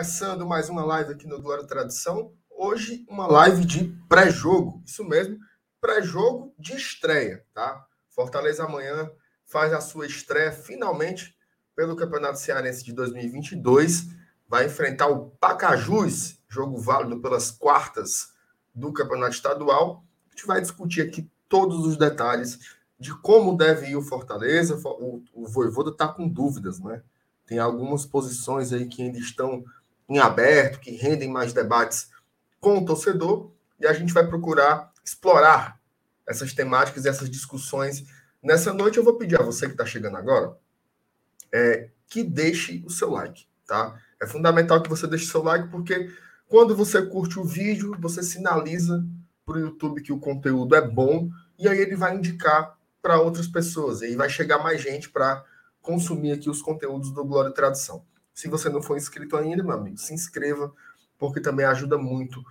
[0.00, 2.32] Começando mais uma live aqui no Glória Tradição.
[2.48, 5.36] Hoje uma live de pré-jogo, isso mesmo,
[5.78, 7.84] pré-jogo de estreia, tá?
[8.08, 9.10] Fortaleza amanhã
[9.44, 11.36] faz a sua estreia finalmente
[11.76, 14.06] pelo Campeonato Cearense de 2022.
[14.48, 18.32] Vai enfrentar o Pacajus, jogo válido pelas quartas
[18.74, 20.02] do Campeonato Estadual.
[20.28, 22.58] A gente vai discutir aqui todos os detalhes
[22.98, 24.80] de como deve ir o Fortaleza.
[24.82, 27.02] O, o Voivoda está com dúvidas, né?
[27.44, 29.62] Tem algumas posições aí que ainda estão
[30.10, 32.10] em aberto, que rendem mais debates
[32.60, 35.80] com o torcedor, e a gente vai procurar explorar
[36.26, 38.04] essas temáticas e essas discussões.
[38.42, 40.56] Nessa noite eu vou pedir a você que está chegando agora
[41.52, 43.98] é, que deixe o seu like, tá?
[44.20, 46.12] É fundamental que você deixe seu like, porque
[46.48, 49.04] quando você curte o vídeo, você sinaliza
[49.46, 53.46] para o YouTube que o conteúdo é bom, e aí ele vai indicar para outras
[53.46, 55.44] pessoas, e aí vai chegar mais gente para
[55.80, 58.04] consumir aqui os conteúdos do Glória e Tradição.
[58.40, 60.74] Se você não for inscrito ainda, meu amigo, se inscreva,
[61.18, 62.42] porque também ajuda muito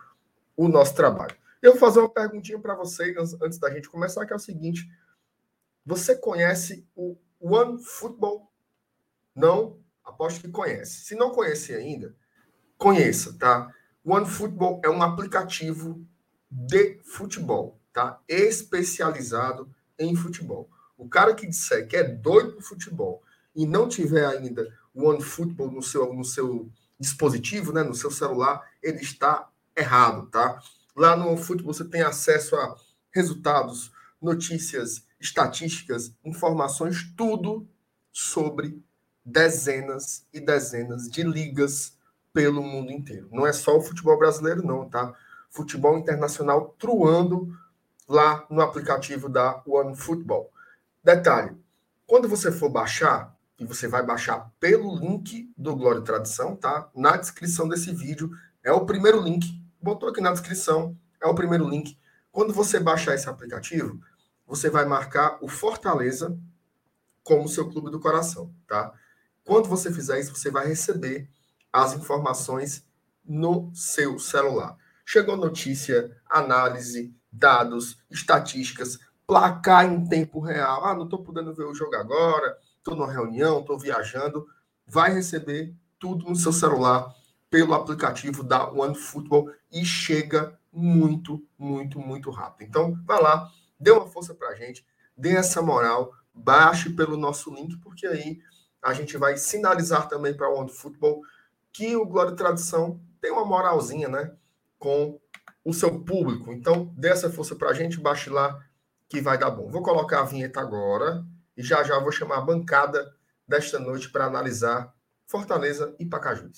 [0.55, 1.35] o nosso trabalho.
[1.63, 4.87] Eu vou fazer uma perguntinha para vocês antes da gente começar, que é o seguinte:
[5.83, 8.51] você conhece o One Football?
[9.35, 9.79] Não?
[10.05, 11.05] Aposto que conhece.
[11.05, 12.15] Se não conhece ainda,
[12.77, 13.73] conheça, tá?
[14.05, 16.05] One Football é um aplicativo
[16.51, 18.21] de futebol, tá?
[18.27, 20.69] Especializado em futebol.
[20.95, 23.23] O cara que disser que é doido pro futebol
[23.55, 28.61] e não tiver ainda o OneFootball no seu, no seu dispositivo, né, no seu celular,
[28.83, 30.61] ele está errado, tá?
[30.95, 32.75] Lá no OneFootball você tem acesso a
[33.11, 37.67] resultados, notícias, estatísticas, informações, tudo
[38.11, 38.83] sobre
[39.23, 41.97] dezenas e dezenas de ligas
[42.33, 43.29] pelo mundo inteiro.
[43.31, 45.13] Não é só o futebol brasileiro, não, tá?
[45.49, 47.57] Futebol internacional truando
[48.07, 50.51] lá no aplicativo da OneFootball.
[51.03, 51.55] Detalhe:
[52.05, 56.89] quando você for baixar, e você vai baixar pelo link do Glória e Tradição, tá?
[56.95, 58.31] Na descrição desse vídeo
[58.63, 59.61] é o primeiro link.
[59.81, 61.97] Botou aqui na descrição, é o primeiro link.
[62.31, 63.99] Quando você baixar esse aplicativo,
[64.47, 66.39] você vai marcar o Fortaleza
[67.23, 68.93] como seu clube do coração, tá?
[69.43, 71.29] Quando você fizer isso, você vai receber
[71.71, 72.85] as informações
[73.25, 74.77] no seu celular.
[75.05, 80.85] Chegou notícia, análise, dados, estatísticas, placar em tempo real.
[80.85, 84.47] Ah, não estou podendo ver o jogo agora, estou numa reunião, estou viajando.
[84.85, 87.13] Vai receber tudo no seu celular
[87.49, 92.67] pelo aplicativo da OneFootball e chega muito, muito, muito rápido.
[92.67, 94.85] Então, vai lá, dê uma força para a gente,
[95.17, 98.39] dê essa moral, baixe pelo nosso link, porque aí
[98.81, 101.21] a gente vai sinalizar também para a OneFootball
[101.71, 104.31] que o Glória e Tradição tem uma moralzinha, né,
[104.77, 105.19] com
[105.63, 106.51] o seu público.
[106.53, 108.63] Então, dê essa força para a gente, baixe lá,
[109.09, 109.69] que vai dar bom.
[109.69, 111.25] Vou colocar a vinheta agora
[111.59, 113.13] e já já vou chamar a bancada
[113.45, 114.93] desta noite para analisar
[115.27, 116.57] Fortaleza e Pacajus.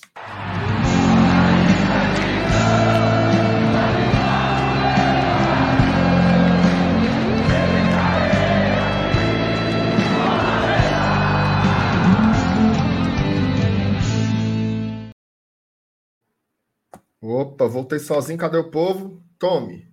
[17.20, 18.38] Opa, voltei sozinho.
[18.38, 19.24] Cadê o povo?
[19.40, 19.92] Tome.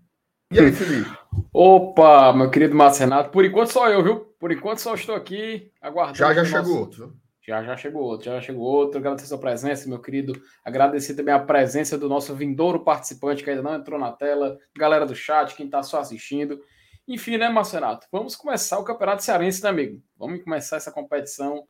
[0.52, 1.10] E aí, Felipe?
[1.50, 3.30] Opa, meu querido Márcio Renato.
[3.30, 4.27] Por enquanto só eu, viu?
[4.38, 6.18] Por enquanto só estou aqui aguardando.
[6.18, 6.78] Já já chegou nosso...
[6.78, 7.16] outro.
[7.48, 8.98] Já já chegou outro, já já chegou outro.
[8.98, 10.40] Agradecer a sua presença, meu querido.
[10.62, 15.06] Agradecer também a presença do nosso vindouro participante que ainda não entrou na tela, galera
[15.06, 16.60] do chat, quem está só assistindo.
[17.06, 18.06] Enfim, né, Márcio Renato?
[18.12, 20.02] Vamos começar o Campeonato Cearense, né, amigo?
[20.14, 21.66] Vamos começar essa competição,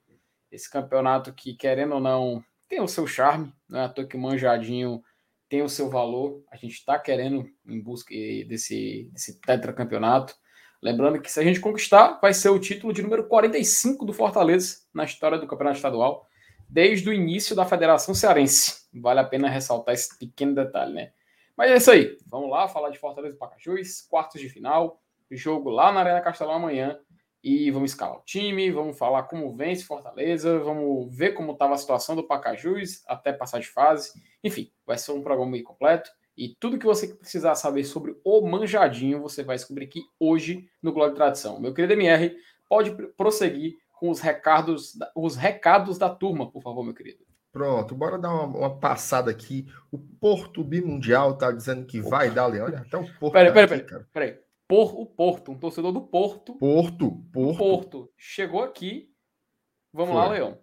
[0.50, 3.86] esse campeonato que, querendo ou não, tem o seu charme, né?
[3.88, 5.00] Toa que manjadinho
[5.48, 6.42] tem o seu valor.
[6.50, 8.12] A gente está querendo em busca
[8.48, 10.34] desse, desse tetracampeonato.
[10.80, 14.78] Lembrando que se a gente conquistar, vai ser o título de número 45 do Fortaleza
[14.94, 16.26] na história do Campeonato Estadual,
[16.68, 18.86] desde o início da Federação Cearense.
[18.94, 21.12] Vale a pena ressaltar esse pequeno detalhe, né?
[21.56, 22.16] Mas é isso aí.
[22.26, 26.54] Vamos lá falar de Fortaleza e Pacajus, quartos de final, jogo lá na Arena Castelão
[26.54, 26.98] amanhã.
[27.42, 31.78] E vamos escalar o time, vamos falar como vence Fortaleza, vamos ver como estava a
[31.78, 34.12] situação do Pacajus até passar de fase.
[34.42, 36.10] Enfim, vai ser um programa bem completo.
[36.38, 40.92] E tudo que você precisar saber sobre o Manjadinho, você vai descobrir aqui hoje no
[40.92, 41.60] Glória de Tradição.
[41.60, 42.36] Meu querido MR,
[42.68, 47.26] pode prosseguir com os recados, os recados da turma, por favor, meu querido.
[47.50, 49.66] Pronto, bora dar uma, uma passada aqui.
[49.90, 52.08] O Porto Bimundial tá dizendo que Opa.
[52.08, 53.32] vai dar, Olha, até o Porto.
[53.32, 54.38] Peraí, peraí, peraí, peraí.
[54.68, 56.54] Por, o Porto, um torcedor do Porto.
[56.54, 57.58] Porto, Porto.
[57.58, 58.12] Porto.
[58.16, 59.10] Chegou aqui.
[59.92, 60.22] Vamos Foi.
[60.22, 60.58] lá, Leão.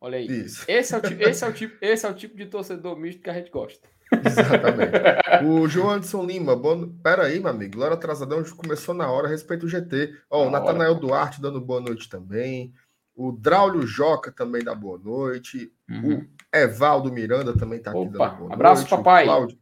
[0.00, 0.26] Olha aí.
[0.26, 0.64] Isso.
[0.66, 3.30] Esse, é o, esse, é o tipo, esse é o tipo de torcedor misto que
[3.30, 3.93] a gente gosta.
[4.12, 5.44] Exatamente.
[5.44, 6.88] o João Anderson Lima, bom...
[7.02, 7.76] pera aí, meu amigo.
[7.76, 10.14] Glória Atrasadão começou na hora, respeito o GT.
[10.30, 12.72] Ó, o Natanael Duarte dando boa noite também.
[13.14, 15.72] O Draulio Joca também dá boa noite.
[15.88, 16.18] Uhum.
[16.18, 18.90] O Evaldo Miranda também está aqui Opa, dando boa abraço, noite.
[18.90, 19.24] papai.
[19.24, 19.58] Cláudio,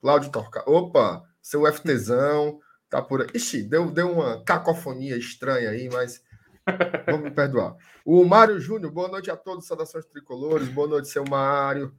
[0.00, 0.70] Cláudio Torca.
[0.70, 3.28] Opa, seu FTzão tá por aí.
[3.34, 6.22] Ixi, deu, deu uma cacofonia estranha aí, mas
[7.06, 7.74] vamos me perdoar.
[8.04, 10.68] O Mário Júnior, boa noite a todos, saudações tricolores.
[10.68, 11.92] Boa noite, seu Mário.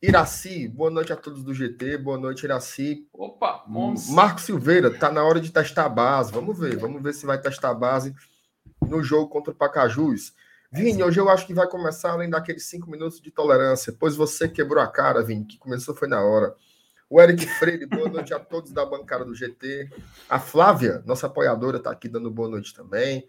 [0.00, 3.08] Iraci, boa noite a todos do GT, boa noite, Iraci.
[3.12, 4.08] Opa, vamos.
[4.08, 6.30] Marco Silveira, tá na hora de testar a base.
[6.30, 8.14] Vamos ver, vamos ver se vai testar a base
[8.80, 10.32] no jogo contra o Pacajus.
[10.70, 14.48] Vini, hoje eu acho que vai começar além daqueles cinco minutos de tolerância, pois você
[14.48, 16.54] quebrou a cara, Vini, que começou foi na hora.
[17.10, 19.90] O Eric Freire, boa noite a todos da bancada do GT.
[20.30, 23.26] A Flávia, nossa apoiadora, tá aqui dando boa noite também.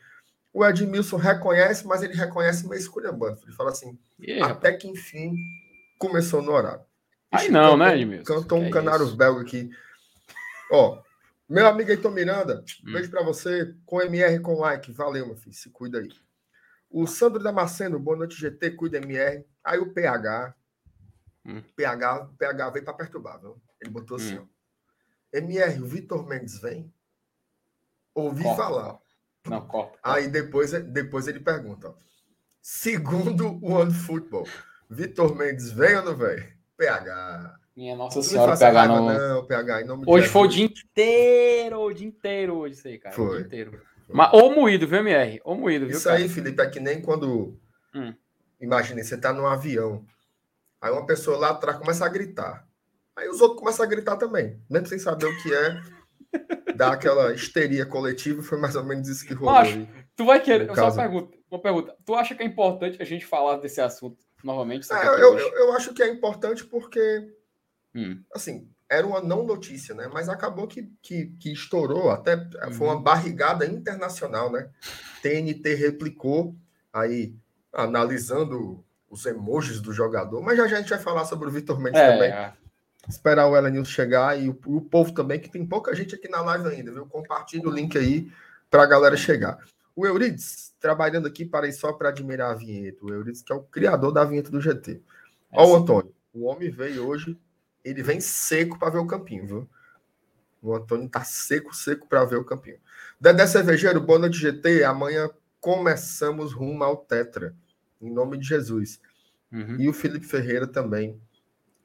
[0.53, 3.39] O Edmilson reconhece, mas ele reconhece meio esculhambando.
[3.43, 4.53] Ele fala assim, yeah.
[4.53, 5.35] até que enfim
[5.99, 6.83] começou no horário.
[7.31, 8.23] Aí não, né, Edmilson?
[8.23, 9.15] Cantou um canário isso?
[9.15, 9.69] belga aqui.
[10.71, 10.99] Ó,
[11.47, 12.93] meu amigo Heitor Miranda, hum.
[12.93, 13.75] beijo para você.
[13.85, 14.91] Com MR, com like.
[14.91, 15.55] Valeu, meu filho.
[15.55, 16.09] Se cuida aí.
[16.89, 19.45] O Sandro Damasceno, boa noite, GT, cuida MR.
[19.63, 20.55] Aí o PH.
[21.45, 21.61] Hum.
[21.75, 23.61] PH, PH veio para perturbar, viu?
[23.79, 24.47] Ele botou assim, hum.
[24.47, 25.37] ó.
[25.37, 26.91] MR, o Vitor Mendes vem?
[28.15, 28.99] Ouvi corta, falar.
[29.47, 29.99] Não, corta.
[30.01, 31.93] Aí depois, depois ele pergunta, ó.
[32.61, 34.47] Segundo o One Football,
[34.89, 36.43] Vitor Mendes vem ou não vem?
[36.75, 37.55] PH.
[37.77, 39.05] Minha nossa senhora, PH não.
[39.05, 43.15] Não, PH, Hoje foi o dia inteiro, o dia inteiro hoje, isso aí, cara.
[43.15, 43.27] Foi.
[43.27, 43.81] O dia inteiro.
[44.09, 45.39] Mas, ou moído, viu, MR?
[45.45, 45.95] Ou moído, viu?
[45.95, 46.17] Isso cara?
[46.17, 47.55] aí, Felipe, é que nem quando.
[47.93, 48.13] Hum.
[48.59, 50.03] Imagine, você tá num avião.
[50.81, 52.67] Aí uma pessoa lá atrás começa a gritar.
[53.15, 54.59] Aí os outros começam a gritar também.
[54.69, 55.81] Mesmo sem saber o que é.
[56.75, 59.53] Dá aquela histeria coletiva, foi mais ou menos isso que rolou.
[59.53, 60.73] Macho, tu vai querer.
[60.73, 61.95] Só uma pergunta, uma pergunta.
[62.05, 64.91] Tu acha que é importante a gente falar desse assunto novamente?
[64.91, 67.33] É, eu, eu, eu, acho que é importante porque,
[67.95, 68.21] hum.
[68.33, 70.09] assim, era uma não notícia, né?
[70.11, 72.73] Mas acabou que, que, que estourou, até uhum.
[72.73, 73.03] foi uma uhum.
[73.03, 74.69] barrigada internacional, né?
[75.21, 76.55] TNT replicou
[76.91, 77.35] aí,
[77.71, 81.79] analisando os emojis do jogador, mas já, já a gente vai falar sobre o Vitor
[81.79, 82.31] Mendes é, também.
[82.31, 82.53] É.
[83.07, 86.27] Esperar o Ela News chegar e o, o, povo também, que tem pouca gente aqui
[86.27, 87.05] na live ainda, viu?
[87.05, 88.31] Compartilhe o link aí
[88.69, 89.57] para a galera chegar.
[89.99, 93.05] O Eurides, trabalhando aqui para só para admirar a vinheta.
[93.05, 95.01] O Eurides, que é o criador da vinheta do GT.
[95.51, 97.37] Ó, o Antônio, o homem veio hoje,
[97.83, 99.69] ele vem seco para ver o campinho, viu?
[100.61, 102.77] O Antônio tá seco, seco para ver o campinho.
[103.19, 104.85] Dedé Cervejeiro, boa noite, GT.
[104.85, 105.29] Amanhã
[105.59, 107.53] começamos rumo ao Tetra,
[108.01, 109.01] em nome de Jesus.
[109.51, 109.75] Uhum.
[109.81, 111.21] E o Felipe Ferreira também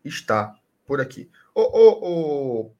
[0.04, 0.54] está
[0.86, 1.28] por aqui.
[1.52, 2.72] Ô, ô, ô,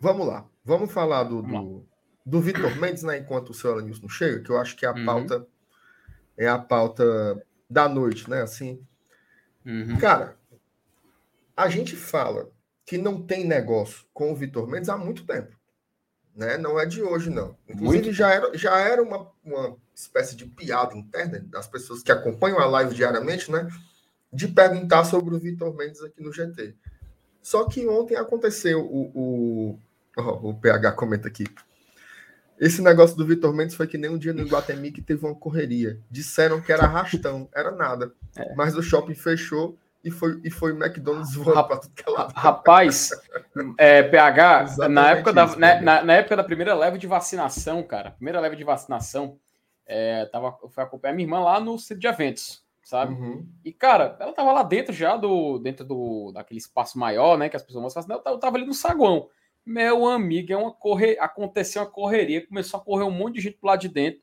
[0.00, 1.86] vamos lá, vamos falar do, do,
[2.24, 3.18] do Vitor Mendes, né?
[3.18, 5.04] Enquanto o seu News não chega, que eu acho que é a uhum.
[5.04, 5.46] pauta
[6.36, 8.42] é a pauta da noite, né?
[8.42, 8.84] Assim,
[9.64, 9.98] uhum.
[9.98, 10.36] cara,
[11.56, 12.50] a gente fala
[12.84, 15.56] que não tem negócio com o Vitor Mendes há muito tempo,
[16.34, 16.56] né?
[16.56, 17.56] Não é de hoje, não.
[17.68, 18.12] Inclusive muito.
[18.12, 22.66] já era já era uma, uma espécie de piada interna das pessoas que acompanham a
[22.66, 23.68] live diariamente, né?
[24.32, 26.74] De perguntar sobre o Vitor Mendes aqui no GT.
[27.42, 29.78] Só que ontem aconteceu o, o,
[30.16, 31.44] oh, o PH comenta aqui.
[32.62, 35.34] Esse negócio do Vitor Mendes foi que nem um dia no Iguatemi que teve uma
[35.34, 35.98] correria.
[36.08, 38.12] Disseram que era arrastão, era nada.
[38.36, 38.54] É.
[38.54, 42.32] Mas o shopping fechou e foi, e foi McDonald's voando para tudo que é lado.
[42.36, 43.10] Rapaz,
[43.76, 48.12] é, PH, na época, da, né, na, na, época da primeira leva de vacinação, cara,
[48.12, 49.40] primeira leva de vacinação,
[49.84, 53.12] é, tava, eu fui acompanhar minha irmã lá no centro de eventos, sabe?
[53.12, 53.44] Uhum.
[53.64, 57.56] E, cara, ela tava lá dentro já, do, dentro do, daquele espaço maior, né, que
[57.56, 59.28] as pessoas vão vacinar, eu tava ali no saguão.
[59.64, 61.16] Meu amigo, é uma corre...
[61.18, 64.20] aconteceu uma correria, começou a correr um monte de gente lá de dentro,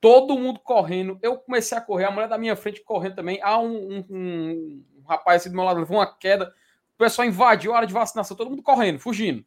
[0.00, 1.18] todo mundo correndo.
[1.22, 3.40] Eu comecei a correr, a mulher da minha frente correndo também.
[3.42, 6.52] Há um, um, um, um rapaz assim do meu lado levou uma queda.
[6.94, 9.44] O pessoal invadiu a área de vacinação, todo mundo correndo, fugindo.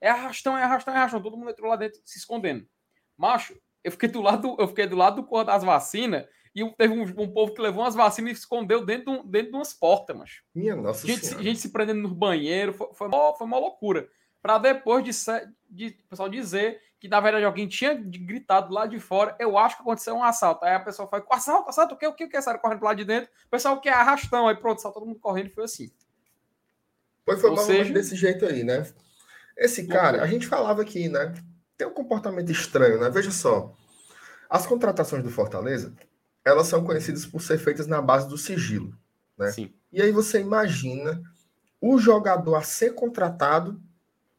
[0.00, 1.22] É arrastão, é arrastão, é arrastão.
[1.22, 2.66] Todo mundo entrou lá dentro se escondendo.
[3.16, 6.92] Macho, eu fiquei do lado, eu fiquei do lado do corpo das vacinas e teve
[6.92, 10.16] um, um, povo que levou umas vacinas e se escondeu dentro, dentro de umas portas,
[10.16, 10.42] macho.
[10.52, 14.08] Minha nossa gente, gente se prendendo no banheiro, foi, foi, uma, foi uma loucura
[14.42, 15.10] para depois de,
[15.68, 19.76] de o pessoal dizer que na verdade alguém tinha gritado lá de fora, eu acho
[19.76, 20.64] que aconteceu um assalto.
[20.64, 22.42] Aí a pessoa foi, assalto, assalto, o que, o que, o que?
[22.42, 25.46] Saíram correndo lá de dentro, o pessoal quer arrastão, aí pronto, saiu todo mundo correndo
[25.46, 25.90] e foi assim.
[27.24, 27.92] Pois foi seja...
[27.92, 28.86] desse jeito aí, né?
[29.56, 31.34] Esse cara, a gente falava aqui, né?
[31.76, 33.08] Tem um comportamento estranho, né?
[33.08, 33.74] Veja só.
[34.48, 35.94] As contratações do Fortaleza,
[36.44, 38.94] elas são conhecidas por ser feitas na base do sigilo,
[39.38, 39.50] né?
[39.52, 39.72] Sim.
[39.92, 41.22] E aí você imagina
[41.80, 43.80] o jogador a ser contratado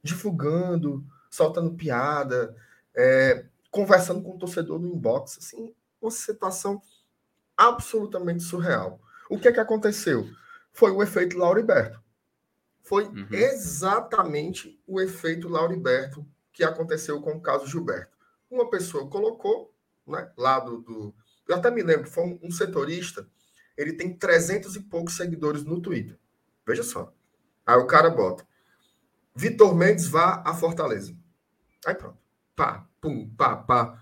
[0.03, 2.55] divulgando, soltando piada,
[2.95, 6.81] é, conversando com o torcedor no inbox, assim, uma situação
[7.55, 8.99] absolutamente surreal.
[9.29, 10.27] O que é que aconteceu?
[10.73, 12.01] Foi o efeito Lauriberto.
[12.81, 13.27] Foi uhum.
[13.31, 18.17] exatamente o efeito Lauriberto que aconteceu com o caso Gilberto.
[18.49, 19.73] Uma pessoa colocou,
[20.05, 21.15] né, lá do, do
[21.47, 23.27] Eu até me lembro, foi um, um setorista,
[23.77, 26.19] ele tem 300 e poucos seguidores no Twitter.
[26.65, 27.13] Veja só.
[27.65, 28.45] Aí o cara bota:
[29.35, 31.15] Vitor Mendes vá a Fortaleza.
[31.85, 32.17] Aí pronto.
[32.55, 34.01] Pá, pum, pá, pá.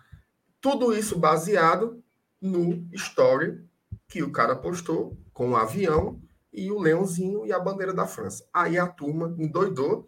[0.59, 2.03] Tudo isso baseado
[2.41, 3.63] no story
[4.07, 6.21] que o cara postou com o avião
[6.51, 8.45] e o leãozinho e a bandeira da França.
[8.53, 10.05] Aí a turma endoidou.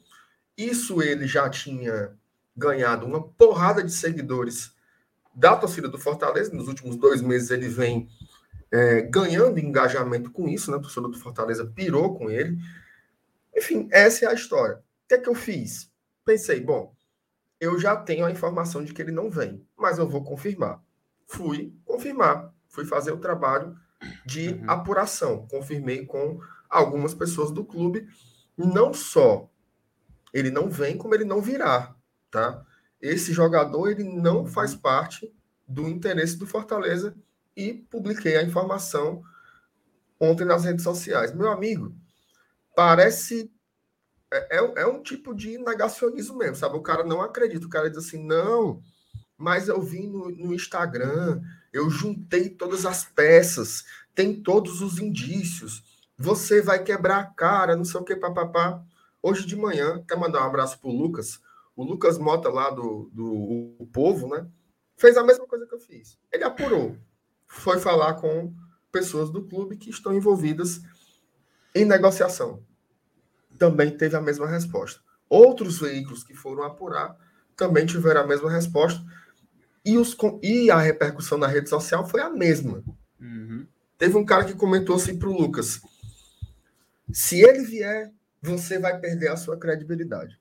[0.58, 2.18] Isso ele já tinha
[2.56, 4.74] ganhado uma porrada de seguidores
[5.34, 6.54] da torcida do Fortaleza.
[6.54, 8.10] Nos últimos dois meses ele vem
[8.72, 10.78] é, ganhando engajamento com isso, né?
[10.78, 12.58] A torcida do Fortaleza pirou com ele.
[13.56, 14.82] Enfim, essa é a história.
[15.12, 15.92] O que é que eu fiz?
[16.24, 16.96] Pensei, bom,
[17.60, 20.82] eu já tenho a informação de que ele não vem, mas eu vou confirmar.
[21.28, 23.76] Fui confirmar, fui fazer o trabalho
[24.26, 24.70] de uhum.
[24.70, 25.46] apuração.
[25.48, 26.40] Confirmei com
[26.70, 28.08] algumas pessoas do clube.
[28.56, 29.50] Não só
[30.34, 31.94] ele não vem, como ele não virá,
[32.32, 32.66] tá?
[33.02, 35.30] Esse jogador ele não faz parte
[35.68, 37.14] do interesse do Fortaleza
[37.54, 39.22] e publiquei a informação
[40.18, 41.36] ontem nas redes sociais.
[41.36, 41.94] Meu amigo,
[42.74, 43.52] parece
[44.32, 46.78] é, é, é um tipo de negacionismo mesmo, sabe?
[46.78, 48.82] O cara não acredita, o cara diz assim, não,
[49.38, 51.42] mas eu vi no, no Instagram,
[51.74, 53.84] eu juntei todas as peças,
[54.16, 55.84] tem todos os indícios.
[56.18, 58.84] Você vai quebrar a cara, não sei o que, papapá.
[59.22, 61.40] Hoje de manhã, quer mandar um abraço pro Lucas?
[61.76, 64.48] O Lucas Mota lá do, do o Povo, né?
[64.96, 66.18] Fez a mesma coisa que eu fiz.
[66.32, 66.96] Ele apurou.
[67.48, 68.54] Foi falar com
[68.92, 70.82] pessoas do clube que estão envolvidas
[71.74, 72.64] em negociação.
[73.62, 75.00] Também teve a mesma resposta.
[75.30, 77.16] Outros veículos que foram apurar
[77.56, 79.00] também tiveram a mesma resposta.
[79.86, 82.84] E, os, e a repercussão na rede social foi a mesma.
[83.20, 83.68] Uhum.
[84.00, 85.80] Teve um cara que comentou assim para o Lucas:
[87.14, 90.40] se ele vier, você vai perder a sua credibilidade.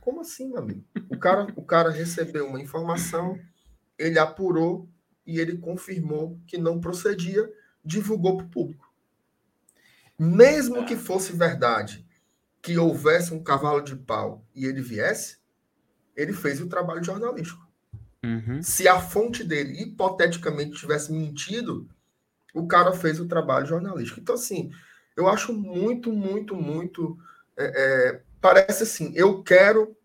[0.00, 0.84] Como assim, meu amigo?
[1.08, 3.40] O cara, o cara recebeu uma informação,
[3.98, 4.88] ele apurou
[5.26, 7.52] e ele confirmou que não procedia,
[7.84, 8.88] divulgou para o público.
[10.16, 12.08] Mesmo que fosse verdade
[12.62, 15.38] que houvesse um cavalo de pau e ele viesse,
[16.14, 17.66] ele fez o trabalho jornalístico.
[18.22, 18.62] Uhum.
[18.62, 21.88] Se a fonte dele, hipoteticamente, tivesse mentido,
[22.54, 24.20] o cara fez o trabalho jornalístico.
[24.20, 24.70] Então, assim,
[25.16, 27.18] eu acho muito, muito, muito.
[27.56, 29.96] É, é, parece assim, eu quero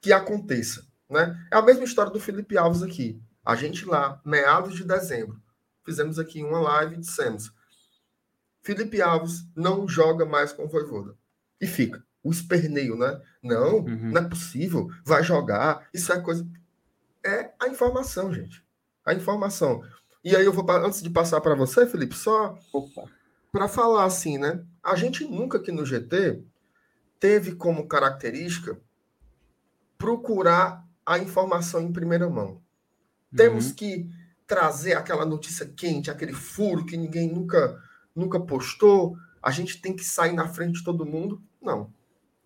[0.00, 0.86] que aconteça.
[1.08, 1.38] Né?
[1.50, 3.20] É a mesma história do Felipe Alves aqui.
[3.44, 5.40] A gente lá, meados de dezembro,
[5.84, 7.52] fizemos aqui uma live e dissemos:
[8.62, 11.14] Felipe Alves não joga mais com o Voivoda.
[11.64, 12.04] E fica.
[12.22, 13.20] O esperneio, né?
[13.42, 14.10] Não, uhum.
[14.12, 16.46] não é possível, vai jogar, isso é coisa
[17.24, 18.62] é a informação, gente.
[19.04, 19.82] A informação.
[20.22, 22.58] E aí eu vou, antes de passar para você, Felipe, só
[23.50, 24.62] para falar assim, né?
[24.82, 26.42] A gente nunca aqui no GT
[27.18, 28.78] teve como característica
[29.96, 32.48] procurar a informação em primeira mão.
[32.48, 32.60] Uhum.
[33.36, 34.08] Temos que
[34.46, 37.82] trazer aquela notícia quente, aquele furo que ninguém nunca
[38.14, 39.16] nunca postou.
[39.42, 41.42] A gente tem que sair na frente de todo mundo.
[41.64, 41.92] Não.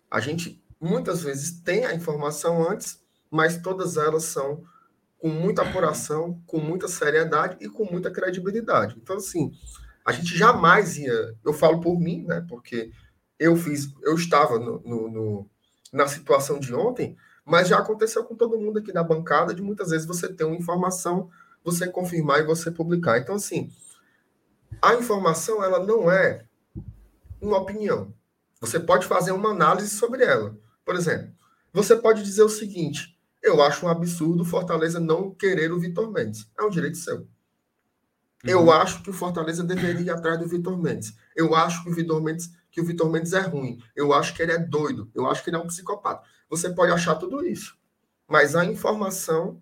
[0.09, 2.99] A gente muitas vezes tem a informação antes
[3.29, 4.63] mas todas elas são
[5.17, 8.95] com muita apuração, com muita seriedade e com muita credibilidade.
[9.01, 9.51] Então, assim,
[10.05, 11.35] a gente jamais ia.
[11.43, 12.45] Eu falo por mim, né?
[12.47, 12.91] Porque
[13.37, 15.49] eu fiz, eu estava no, no, no,
[15.91, 19.89] na situação de ontem, mas já aconteceu com todo mundo aqui na bancada de muitas
[19.89, 21.29] vezes você ter uma informação,
[21.63, 23.19] você confirmar e você publicar.
[23.19, 23.69] Então, assim,
[24.81, 26.45] a informação ela não é
[27.41, 28.13] uma opinião.
[28.59, 30.57] Você pode fazer uma análise sobre ela.
[30.83, 31.33] Por exemplo,
[31.71, 36.11] você pode dizer o seguinte: eu acho um absurdo o Fortaleza não querer o Vitor
[36.11, 36.49] Mendes.
[36.57, 37.19] É um direito seu.
[37.19, 37.27] Uhum.
[38.43, 41.13] Eu acho que o Fortaleza deveria ir atrás do Vitor Mendes.
[41.35, 43.81] Eu acho que o Vitor Mendes, que o Vitor Mendes é ruim.
[43.95, 45.09] Eu acho que ele é doido.
[45.13, 46.25] Eu acho que ele é um psicopata.
[46.49, 47.77] Você pode achar tudo isso.
[48.27, 49.61] Mas a informação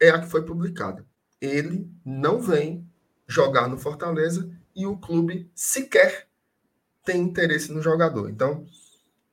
[0.00, 1.06] é a que foi publicada.
[1.40, 2.86] Ele não vem
[3.26, 6.28] jogar no Fortaleza e o clube sequer
[7.04, 8.30] tem interesse no jogador.
[8.30, 8.66] Então,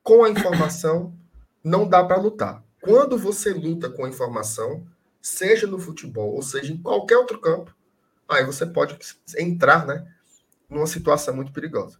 [0.04, 1.14] com a informação,
[1.64, 2.64] não dá para lutar.
[2.82, 4.86] Quando você luta com a informação,
[5.22, 7.76] seja no futebol ou seja em qualquer outro campo,
[8.28, 8.98] aí você pode
[9.38, 10.08] entrar, né,
[10.70, 12.00] numa situação muito perigosa.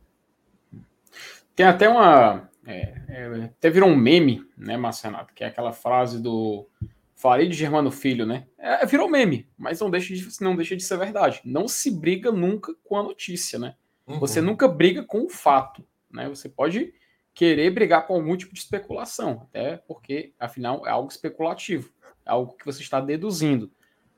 [1.56, 2.50] Tem até uma.
[2.66, 5.34] É, é, até virou um meme, né, Marcenato?
[5.34, 6.68] Que é aquela frase do
[7.16, 8.48] Farid Germano Filho, né?
[8.58, 11.42] É, virou meme, mas não deixa, de, não deixa de ser verdade.
[11.44, 13.76] Não se briga nunca com a notícia, né?
[14.10, 14.20] Uhum.
[14.20, 16.28] Você nunca briga com o fato, né?
[16.28, 16.94] Você pode
[17.34, 21.94] querer brigar com algum tipo de especulação, até porque, afinal, é algo especulativo,
[22.26, 23.72] é algo que você está deduzindo.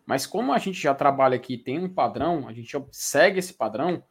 [0.05, 4.03] Mas como a gente já trabalha aqui tem um padrão, a gente segue esse padrão,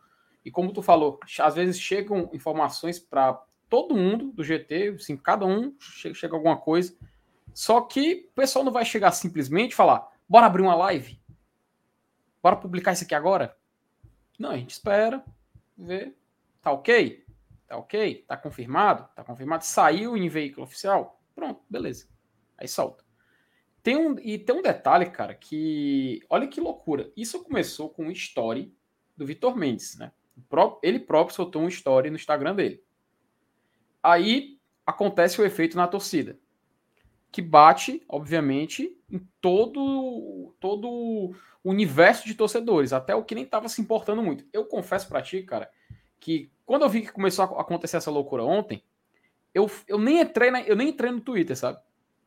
[0.44, 5.46] e como tu falou, às vezes chegam informações para todo mundo do GT, assim, cada
[5.46, 6.94] um chega, chega alguma coisa,
[7.54, 11.18] só que o pessoal não vai chegar simplesmente e falar, bora abrir uma live.
[12.42, 13.56] Bora publicar isso aqui agora?
[14.38, 15.24] Não, a gente espera,
[15.84, 16.14] vê.
[16.60, 17.24] Tá ok?
[17.66, 18.24] Tá ok?
[18.26, 19.08] Tá confirmado?
[19.14, 19.64] Tá confirmado?
[19.64, 21.20] Saiu em veículo oficial?
[21.34, 22.08] Pronto, beleza.
[22.58, 23.04] Aí solta.
[23.82, 26.20] Tem um, e tem um detalhe, cara, que.
[26.28, 27.10] Olha que loucura.
[27.16, 28.74] Isso começou com um story
[29.16, 30.12] do Vitor Mendes, né?
[30.82, 32.82] Ele próprio soltou um story no Instagram dele.
[34.02, 36.38] Aí acontece o efeito na torcida,
[37.32, 41.34] que bate, obviamente, em todo todo o
[41.70, 44.44] universo de torcedores, até o que nem estava se importando muito.
[44.52, 45.70] Eu confesso para ti, cara,
[46.18, 48.82] que quando eu vi que começou a acontecer essa loucura ontem,
[49.52, 51.78] eu, eu nem entrei na, eu nem entrei no Twitter, sabe?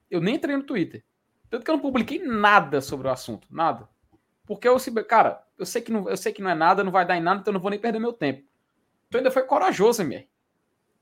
[0.09, 1.03] Eu nem entrei no Twitter.
[1.49, 3.87] Tanto que eu não publiquei nada sobre o assunto, nada.
[4.45, 7.05] Porque eu, cara, eu sei que não, eu sei que não é nada, não vai
[7.05, 8.43] dar em nada, então eu não vou nem perder meu tempo.
[9.07, 10.27] Então ainda foi corajoso, minha.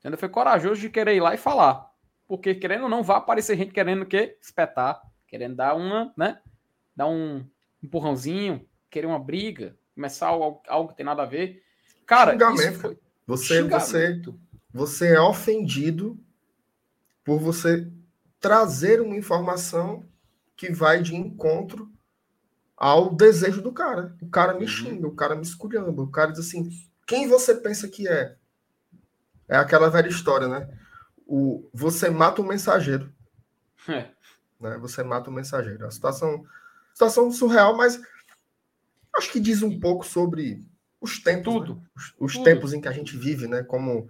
[0.04, 1.91] Ainda foi corajoso de querer ir lá e falar.
[2.26, 4.36] Porque querendo ou não, vai aparecer gente querendo o quê?
[4.40, 6.40] Espetar, querendo dar uma, né?
[6.94, 7.46] Dar um
[7.82, 11.62] empurrãozinho, querer uma briga, começar algo, algo que tem nada a ver.
[12.06, 12.78] Cara, Xingamento.
[12.78, 12.98] Foi...
[13.26, 14.22] Você, você,
[14.72, 16.18] você é ofendido
[17.24, 17.90] por você
[18.40, 20.04] trazer uma informação
[20.56, 21.90] que vai de encontro
[22.76, 24.16] ao desejo do cara.
[24.20, 24.68] O cara me uhum.
[24.68, 26.68] xinga, o cara me esculhamba, o cara diz assim:
[27.06, 28.36] quem você pensa que é?
[29.48, 30.68] É aquela velha história, né?
[31.26, 33.12] O, você mata o mensageiro.
[33.88, 34.10] É.
[34.60, 34.78] Né?
[34.78, 35.86] Você mata o mensageiro.
[35.86, 36.44] A situação,
[36.92, 38.00] situação surreal, mas
[39.16, 40.64] acho que diz um pouco sobre
[41.00, 41.52] os tempos.
[41.52, 41.74] Tudo.
[41.74, 41.82] Né?
[41.96, 42.44] Os, os Tudo.
[42.44, 43.62] tempos em que a gente vive, né?
[43.62, 44.08] Como,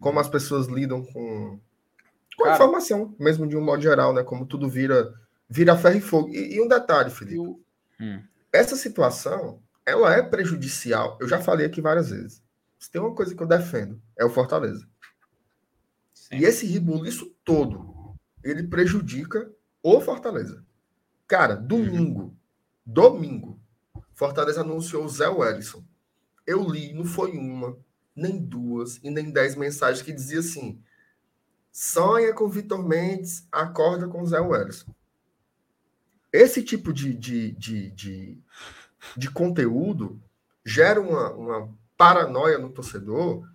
[0.00, 1.60] como as pessoas lidam com,
[2.36, 4.22] com a informação, mesmo de um modo geral, né?
[4.22, 5.12] Como tudo vira
[5.52, 6.28] vira ferro e fogo.
[6.30, 7.38] E, e um detalhe, Felipe.
[8.00, 8.22] Hum.
[8.50, 11.18] Essa situação, ela é prejudicial.
[11.20, 12.42] Eu já falei aqui várias vezes.
[12.78, 14.86] Se tem uma coisa que eu defendo, é o Fortaleza.
[16.32, 16.38] Sim.
[16.38, 19.50] E esse rebuliço todo, ele prejudica
[19.82, 20.64] o Fortaleza.
[21.26, 22.36] Cara, domingo,
[22.84, 23.60] domingo,
[24.14, 25.84] Fortaleza anunciou o Zé Wellison.
[26.46, 27.76] Eu li, não foi uma,
[28.14, 30.82] nem duas e nem dez mensagens que dizia assim:
[31.70, 34.92] sonha com Vitor Mendes, acorda com Zé Wellison.
[36.32, 38.38] Esse tipo de, de, de, de,
[39.16, 40.20] de conteúdo
[40.64, 43.46] gera uma, uma paranoia no torcedor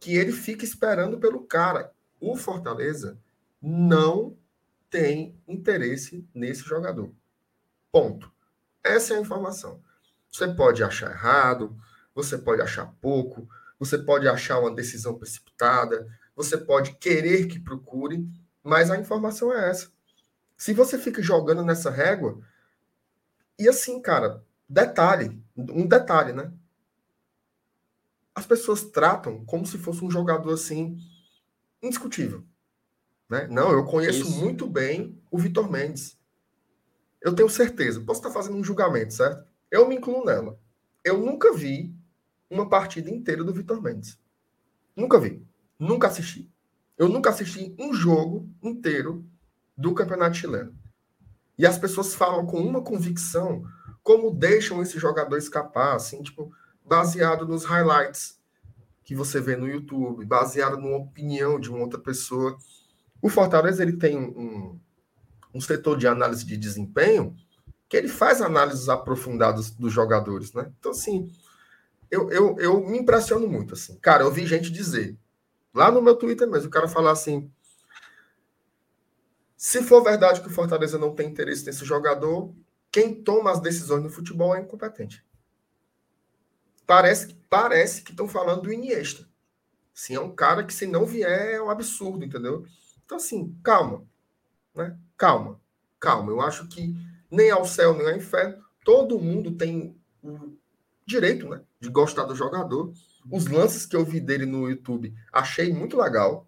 [0.00, 1.92] que ele fica esperando pelo cara.
[2.22, 3.18] O Fortaleza
[3.60, 4.38] não
[4.88, 7.12] tem interesse nesse jogador.
[7.90, 8.32] Ponto.
[8.84, 9.82] Essa é a informação.
[10.30, 11.76] Você pode achar errado,
[12.14, 18.24] você pode achar pouco, você pode achar uma decisão precipitada, você pode querer que procure,
[18.62, 19.90] mas a informação é essa.
[20.56, 22.40] Se você fica jogando nessa régua,
[23.58, 26.52] e assim, cara, detalhe, um detalhe, né?
[28.32, 30.96] As pessoas tratam como se fosse um jogador assim
[31.82, 32.44] indiscutível,
[33.28, 33.46] né?
[33.48, 34.38] Não, eu conheço Isso.
[34.38, 36.18] muito bem o Vitor Mendes.
[37.20, 39.44] Eu tenho certeza, posso estar fazendo um julgamento, certo?
[39.70, 40.58] Eu me incluo nela.
[41.04, 41.94] Eu nunca vi
[42.48, 44.18] uma partida inteira do Vitor Mendes.
[44.94, 45.44] Nunca vi.
[45.78, 46.50] Nunca assisti.
[46.96, 49.24] Eu nunca assisti um jogo inteiro
[49.76, 50.76] do campeonato chileno.
[51.58, 53.64] E as pessoas falam com uma convicção
[54.02, 56.52] como deixam esse jogador escapar, assim, tipo,
[56.84, 58.41] baseado nos highlights
[59.04, 62.56] que você vê no YouTube, baseado numa opinião de uma outra pessoa.
[63.20, 64.78] O Fortaleza ele tem um,
[65.54, 67.36] um setor de análise de desempenho
[67.88, 70.72] que ele faz análises aprofundadas dos jogadores, né?
[70.78, 71.30] Então, assim,
[72.10, 73.98] eu, eu, eu me impressiono muito, assim.
[73.98, 75.18] Cara, eu vi gente dizer,
[75.74, 77.50] lá no meu Twitter mesmo, o cara falar assim,
[79.56, 82.54] se for verdade que o Fortaleza não tem interesse nesse jogador,
[82.90, 85.24] quem toma as decisões no futebol é incompetente.
[86.92, 89.26] Parece, parece que estão falando do Iniesta.
[89.94, 92.66] Sim, é um cara que se não vier é um absurdo, entendeu?
[93.02, 94.04] Então, assim, calma.
[94.74, 94.94] Né?
[95.16, 95.58] Calma.
[95.98, 96.30] Calma.
[96.30, 96.94] Eu acho que
[97.30, 100.54] nem ao céu, nem ao inferno, todo mundo tem o
[101.06, 102.92] direito né, de gostar do jogador.
[103.30, 106.46] Os lances que eu vi dele no YouTube, achei muito legal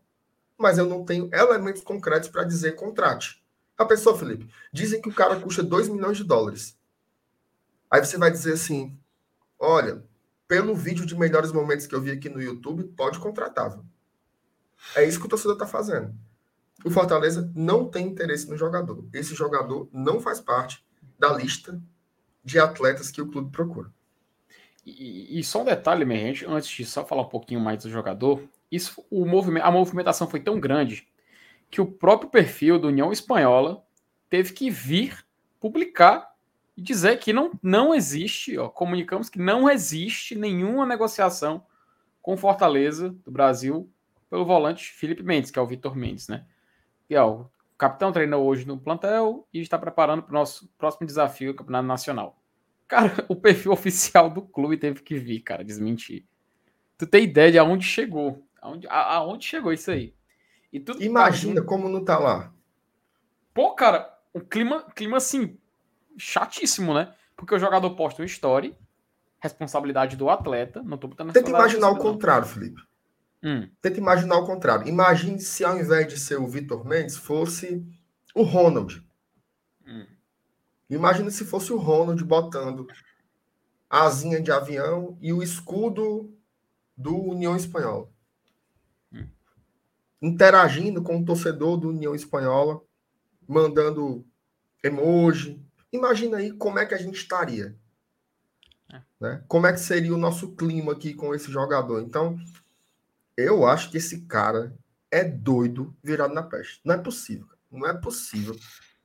[0.59, 3.42] mas eu não tenho elementos concretos para dizer contrate.
[3.78, 6.78] A pessoa, Felipe, dizem que o cara custa 2 milhões de dólares.
[7.90, 8.96] Aí você vai dizer assim:
[9.59, 10.04] olha,
[10.46, 13.70] pelo vídeo de melhores momentos que eu vi aqui no YouTube, pode contratar.
[13.70, 13.85] Viu?
[14.94, 16.14] É isso que o torcedor está fazendo.
[16.85, 19.07] O Fortaleza não tem interesse no jogador.
[19.12, 20.85] Esse jogador não faz parte
[21.18, 21.80] da lista
[22.44, 23.90] de atletas que o clube procura.
[24.85, 27.90] E, e só um detalhe, minha gente, antes de só falar um pouquinho mais do
[27.90, 31.09] jogador, isso, o movimento, a movimentação foi tão grande
[31.70, 33.83] que o próprio perfil da União Espanhola
[34.28, 35.24] teve que vir
[35.59, 36.34] publicar
[36.77, 41.65] e dizer que não, não existe, ó, comunicamos que não existe nenhuma negociação
[42.21, 43.91] com Fortaleza do Brasil
[44.29, 46.45] pelo volante Felipe Mendes, que é o Vitor Mendes, né?
[47.09, 51.07] E ó, o capitão treinou hoje no plantel e está preparando para o nosso próximo
[51.07, 52.41] desafio, o Campeonato Nacional.
[52.89, 56.25] Cara, o perfil oficial do clube teve que vir, cara, desmentir.
[56.99, 58.47] Tu tem ideia de aonde chegou?
[58.61, 60.15] Aonde, a, aonde chegou isso aí?
[60.73, 62.53] E tu, Imagina tá, como não tá lá.
[63.53, 65.57] Pô, cara, o clima, clima assim,
[66.16, 67.12] chatíssimo, né?
[67.37, 68.77] Porque o jogador posta um story,
[69.40, 72.81] responsabilidade do atleta, não tô botando Tenta imaginar o contrário, Felipe.
[73.42, 73.68] Hum.
[73.83, 74.88] Tenta imaginar o contrário.
[74.88, 77.87] Imagine se ao invés de ser o Vitor Mendes, fosse
[78.35, 79.05] o Ronald.
[79.87, 80.07] Hum.
[80.88, 82.87] Imagina se fosse o Ronald botando
[83.90, 86.33] a asinha de avião e o escudo
[86.96, 88.09] do União Espanhola.
[89.12, 89.29] Hum.
[90.22, 92.81] Interagindo com o torcedor do União Espanhola,
[93.46, 94.24] mandando
[94.83, 95.61] emoji.
[95.94, 97.76] Imagina aí como é que a gente estaria.
[98.92, 99.00] É.
[99.20, 99.44] Né?
[99.46, 102.02] Como é que seria o nosso clima aqui com esse jogador.
[102.02, 102.37] Então,
[103.37, 104.76] eu acho que esse cara
[105.09, 106.80] é doido virado na peste.
[106.85, 107.46] Não é possível.
[107.70, 108.57] Não é possível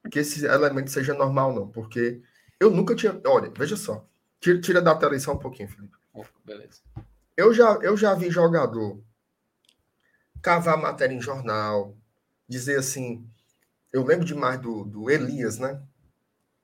[0.09, 1.67] que esse elemento seja normal, não.
[1.67, 2.23] Porque
[2.59, 3.21] eu nunca tinha.
[3.23, 4.03] Olha, veja só.
[4.39, 5.95] Tira, tira da tela só um pouquinho, Felipe.
[6.43, 6.81] Beleza.
[7.37, 8.99] Eu já, eu já vi jogador
[10.41, 11.95] cavar matéria em jornal,
[12.47, 13.29] dizer assim.
[13.93, 15.79] Eu lembro demais do, do Elias, né?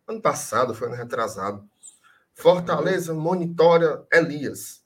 [0.08, 1.68] Ano passado, foi ano retrasado.
[2.34, 4.84] Fortaleza monitora Elias.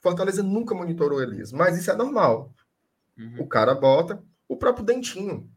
[0.00, 2.52] Fortaleza nunca monitorou Elias, mas isso é normal.
[3.18, 3.40] Uhum.
[3.40, 5.50] O cara bota o próprio Dentinho.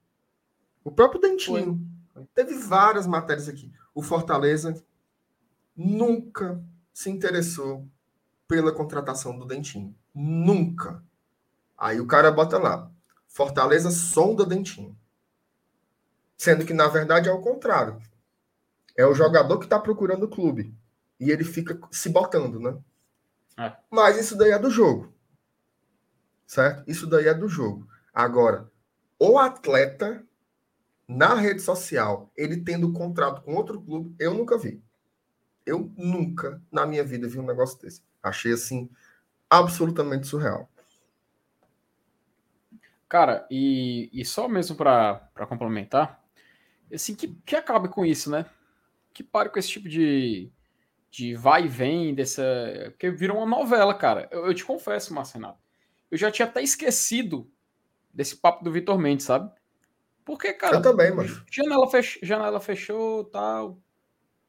[0.84, 1.80] O próprio Dentinho.
[2.14, 2.26] Foi.
[2.34, 3.72] Teve várias matérias aqui.
[3.94, 4.74] O Fortaleza
[5.76, 6.62] nunca
[6.94, 7.88] se interessou
[8.48, 9.96] pela contratação do Dentinho.
[10.14, 11.04] Nunca.
[11.78, 12.90] Aí o cara bota lá.
[13.28, 14.98] Fortaleza sonda Dentinho.
[16.36, 18.02] Sendo que, na verdade, é o contrário.
[18.98, 20.76] É o jogador que está procurando o clube.
[21.20, 22.78] E ele fica se botando, né?
[23.58, 23.76] É.
[23.90, 25.14] Mas isso daí é do jogo.
[26.46, 26.84] Certo?
[26.88, 27.88] Isso daí é do jogo.
[28.14, 28.70] Agora,
[29.20, 30.26] o atleta
[31.08, 34.84] na rede social, ele tendo contrato com outro clube, eu nunca vi.
[35.66, 38.02] Eu nunca na minha vida vi um negócio desse.
[38.22, 38.90] Achei assim
[39.50, 40.70] absolutamente surreal.
[43.08, 46.22] Cara, e, e só mesmo para complementar,
[46.94, 48.46] assim, que, que acabe com isso, né?
[49.18, 50.52] Que pare com esse tipo de,
[51.10, 52.44] de vai e vem dessa.
[52.92, 54.30] Porque virou uma novela, cara.
[54.30, 55.58] Eu, eu te confesso, Marcenato.
[56.12, 57.52] Eu já tinha até esquecido
[58.14, 59.52] desse papo do Vitor Mendes, sabe?
[60.24, 60.76] Porque, cara.
[60.76, 61.30] Eu também, mano.
[61.52, 62.20] Janela, fech...
[62.22, 63.82] janela fechou, tal.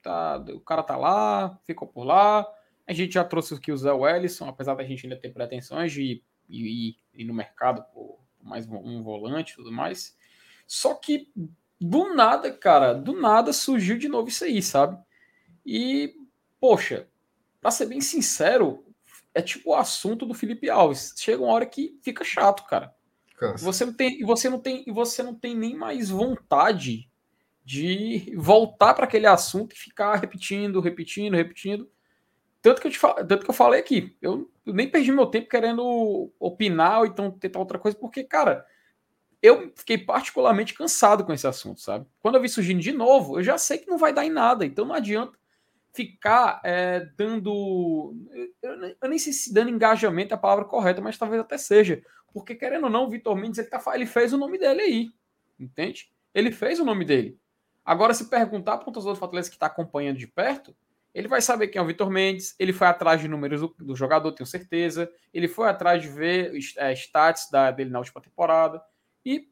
[0.02, 2.46] Tá, o cara tá lá, ficou por lá.
[2.86, 6.22] A gente já trouxe aqui o Zé Wellison, apesar da gente ainda ter pretensões de
[6.46, 10.14] ir, ir no mercado por mais um volante e tudo mais.
[10.66, 11.32] Só que
[11.80, 14.98] do nada, cara, do nada surgiu de novo isso aí, sabe?
[15.64, 16.14] E
[16.60, 17.08] poxa,
[17.60, 18.84] para ser bem sincero,
[19.34, 21.14] é tipo o assunto do Felipe Alves.
[21.16, 22.92] Chega uma hora que fica chato, cara.
[23.36, 23.64] Cansa.
[23.64, 27.08] Você não tem, você não tem, você não tem nem mais vontade
[27.64, 31.88] de voltar para aquele assunto e ficar repetindo, repetindo, repetindo.
[32.60, 35.48] Tanto que eu te tanto que eu falei aqui, eu, eu nem perdi meu tempo
[35.48, 38.66] querendo opinar ou então tentar outra coisa, porque cara,
[39.42, 42.06] eu fiquei particularmente cansado com esse assunto, sabe?
[42.20, 44.66] Quando eu vi surgindo de novo, eu já sei que não vai dar em nada,
[44.66, 45.38] então não adianta
[45.92, 48.14] ficar é, dando.
[48.62, 52.02] Eu, eu, nem sei se dando engajamento é a palavra correta, mas talvez até seja.
[52.32, 55.10] Porque, querendo ou não, o Vitor Mendes ele, tá, ele fez o nome dele aí.
[55.58, 56.10] Entende?
[56.34, 57.38] Ele fez o nome dele.
[57.84, 60.76] Agora, se perguntar para o torcedor do Fortaleza que está acompanhando de perto,
[61.14, 62.54] ele vai saber quem é o Vitor Mendes.
[62.58, 65.10] Ele foi atrás de números do, do jogador, tenho certeza.
[65.32, 68.80] Ele foi atrás de ver é, stats da, dele na última temporada.
[69.24, 69.48] E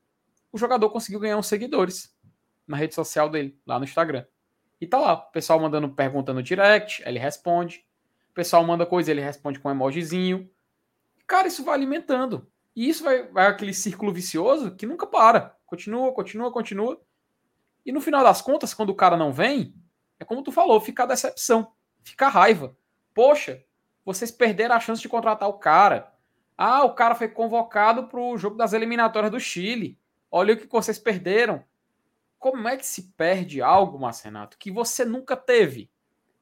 [0.53, 2.15] o jogador conseguiu ganhar uns seguidores
[2.67, 4.25] na rede social dele, lá no Instagram.
[4.81, 7.87] E tá lá, o pessoal mandando pergunta no direct, ele responde.
[8.31, 10.51] O pessoal manda coisa, ele responde com um emojizinho.
[11.27, 12.51] Cara, isso vai alimentando.
[12.75, 15.57] E isso vai, vai aquele círculo vicioso que nunca para.
[15.65, 17.01] Continua, continua, continua.
[17.85, 19.75] E no final das contas, quando o cara não vem,
[20.19, 22.77] é como tu falou, fica a decepção, fica a raiva.
[23.15, 23.65] Poxa,
[24.05, 26.13] vocês perderam a chance de contratar o cara.
[26.57, 29.99] Ah, o cara foi convocado para o jogo das eliminatórias do Chile.
[30.31, 31.65] Olha o que vocês perderam.
[32.39, 35.91] Como é que se perde algo, Marcenato, que você nunca teve?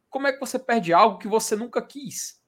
[0.09, 2.41] Como é que você perde algo que você nunca quis?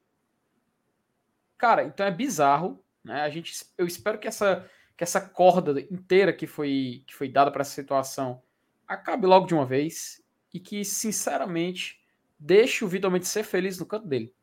[1.59, 3.23] Cara, então é bizarro, né?
[3.23, 7.51] A gente, eu espero que essa, que essa corda inteira que foi, que foi dada
[7.51, 8.43] para essa situação
[8.87, 12.01] acabe logo de uma vez e que, sinceramente,
[12.39, 14.35] deixe o Vitor Mendes ser feliz no canto dele.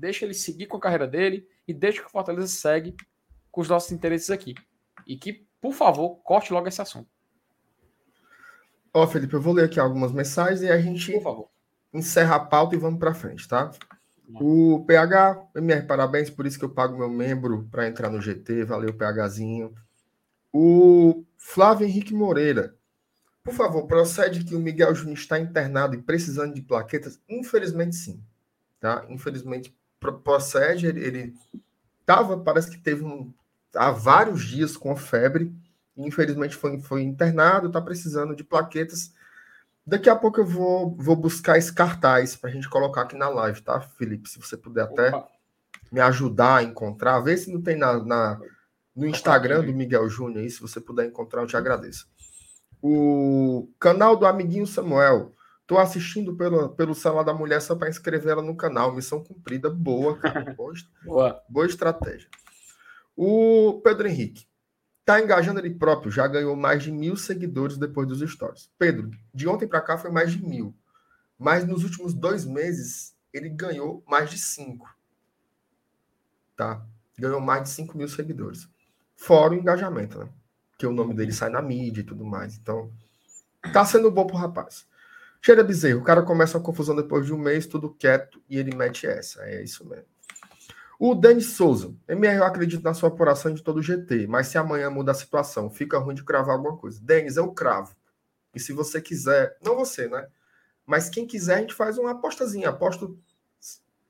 [0.00, 2.96] Deixe ele seguir com a carreira dele e deixe que o Fortaleza segue
[3.50, 4.54] com os nossos interesses aqui.
[5.06, 7.08] E que, por favor, corte logo esse assunto.
[8.94, 11.12] Ó, Felipe, eu vou ler aqui algumas mensagens e a gente
[11.92, 13.70] encerra a pauta e vamos para frente, tá?
[14.40, 18.64] O PH, MR, parabéns, por isso que eu pago meu membro para entrar no GT,
[18.64, 19.74] valeu, PHzinho.
[20.52, 22.74] O Flávio Henrique Moreira,
[23.42, 27.20] Por favor, procede que o Miguel Júnior está internado e precisando de plaquetas?
[27.28, 28.22] Infelizmente, sim.
[28.78, 29.04] Tá?
[29.08, 30.86] Infelizmente, procede.
[30.86, 31.34] Ele
[32.00, 33.32] estava, parece que teve um,
[33.74, 35.54] há vários dias com febre.
[35.96, 39.12] Infelizmente foi, foi internado, está precisando de plaquetas.
[39.86, 43.28] Daqui a pouco eu vou, vou buscar esse cartaz para a gente colocar aqui na
[43.28, 44.28] live, tá, Felipe?
[44.28, 45.28] Se você puder até Opa.
[45.90, 48.40] me ajudar a encontrar, ver se não tem na, na
[48.94, 52.06] no Instagram do Miguel Júnior aí, se você puder encontrar, eu te agradeço.
[52.82, 55.34] O canal do amiguinho Samuel.
[55.70, 58.92] Tô assistindo pelo, pelo celular da mulher só para inscrever ela no canal.
[58.92, 59.70] Missão cumprida.
[59.70, 60.42] Boa, cara.
[60.52, 61.44] Boa, boa.
[61.48, 62.28] boa estratégia.
[63.14, 64.48] O Pedro Henrique.
[65.04, 66.10] Tá engajando ele próprio.
[66.10, 68.68] Já ganhou mais de mil seguidores depois dos stories.
[68.76, 70.74] Pedro, de ontem para cá foi mais de mil.
[71.38, 74.92] Mas nos últimos dois meses ele ganhou mais de cinco.
[76.56, 76.84] Tá?
[77.16, 78.68] Ganhou mais de cinco mil seguidores.
[79.14, 80.28] Fora o engajamento, né?
[80.76, 82.56] Que o nome dele sai na mídia e tudo mais.
[82.56, 82.90] Então,
[83.72, 84.89] tá sendo bom pro rapaz.
[85.42, 88.74] Cheira bezerro, o cara começa uma confusão depois de um mês, tudo quieto, e ele
[88.74, 89.42] mete essa.
[89.44, 90.04] É isso mesmo.
[90.98, 91.94] O Denis Souza.
[92.06, 95.14] MR, eu acredito na sua apuração de todo o GT, mas se amanhã muda a
[95.14, 97.00] situação, fica ruim de cravar alguma coisa.
[97.02, 97.96] Denis, eu cravo.
[98.54, 100.28] E se você quiser, não você, né?
[100.84, 102.68] Mas quem quiser, a gente faz uma apostazinha.
[102.68, 103.18] Aposto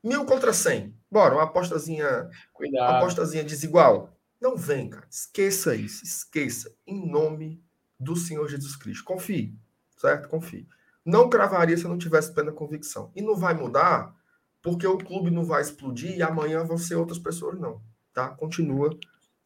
[0.03, 0.93] mil contra cem.
[1.09, 2.29] Bora, uma apostazinha.
[2.51, 2.89] Cuidado.
[2.89, 4.17] Uma apostazinha desigual.
[4.41, 5.07] Não vem, cara.
[5.09, 6.03] Esqueça isso.
[6.03, 6.75] Esqueça.
[6.85, 7.63] Em nome
[7.97, 9.05] do Senhor Jesus Cristo.
[9.05, 9.55] Confie.
[9.95, 10.27] Certo?
[10.27, 10.67] Confie.
[11.05, 13.11] Não cravaria se eu não tivesse plena convicção.
[13.15, 14.15] E não vai mudar
[14.61, 17.81] porque o clube não vai explodir e amanhã vão ser outras pessoas, não.
[18.13, 18.29] Tá?
[18.29, 18.97] Continua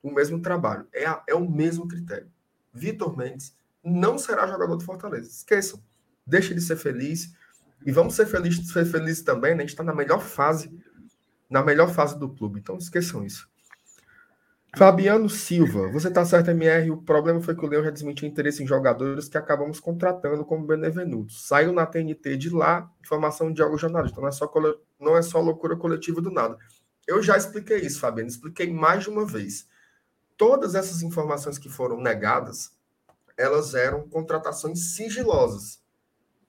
[0.03, 0.87] o mesmo trabalho.
[0.93, 2.29] É, a, é o mesmo critério.
[2.73, 5.29] Vitor Mendes não será jogador do Fortaleza.
[5.29, 5.81] Esqueçam.
[6.25, 7.33] Deixa ele ser feliz.
[7.85, 9.59] E vamos ser felizes ser também, né?
[9.59, 10.77] A gente está na melhor fase,
[11.49, 12.59] na melhor fase do clube.
[12.59, 13.47] Então esqueçam isso.
[14.77, 16.91] Fabiano Silva, você está certo, MR.
[16.91, 20.65] O problema foi que o Leão já desmentiu interesse em jogadores que acabamos contratando como
[20.65, 21.47] benevenutos.
[21.47, 24.19] Saiu na TNT de lá, informação de algo jornalista.
[24.19, 24.51] Não é só,
[24.99, 26.57] não é só loucura coletiva do nada.
[27.07, 28.29] Eu já expliquei isso, Fabiano.
[28.29, 29.67] Expliquei mais de uma vez.
[30.37, 32.71] Todas essas informações que foram negadas,
[33.37, 35.81] elas eram contratações sigilosas.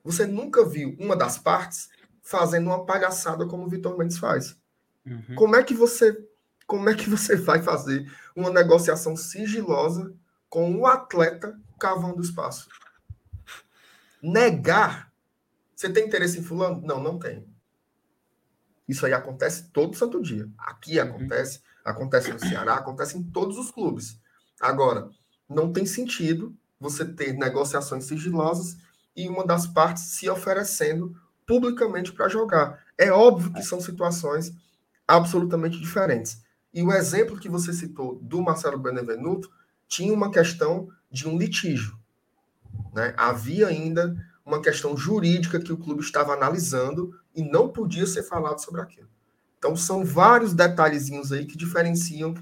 [0.03, 1.89] Você nunca viu uma das partes
[2.23, 4.57] fazendo uma palhaçada como o Vitor Mendes faz.
[5.07, 5.37] Uhum.
[5.37, 6.17] Como é que você
[6.67, 10.13] como é que você vai fazer uma negociação sigilosa
[10.49, 12.69] com um atleta cavando espaço?
[14.23, 15.13] Negar.
[15.75, 16.81] Você tem interesse em fulano?
[16.83, 17.47] Não, não tem.
[18.89, 20.49] Isso aí acontece todo santo dia.
[20.59, 21.05] Aqui uhum.
[21.05, 24.19] acontece, acontece no Ceará, acontece em todos os clubes.
[24.61, 25.09] Agora,
[25.49, 28.77] não tem sentido você ter negociações sigilosas
[29.15, 31.15] e uma das partes se oferecendo
[31.47, 32.85] publicamente para jogar.
[32.99, 34.53] É óbvio que são situações
[35.07, 36.45] absolutamente diferentes.
[36.77, 39.51] E o exemplo que você citou do Marcelo Benevenuto
[39.89, 41.99] tinha uma questão de um litígio.
[42.93, 43.15] Né?
[43.17, 48.59] Havia ainda uma questão jurídica que o clube estava analisando e não podia ser falado
[48.59, 49.09] sobre aquilo.
[49.57, 52.35] Então, são vários detalhezinhos aí que diferenciam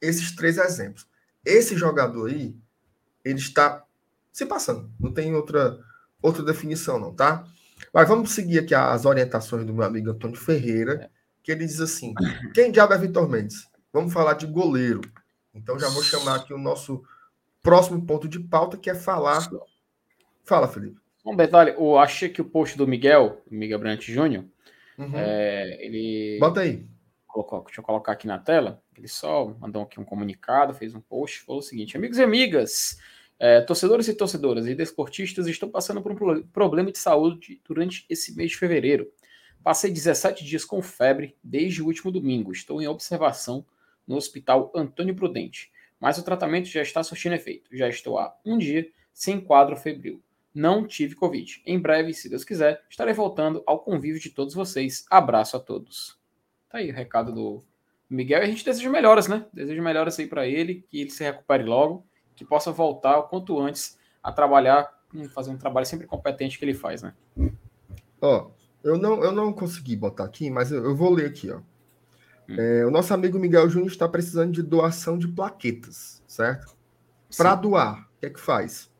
[0.00, 1.04] esses três exemplos.
[1.44, 2.56] Esse jogador aí,
[3.24, 3.84] ele está
[4.32, 4.88] se passando.
[5.00, 5.80] Não tem outra,
[6.22, 7.44] outra definição, não, tá?
[7.92, 11.10] Mas vamos seguir aqui as orientações do meu amigo Antônio Ferreira
[11.44, 12.14] que ele diz assim:
[12.54, 13.68] quem diabo é Vitor Mendes?
[13.92, 15.02] Vamos falar de goleiro.
[15.54, 17.04] Então já vou chamar aqui o nosso
[17.62, 19.46] próximo ponto de pauta, que é falar.
[20.42, 21.00] Fala, Felipe.
[21.22, 24.44] Bom, Beto, olha, eu achei que o post do Miguel, Miguel Brant Júnior,
[24.98, 25.12] uhum.
[25.14, 26.38] é, ele.
[26.40, 26.84] Bota aí.
[27.26, 28.82] Colocou, deixa eu colocar aqui na tela.
[28.96, 32.98] Ele só mandou aqui um comunicado, fez um post, falou o seguinte: amigos e amigas,
[33.38, 38.34] é, torcedores e torcedoras e desportistas estão passando por um problema de saúde durante esse
[38.34, 39.10] mês de fevereiro.
[39.64, 42.52] Passei 17 dias com febre desde o último domingo.
[42.52, 43.64] Estou em observação
[44.06, 47.74] no Hospital Antônio Prudente, mas o tratamento já está surtindo efeito.
[47.74, 50.22] Já estou há um dia sem quadro febril.
[50.54, 51.62] Não tive Covid.
[51.64, 55.06] Em breve, se Deus quiser, estarei voltando ao convívio de todos vocês.
[55.10, 56.18] Abraço a todos.
[56.68, 57.64] Tá aí o recado do
[58.10, 58.40] Miguel.
[58.40, 59.46] E a gente deseja melhoras, né?
[59.50, 63.58] Deseja melhoras aí para ele, que ele se recupere logo, que possa voltar o quanto
[63.58, 64.92] antes a trabalhar,
[65.34, 67.14] fazer um trabalho sempre competente que ele faz, né?
[68.20, 71.50] Ó, oh, eu não, eu não consegui botar aqui, mas eu, eu vou ler aqui,
[71.50, 71.58] ó.
[72.48, 72.56] Hum.
[72.58, 76.76] É, o nosso amigo Miguel Júnior está precisando de doação de plaquetas, certo?
[77.34, 78.90] Para doar, o que é que faz?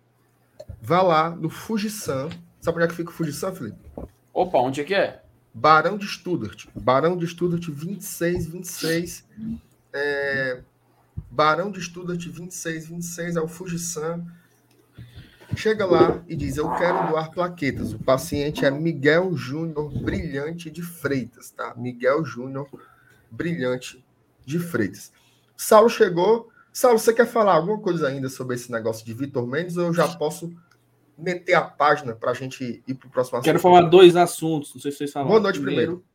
[0.81, 2.31] Vá lá no Fujisan.
[2.61, 3.79] Sabe onde é que fica o Fujisan, Felipe?
[4.33, 5.23] Opa, onde é que é?
[5.53, 6.66] Barão de Studart.
[6.75, 9.25] Barão de Studart 26, 26.
[9.92, 10.62] É...
[11.31, 14.25] Barão de Studart 26, 26 é o Fujisan
[15.57, 17.93] Chega lá e diz: Eu quero doar plaquetas.
[17.93, 21.75] O paciente é Miguel Júnior Brilhante de Freitas, tá?
[21.77, 22.69] Miguel Júnior
[23.31, 24.05] Brilhante
[24.45, 25.12] de Freitas.
[25.57, 26.51] Saulo chegou.
[26.73, 29.95] Saulo, você quer falar alguma coisa ainda sobre esse negócio de Vitor Mendes ou eu
[29.95, 30.53] já posso
[31.17, 33.45] meter a página para a gente ir para o próximo assunto.
[33.45, 35.31] Quero falar dois assuntos, não sei se vocês falaram.
[35.31, 35.93] Boa noite primeiro.
[35.93, 36.14] primeiro.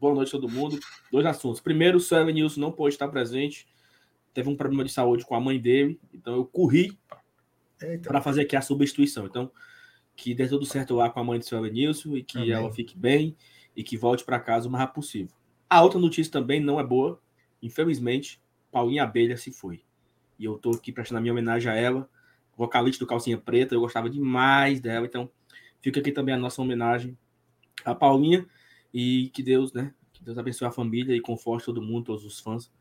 [0.00, 0.78] Boa noite todo mundo.
[1.12, 1.60] Dois assuntos.
[1.60, 3.66] Primeiro, o Suelen Nilson não pôde estar presente.
[4.32, 6.96] Teve um problema de saúde com a mãe dele, então eu corri
[8.02, 9.26] para fazer aqui a substituição.
[9.26, 9.50] Então,
[10.16, 12.50] que dê tudo certo lá com a mãe do Suelen Nilson e que Amém.
[12.50, 13.36] ela fique bem
[13.76, 15.34] e que volte para casa o mais rápido possível.
[15.70, 17.20] A outra notícia também não é boa.
[17.62, 19.82] Infelizmente, Paulinha Abelha se foi.
[20.38, 22.08] E eu estou aqui prestando a minha homenagem a ela,
[22.56, 23.74] vocalista do Calcinha Preta.
[23.74, 25.30] Eu gostava demais dela, então
[25.80, 27.16] fica aqui também a nossa homenagem
[27.84, 28.46] a Paulinha
[28.92, 29.94] e que Deus, né?
[30.12, 32.72] Que Deus abençoe a família e conforte todo mundo, todos os fãs.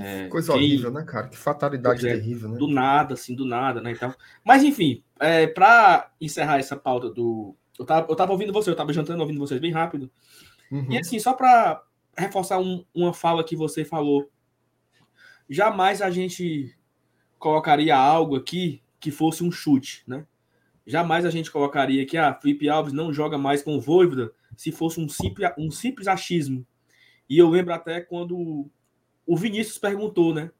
[0.00, 0.62] É, coisa quem...
[0.62, 1.28] horrível, né, cara?
[1.28, 2.58] Que fatalidade é, terrível, né?
[2.58, 3.92] Do nada, assim, do nada, né?
[3.92, 7.56] Então, mas enfim, é, para encerrar essa pauta do.
[7.78, 10.10] Eu tava, eu tava ouvindo você, eu tava jantando, ouvindo vocês bem rápido.
[10.70, 10.90] Uhum.
[10.90, 11.82] E assim, só para
[12.16, 14.30] reforçar um, uma fala que você falou,
[15.48, 16.74] jamais a gente
[17.38, 20.26] colocaria algo aqui que fosse um chute, né?
[20.86, 24.32] Jamais a gente colocaria que a ah, Felipe Alves não joga mais com o Voivoda
[24.56, 26.64] se fosse um simples, um simples achismo.
[27.28, 28.70] E eu lembro até quando
[29.26, 30.50] o Vinícius perguntou, né?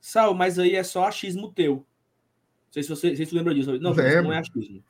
[0.00, 1.76] Sal, mas aí é só achismo teu.
[1.76, 3.72] Não sei se você, se você lembra disso.
[3.78, 4.82] Não, não é achismo.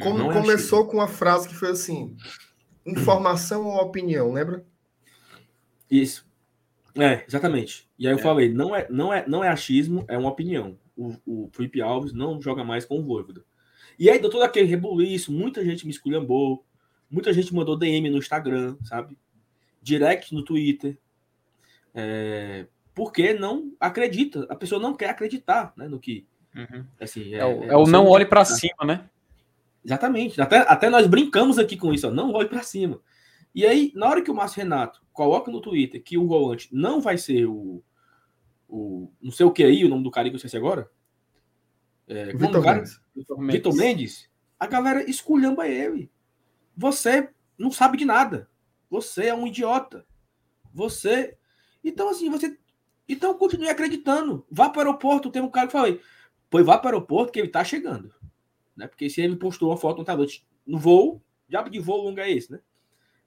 [0.00, 0.90] Como, não é começou achismo.
[0.90, 2.16] com uma frase que foi assim:
[2.84, 4.64] informação ou opinião, lembra?
[5.90, 6.26] Isso.
[6.96, 7.88] É, exatamente.
[7.98, 8.22] E aí eu é.
[8.22, 10.78] falei, não é, não, é, não é achismo, é uma opinião.
[10.96, 13.44] O, o Felipe Alves não joga mais com o Voivoda.
[13.98, 16.64] E aí deu todo aquele rebuliço, muita gente me esculhambou,
[17.14, 19.16] Muita gente mandou DM no Instagram, sabe?
[19.80, 20.98] Direct no Twitter.
[21.94, 24.46] É, porque não acredita.
[24.48, 26.26] A pessoa não quer acreditar né, no que.
[26.54, 26.84] Uhum.
[27.00, 29.08] Assim, é, é, o, é, é o não olhe para cima, né?
[29.84, 30.40] Exatamente.
[30.40, 33.00] Até, até nós brincamos aqui com isso, ó, não olhe para cima.
[33.54, 37.00] E aí, na hora que o Márcio Renato coloca no Twitter que o volante não
[37.00, 37.82] vai ser o.
[38.68, 40.90] o não sei o que aí, o nome do cara que eu esqueci agora.
[42.08, 43.00] É, Vitor, Mendes.
[43.14, 44.30] Vitor Mendes.
[44.58, 46.10] A galera esculhamba ele.
[46.76, 47.28] Você
[47.58, 48.48] não sabe de nada.
[48.90, 50.06] Você é um idiota.
[50.72, 51.36] Você.
[51.82, 52.58] Então, assim, você.
[53.08, 54.46] Então, continue acreditando.
[54.50, 55.30] Vá para o aeroporto.
[55.30, 56.00] Tem um cara que falei.
[56.48, 58.14] Pois vá para o aeroporto que ele está chegando.
[58.76, 58.86] Né?
[58.86, 60.26] Porque se ele postou uma foto no
[60.66, 62.60] no voo, diabo de voo longo é esse, né?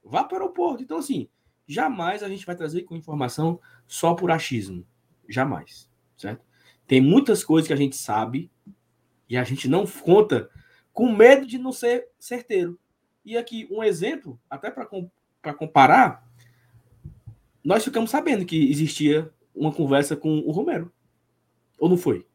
[0.04, 0.82] Vá para o aeroporto.
[0.82, 1.30] Então, assim,
[1.68, 4.86] jamais a gente vai trazer com informação só por achismo.
[5.28, 5.90] Jamais.
[6.16, 6.44] Certo?
[6.88, 8.50] Tem muitas coisas que a gente sabe
[9.30, 10.50] e a gente não conta
[10.94, 12.80] com medo de não ser certeiro.
[13.24, 16.26] E aqui um exemplo, até para comparar,
[17.64, 20.92] nós ficamos sabendo que existia uma conversa com o Romero.
[21.80, 22.26] Ou não foi?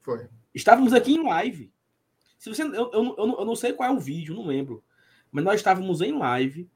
[0.00, 0.28] Foi.
[0.54, 1.72] Estávamos aqui em live.
[2.38, 4.82] Se você, eu, eu, eu, eu não sei qual é o vídeo, não lembro.
[5.30, 6.68] Mas nós estávamos em live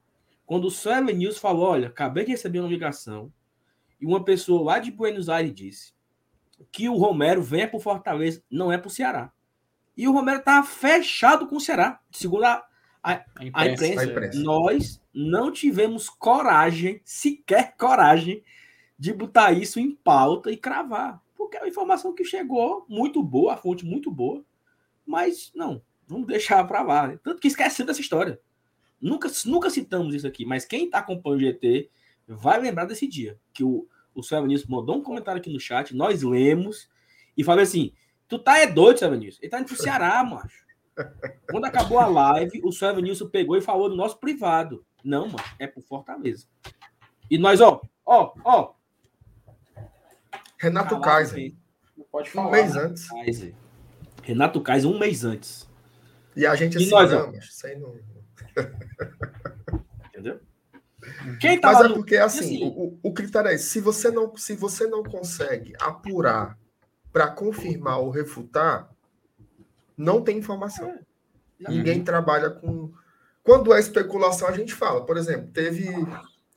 [0.46, 3.32] quando o Suelen News falou: olha, acabei de receber uma ligação
[4.00, 5.94] e uma pessoa lá de Buenos Aires disse
[6.72, 9.32] que o Romero venha para o Fortaleza, não é para o Ceará.
[9.96, 12.66] E o Romero estava fechado com o Ceará, segundo a,
[13.02, 18.42] a, a, imprensa, a, imprensa, a imprensa, nós não tivemos coragem, sequer coragem,
[18.98, 21.22] de botar isso em pauta e cravar.
[21.36, 24.44] Porque é uma informação que chegou muito boa, a fonte muito boa,
[25.04, 27.08] mas não, vamos deixar para lá.
[27.08, 27.20] Né?
[27.22, 28.40] Tanto que esquecemos dessa história.
[29.00, 31.90] Nunca, nunca citamos isso aqui, mas quem está acompanhando o GT
[32.26, 33.38] vai lembrar desse dia.
[33.52, 36.88] Que o, o Sérgio mandou um comentário aqui no chat, nós lemos
[37.36, 37.92] e falou assim:
[38.26, 39.42] Tu tá é doido, Sérgio Vinícius?
[39.42, 40.64] Ele tá indo pro Ceará, macho.
[41.50, 44.84] Quando acabou a live, o Sérgio Nilson pegou e falou do nosso privado.
[45.04, 46.46] Não, mano, é pro Fortaleza.
[47.30, 48.75] E nós, ó, ó, ó.
[50.58, 51.54] Renato Kaiser.
[52.10, 52.48] Pode falar.
[52.48, 53.08] Um mês Renato antes.
[53.08, 53.54] Kaiser.
[54.22, 55.68] Renato Kaiser, um mês antes.
[56.34, 57.94] E a gente assim, nós, não, mas isso aí não.
[60.08, 60.40] Entendeu?
[61.40, 62.64] Quem tá mas é porque, assim, assim...
[62.64, 63.66] O, o critério é esse.
[63.66, 66.58] Se você não, se você não consegue apurar
[67.12, 68.90] para confirmar ou refutar,
[69.96, 70.90] não tem informação.
[71.64, 72.92] É, Ninguém trabalha com.
[73.42, 75.06] Quando é especulação, a gente fala.
[75.06, 75.86] Por exemplo, teve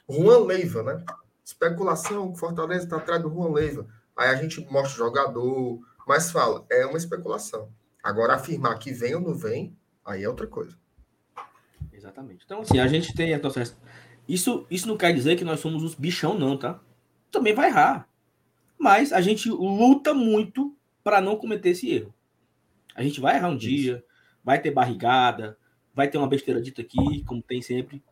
[0.09, 1.05] Juan Leiva, né?
[1.49, 3.87] Especulação, Fortaleza está atrás do Juan Leiva.
[4.15, 7.71] Aí a gente mostra o jogador, mas fala, é uma especulação.
[8.03, 9.75] Agora, afirmar que vem ou não vem,
[10.05, 10.77] aí é outra coisa.
[11.91, 12.43] Exatamente.
[12.45, 13.31] Então, assim, a gente tem.
[14.27, 16.79] Isso, isso não quer dizer que nós somos os bichão, não, tá?
[17.31, 18.07] Também vai errar.
[18.77, 22.13] Mas a gente luta muito para não cometer esse erro.
[22.93, 23.67] A gente vai errar um Isso.
[23.67, 24.05] dia,
[24.43, 25.57] vai ter barrigada,
[25.95, 28.03] vai ter uma besteira dita aqui, como tem sempre.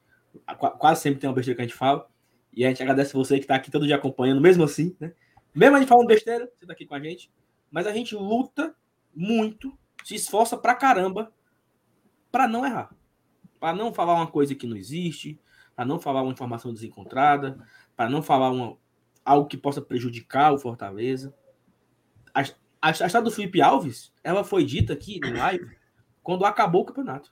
[0.80, 2.10] Quase sempre tem uma besteira que a gente fala.
[2.54, 5.14] E a gente agradece você que está aqui todo dia acompanhando, mesmo assim, né?
[5.54, 7.32] Mesmo a gente falando besteira, você está aqui com a gente.
[7.72, 8.76] Mas a gente luta
[9.14, 11.32] muito, se esforça pra caramba
[12.32, 12.96] para não errar.
[13.60, 15.40] Para não falar uma coisa que não existe,
[15.76, 17.58] para não falar uma informação desencontrada,
[17.96, 18.78] para não falar uma,
[19.26, 21.34] algo que possa prejudicar o Fortaleza.
[22.34, 25.76] A, história do Felipe Alves, ela foi dita aqui em live
[26.22, 27.32] quando acabou o campeonato.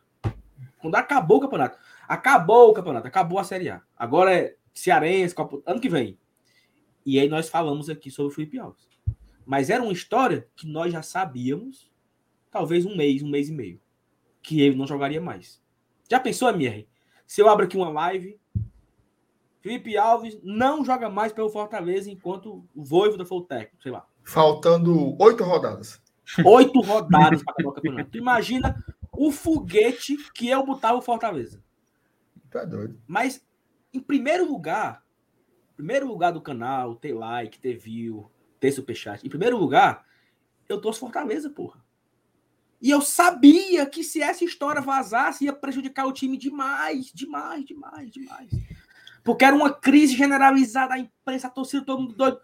[0.80, 1.78] Quando acabou o campeonato.
[2.08, 3.82] Acabou o campeonato, acabou a Série A.
[3.96, 5.62] Agora é Cearense, Copa...
[5.66, 6.20] ano que vem.
[7.06, 8.88] E aí nós falamos aqui sobre o Felipe Alves.
[9.46, 11.92] Mas era uma história que nós já sabíamos,
[12.52, 13.80] talvez um mês, um mês e meio,
[14.42, 15.62] que ele não jogaria mais.
[16.10, 16.88] Já pensou, MR?
[17.26, 18.40] Se eu abro aqui uma live,
[19.62, 24.06] Felipe Alves não joga mais pelo Fortaleza enquanto o Voivoda for o técnico, sei lá.
[24.24, 26.02] Faltando oito rodadas.
[26.44, 28.10] Oito rodadas para acabar o campeonato.
[28.12, 31.64] Tu imagina o foguete que eu botava o Fortaleza.
[32.54, 33.00] É doido.
[33.06, 33.45] Mas,
[33.96, 35.04] em primeiro lugar,
[35.76, 38.30] primeiro lugar do canal, ter like, ter view,
[38.60, 39.26] ter superchat.
[39.26, 40.06] Em primeiro lugar,
[40.68, 41.84] eu torço Fortaleza, porra.
[42.82, 48.12] E eu sabia que se essa história vazasse, ia prejudicar o time demais, demais, demais,
[48.12, 48.50] demais.
[49.24, 52.40] Porque era uma crise generalizada, a imprensa, a torcida, todo mundo doido.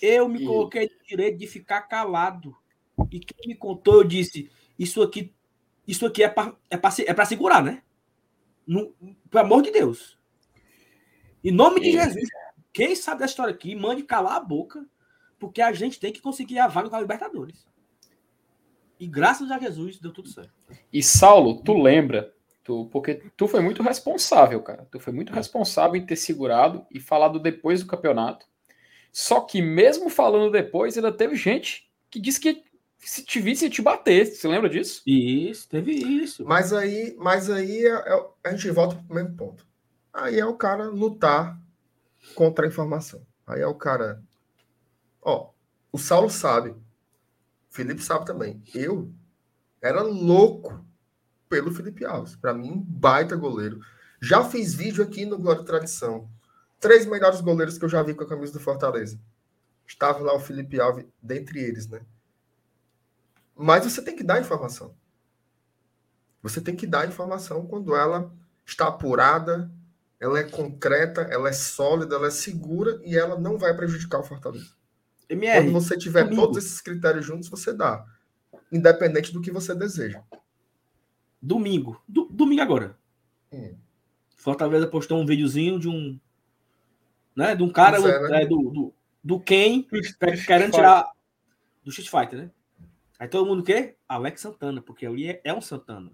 [0.00, 2.56] Eu me coloquei no direito de ficar calado.
[3.10, 5.34] E quem me contou, eu disse: Isso aqui,
[5.88, 7.82] isso aqui é para é é pra segurar, né?
[8.66, 8.94] No,
[9.30, 10.15] pelo amor de Deus.
[11.46, 12.28] Em nome de Jesus,
[12.72, 14.84] quem sabe da história aqui, mande calar a boca,
[15.38, 17.64] porque a gente tem que conseguir a vaga com a Libertadores.
[18.98, 20.50] E graças a Jesus deu tudo certo.
[20.92, 22.34] E Saulo, tu lembra?
[22.64, 24.88] Tu, porque tu foi muito responsável, cara.
[24.90, 28.44] Tu foi muito responsável em ter segurado e falado depois do campeonato.
[29.12, 32.64] Só que mesmo falando depois, ainda teve gente que disse que
[32.98, 34.26] se te visse te bater.
[34.26, 35.00] Você lembra disso?
[35.06, 36.44] Isso, teve isso.
[36.44, 39.75] Mas aí, mas aí é, é, a gente volta para o mesmo ponto.
[40.16, 41.60] Aí é o cara lutar
[42.34, 43.24] contra a informação.
[43.46, 44.24] Aí é o cara.
[45.20, 45.50] Ó,
[45.92, 46.70] o Saulo sabe.
[46.70, 46.78] O
[47.68, 48.62] Felipe sabe também.
[48.74, 49.12] Eu
[49.78, 50.82] era louco
[51.50, 52.34] pelo Felipe Alves.
[52.34, 53.78] Para mim, um baita goleiro.
[54.18, 56.30] Já fiz vídeo aqui no Glória Tradição.
[56.80, 59.20] Três melhores goleiros que eu já vi com a camisa do Fortaleza.
[59.86, 62.00] Estava lá o Felipe Alves dentre eles, né?
[63.54, 64.96] Mas você tem que dar informação.
[66.42, 68.32] Você tem que dar informação quando ela
[68.64, 69.70] está apurada,
[70.18, 74.24] ela é concreta, ela é sólida, ela é segura e ela não vai prejudicar o
[74.24, 74.74] Fortaleza.
[75.28, 76.42] MR, Quando você tiver domingo.
[76.42, 78.04] todos esses critérios juntos, você dá.
[78.72, 80.22] Independente do que você deseja.
[81.40, 82.00] Domingo.
[82.08, 82.96] Do, domingo agora.
[83.52, 83.76] Hum.
[84.36, 86.18] Fortaleza postou um videozinho de um.
[87.34, 88.42] Né, de um cara é, né?
[88.42, 89.84] é, do, do, do Ken
[90.46, 91.10] querendo tirar.
[91.84, 92.50] Do Street Fighter, né?
[93.18, 93.96] Aí todo mundo o quê?
[94.08, 96.10] Alex Santana, porque ali é, é um Santana.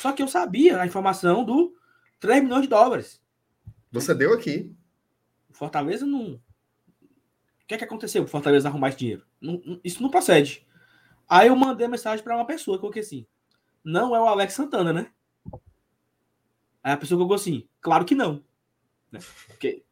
[0.00, 1.77] Só que eu sabia a informação do
[2.20, 3.20] 3 milhões de dólares.
[3.90, 4.74] Você deu aqui.
[5.50, 6.34] Fortaleza não.
[6.34, 6.40] O
[7.66, 9.26] que é que aconteceu para Fortaleza arrumar esse dinheiro?
[9.40, 10.66] Não, isso não procede.
[11.28, 13.26] Aí eu mandei mensagem para uma pessoa, coloquei assim:
[13.84, 15.12] não é o Alex Santana, né?
[16.82, 18.42] Aí a pessoa colocou assim: claro que não.
[19.12, 19.20] Né?
[19.46, 19.84] Porque,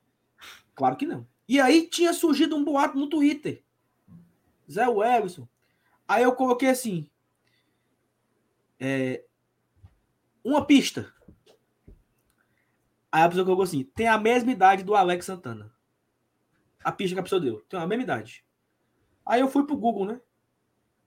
[0.74, 1.26] claro que não.
[1.48, 3.62] E aí tinha surgido um boato no Twitter.
[4.70, 5.46] Zé Wellison.
[6.08, 7.08] Aí eu coloquei assim:
[8.80, 9.24] é,
[10.42, 11.12] uma pista.
[13.16, 15.72] Aí a pessoa colocou assim: tem a mesma idade do Alex Santana.
[16.84, 17.62] A pista que a pessoa deu.
[17.62, 18.44] Tem a mesma idade.
[19.24, 20.20] Aí eu fui pro Google, né?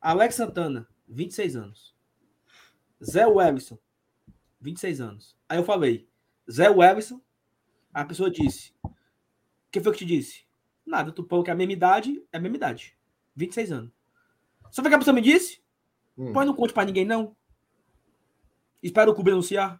[0.01, 1.95] Alex Santana, 26 anos.
[3.03, 3.78] Zé Wellison,
[4.60, 5.38] 26 anos.
[5.47, 6.10] Aí eu falei,
[6.49, 7.22] Zé Wellison.
[7.93, 8.74] A pessoa disse:
[9.72, 10.47] Quem foi que te disse?
[10.84, 12.97] Nada, tu falou que é a mesma idade é a mesma idade.
[13.36, 13.91] 26 anos.
[14.72, 15.62] Só foi que a pessoa me disse?
[16.18, 16.34] Hum.
[16.34, 17.36] Pois não conte pra ninguém, não.
[18.82, 19.80] Espera o clube anunciar.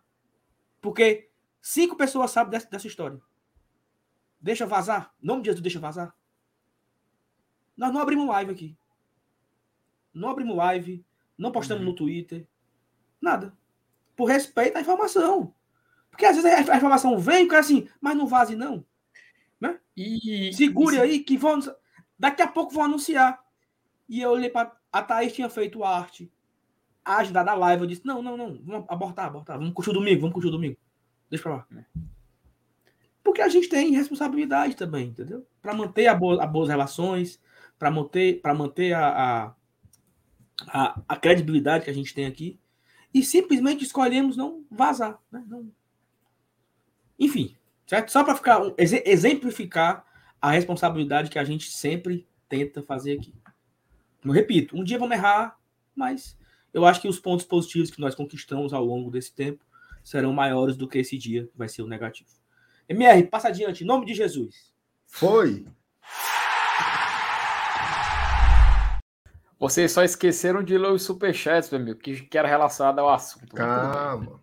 [0.80, 1.29] Porque
[1.62, 3.20] Cinco pessoas sabem dessa, dessa história.
[4.40, 5.14] Deixa vazar.
[5.22, 6.16] Em nome de Jesus, deixa vazar.
[7.76, 8.78] Nós não abrimos live aqui.
[10.14, 11.06] Não abrimos live.
[11.38, 11.90] Não postamos uhum.
[11.90, 12.48] no Twitter.
[13.22, 13.58] Nada.
[14.16, 15.54] Por respeito à informação.
[16.10, 18.86] Porque às vezes a informação vem e assim, mas não vaze não.
[19.60, 19.80] Né?
[19.96, 21.00] E, Segure e...
[21.00, 21.60] aí que vão.
[22.18, 23.42] Daqui a pouco vão anunciar.
[24.08, 24.78] E eu olhei para.
[24.92, 26.32] A Thaís tinha feito arte.
[27.06, 27.84] A ajudar da live.
[27.84, 28.62] Eu disse: não, não, não.
[28.64, 29.58] Vamos abortar, abortar.
[29.58, 30.78] Vamos curtir o domingo, vamos curtir o domingo.
[31.30, 31.68] Deixa pra lá.
[31.78, 31.84] É.
[33.24, 35.46] Porque a gente tem responsabilidade também, entendeu?
[35.62, 37.40] Para manter a, boa, a boas relações,
[37.78, 39.56] para manter, pra manter a, a,
[40.68, 42.60] a, a, credibilidade que a gente tem aqui.
[43.14, 45.20] E simplesmente escolhemos não vazar.
[45.32, 45.44] Né?
[45.48, 45.72] Não...
[47.20, 47.56] Enfim,
[47.86, 48.12] certo?
[48.12, 50.06] Só para ficar exemplificar
[50.42, 53.34] a responsabilidade que a gente sempre tenta fazer aqui.
[54.24, 55.58] Eu repito, um dia vamos errar,
[55.96, 56.38] mas
[56.74, 59.64] eu acho que os pontos positivos que nós conquistamos ao longo desse tempo
[60.04, 62.30] serão maiores do que esse dia, que vai ser o negativo.
[62.88, 64.74] MR, passa adiante, em nome de Jesus.
[65.06, 65.66] Foi.
[69.60, 73.54] Vocês só esqueceram de ler os superchats, meu amigo, que, que era relacionado ao assunto.
[73.56, 74.40] Calma.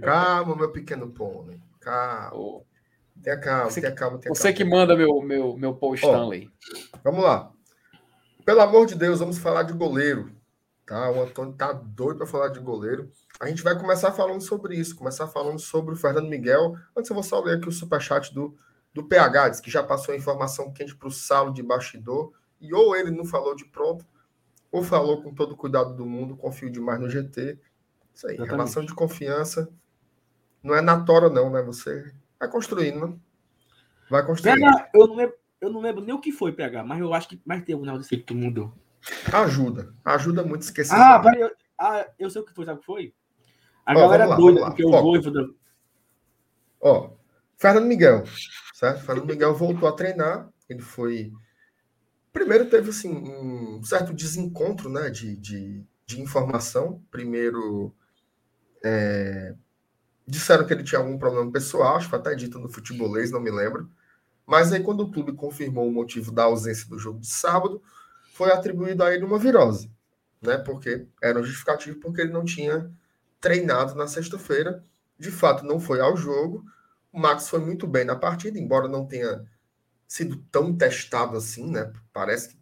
[0.00, 1.60] calma, meu pequeno pônei.
[1.80, 2.30] Calma.
[2.34, 2.64] Oh.
[3.22, 4.56] Tenha calma, você, tenha calma, tenha Você calma.
[4.56, 6.50] que manda meu, meu, meu Paul Stanley.
[7.02, 7.50] vamos lá.
[8.44, 10.30] Pelo amor de Deus, vamos falar de goleiro.
[10.86, 11.10] Tá?
[11.10, 13.10] O Antônio tá doido para falar de goleiro.
[13.40, 16.76] A gente vai começar falando sobre isso, começar falando sobre o Fernando Miguel.
[16.96, 18.56] Antes eu vou só ler aqui o superchat do,
[18.94, 22.72] do PH, diz que já passou a informação quente para o Salo de bastidor, e
[22.72, 24.06] ou ele não falou de pronto,
[24.70, 27.58] ou falou com todo o cuidado do mundo, confio demais no GT.
[28.14, 28.50] Isso aí, Exatamente.
[28.50, 29.68] relação de confiança
[30.62, 31.62] não é na tora, não, né?
[31.62, 33.14] Você vai construindo, né?
[34.08, 34.60] Vai construindo.
[34.60, 37.28] PH, eu não, lembro, eu não lembro nem o que foi, PH, mas eu acho
[37.28, 38.72] que mais teve um Naldo que mudou.
[39.32, 39.94] Ajuda.
[40.04, 40.94] Ajuda muito esquecer.
[40.94, 43.14] Ah, peraí, eu, ah, eu sei o que foi, sabe o que foi?
[43.84, 44.96] A Ó, galera lá, doida, porque Foco.
[44.96, 45.48] o Voivoda...
[46.80, 47.10] Ó,
[47.56, 48.24] Fernando Miguel,
[48.74, 49.04] certo?
[49.04, 51.32] Fernando Miguel voltou a treinar, ele foi...
[52.32, 57.00] Primeiro teve, assim, um certo desencontro, né, de, de, de informação.
[57.10, 57.94] Primeiro,
[58.84, 59.54] é...
[60.26, 63.40] disseram que ele tinha algum problema pessoal, acho que foi até dito no futebolês, não
[63.40, 63.88] me lembro.
[64.44, 67.82] Mas aí, quando o clube confirmou o motivo da ausência do jogo de sábado,
[68.36, 69.90] foi atribuído a ele uma virose,
[70.42, 70.58] né?
[70.58, 72.90] Porque era um justificativo porque ele não tinha
[73.40, 74.84] treinado na sexta-feira.
[75.18, 76.62] De fato, não foi ao jogo.
[77.10, 79.42] O Max foi muito bem na partida, embora não tenha
[80.06, 81.90] sido tão testado assim, né?
[82.12, 82.58] Parece que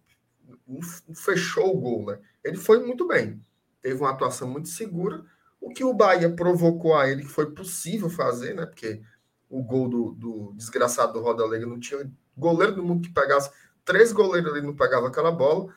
[1.16, 2.20] fechou o gol, né?
[2.44, 3.40] Ele foi muito bem.
[3.82, 5.24] Teve uma atuação muito segura.
[5.60, 8.64] O que o Bahia provocou a ele que foi possível fazer, né?
[8.64, 9.02] Porque
[9.50, 13.50] o gol do, do desgraçado do Roda Alegre não tinha goleiro do mundo que pegasse
[13.84, 15.72] três goleiros ali não pegavam aquela bola,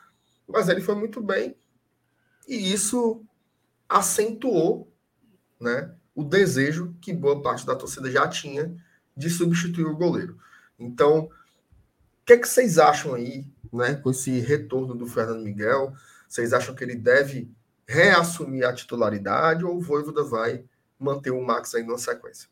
[0.47, 1.55] mas ele foi muito bem
[2.47, 3.23] e isso
[3.89, 4.91] acentuou
[5.59, 8.75] né, o desejo que boa parte da torcida já tinha
[9.15, 10.39] de substituir o goleiro.
[10.79, 11.31] Então, o
[12.25, 15.93] que, é que vocês acham aí né, com esse retorno do Fernando Miguel?
[16.27, 17.51] Vocês acham que ele deve
[17.87, 20.63] reassumir a titularidade ou o Voivoda vai
[20.99, 22.49] manter o Max aí na sequência?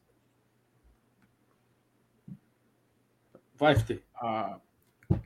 [3.56, 4.03] Vai, ter.
[4.16, 4.60] Ah,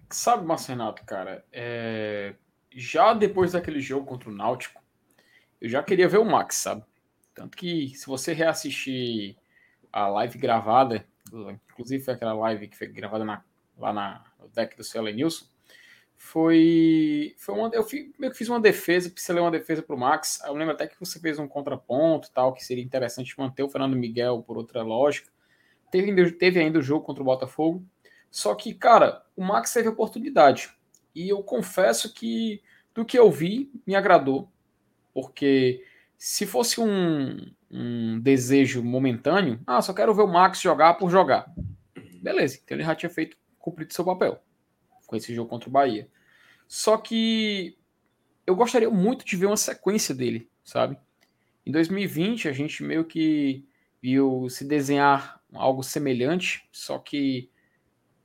[0.09, 2.35] Sabe, Marcenato, cara, é...
[2.71, 4.81] já depois daquele jogo contra o Náutico,
[5.61, 6.83] eu já queria ver o Max, sabe?
[7.33, 9.37] Tanto que se você reassistir
[9.91, 11.05] a live gravada,
[11.71, 13.43] inclusive foi aquela live que foi gravada na,
[13.77, 15.45] lá na, no deck do Celo Nilson,
[16.21, 19.99] foi, foi uma, eu fiz, meio que fiz uma defesa, pincelei uma defesa para o
[19.99, 20.41] Max.
[20.45, 23.95] Eu lembro até que você fez um contraponto, tal, que seria interessante manter o Fernando
[23.95, 25.31] Miguel por outra lógica.
[25.89, 27.85] Teve, teve ainda o jogo contra o Botafogo,
[28.31, 30.69] só que, cara, o Max teve oportunidade.
[31.15, 32.61] E eu confesso que
[32.93, 34.51] do que eu vi, me agradou.
[35.13, 35.83] Porque
[36.17, 41.51] se fosse um, um desejo momentâneo, ah, só quero ver o Max jogar por jogar.
[42.21, 44.41] Beleza, então ele já tinha feito, cumprido seu papel
[45.09, 46.07] com esse jogo contra o Bahia.
[46.67, 47.75] Só que
[48.45, 50.97] eu gostaria muito de ver uma sequência dele, sabe?
[51.65, 53.65] Em 2020, a gente meio que
[54.01, 57.49] viu se desenhar algo semelhante, só que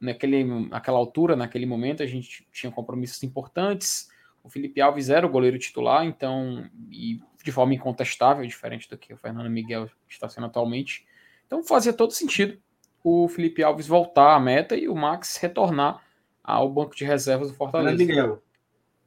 [0.01, 4.09] naquele, naquela altura, naquele momento, a gente tinha compromissos importantes.
[4.43, 9.13] O Felipe Alves era o goleiro titular, então, e de forma incontestável, diferente do que
[9.13, 11.07] o Fernando Miguel está sendo atualmente.
[11.47, 12.59] Então fazia todo sentido
[13.05, 16.03] o Felipe Alves voltar à meta e o Max retornar
[16.43, 17.99] ao banco de reservas do Fortaleza.
[17.99, 18.43] Fernando Miguel.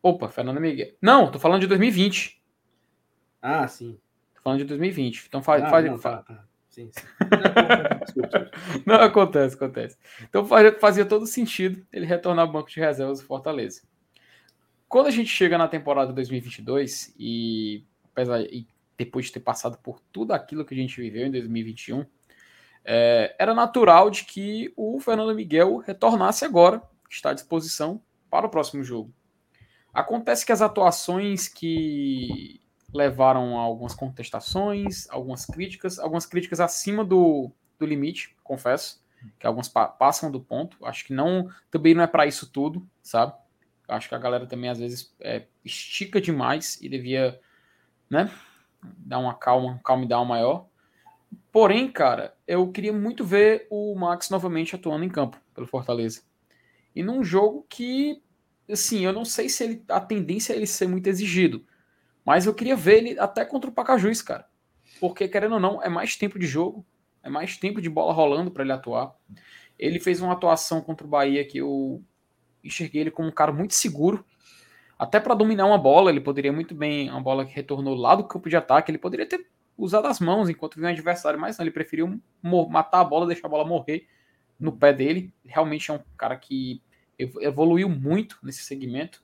[0.03, 0.93] Opa, Fernando Miguel.
[1.01, 2.39] Não, tô falando de 2020.
[3.41, 3.99] Ah, sim.
[4.35, 5.25] Tô falando de 2020.
[5.27, 5.63] Então faz.
[5.63, 6.17] Ah, faz, não, faz...
[6.17, 6.46] Tá, tá.
[6.77, 6.91] Sim.
[8.85, 9.97] Não, acontece, acontece.
[10.23, 10.45] Então
[10.79, 13.81] fazia todo sentido ele retornar ao banco de reservas do Fortaleza.
[14.87, 19.99] Quando a gente chega na temporada 2022 e apesar e depois de ter passado por
[20.11, 22.05] tudo aquilo que a gente viveu em 2021,
[22.85, 28.49] é, era natural de que o Fernando Miguel retornasse agora, está à disposição para o
[28.49, 29.11] próximo jogo.
[29.93, 32.61] Acontece que as atuações que
[32.93, 39.03] levaram a algumas contestações, algumas críticas, algumas críticas acima do, do limite, confesso,
[39.39, 40.77] que algumas pa passam do ponto.
[40.85, 43.33] Acho que não, também não é para isso tudo, sabe?
[43.87, 47.39] Acho que a galera também às vezes é, estica demais e devia,
[48.09, 48.31] né,
[48.97, 50.67] dar uma calma, um calma e down maior.
[51.51, 56.21] Porém, cara, eu queria muito ver o Max novamente atuando em campo pelo Fortaleza.
[56.95, 58.21] E num jogo que,
[58.69, 61.65] assim, eu não sei se ele, a tendência é ele ser muito exigido.
[62.27, 64.45] Mas eu queria ver ele até contra o Pacajus, cara.
[64.99, 66.85] Porque, querendo ou não, é mais tempo de jogo,
[67.23, 69.15] é mais tempo de bola rolando para ele atuar.
[69.79, 72.03] Ele fez uma atuação contra o Bahia que eu
[72.61, 74.25] enxerguei ele como um cara muito seguro.
[74.99, 78.25] Até para dominar uma bola, ele poderia muito bem, uma bola que retornou lá do
[78.25, 79.47] campo de ataque, ele poderia ter
[79.77, 83.47] usado as mãos enquanto vinha o adversário, mas não, ele preferiu matar a bola, deixar
[83.47, 84.05] a bola morrer
[84.59, 85.33] no pé dele.
[85.45, 86.81] Realmente é um cara que
[87.17, 89.23] evoluiu muito nesse segmento.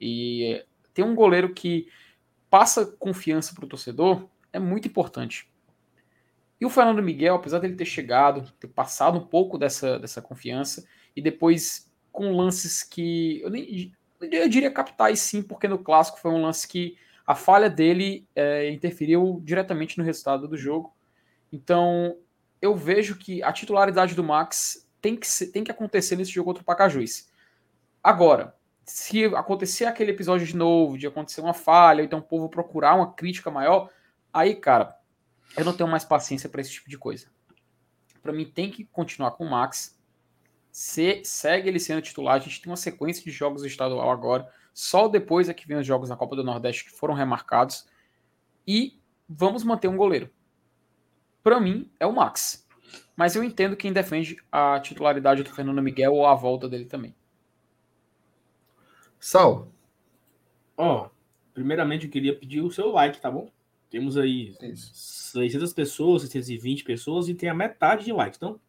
[0.00, 0.64] E
[0.94, 1.88] tem um goleiro que
[2.50, 5.50] passa confiança para o torcedor é muito importante.
[6.60, 10.86] E o Fernando Miguel, apesar dele ter chegado, ter passado um pouco dessa, dessa confiança,
[11.14, 16.32] e depois com lances que eu, nem, eu diria capitais sim, porque no clássico foi
[16.32, 20.96] um lance que a falha dele é, interferiu diretamente no resultado do jogo.
[21.52, 22.16] Então,
[22.60, 26.46] eu vejo que a titularidade do Max tem que, ser, tem que acontecer nesse jogo
[26.46, 27.28] contra o Pacajus.
[28.02, 28.56] Agora,
[28.88, 33.12] se acontecer aquele episódio de novo, de acontecer uma falha, então o povo procurar uma
[33.12, 33.90] crítica maior,
[34.32, 34.96] aí, cara,
[35.56, 37.26] eu não tenho mais paciência para esse tipo de coisa.
[38.22, 39.98] Para mim, tem que continuar com o Max.
[40.72, 42.36] Se, segue ele sendo titular.
[42.36, 44.48] A gente tem uma sequência de jogos estadual agora.
[44.72, 47.86] Só depois é que vem os jogos na Copa do Nordeste que foram remarcados.
[48.66, 50.30] E vamos manter um goleiro.
[51.42, 52.66] Para mim, é o Max.
[53.14, 57.14] Mas eu entendo quem defende a titularidade do Fernando Miguel ou a volta dele também.
[59.20, 59.68] Sal.
[60.76, 61.10] Ó, oh,
[61.52, 63.50] primeiramente eu queria pedir o seu like, tá bom?
[63.90, 64.90] Temos aí Isso.
[65.32, 68.36] 600 pessoas, 620 pessoas e tem a metade de likes.
[68.36, 68.60] Então,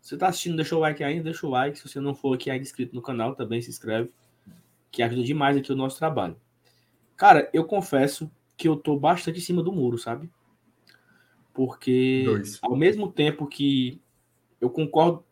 [0.00, 1.78] se você está assistindo, deixa o like ainda, deixa o like.
[1.78, 4.10] Se você não for aqui ainda inscrito no canal, também se inscreve,
[4.90, 6.36] que ajuda demais aqui o nosso trabalho.
[7.16, 10.30] Cara, eu confesso que eu tô bastante em cima do muro, sabe?
[11.52, 12.58] Porque Dois.
[12.62, 14.00] ao mesmo tempo que
[14.60, 15.24] eu concordo,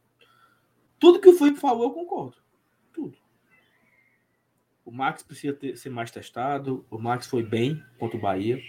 [0.99, 2.37] tudo que o Felipe falou, eu concordo.
[4.87, 6.87] O Max precisa ter, ser mais testado.
[6.89, 8.63] O Max foi bem contra o Bahia.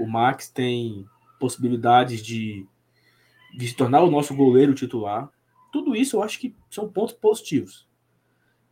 [0.00, 1.06] O Max tem
[1.38, 2.66] possibilidades de,
[3.54, 5.30] de se tornar o nosso goleiro titular.
[5.70, 7.86] Tudo isso eu acho que são pontos positivos.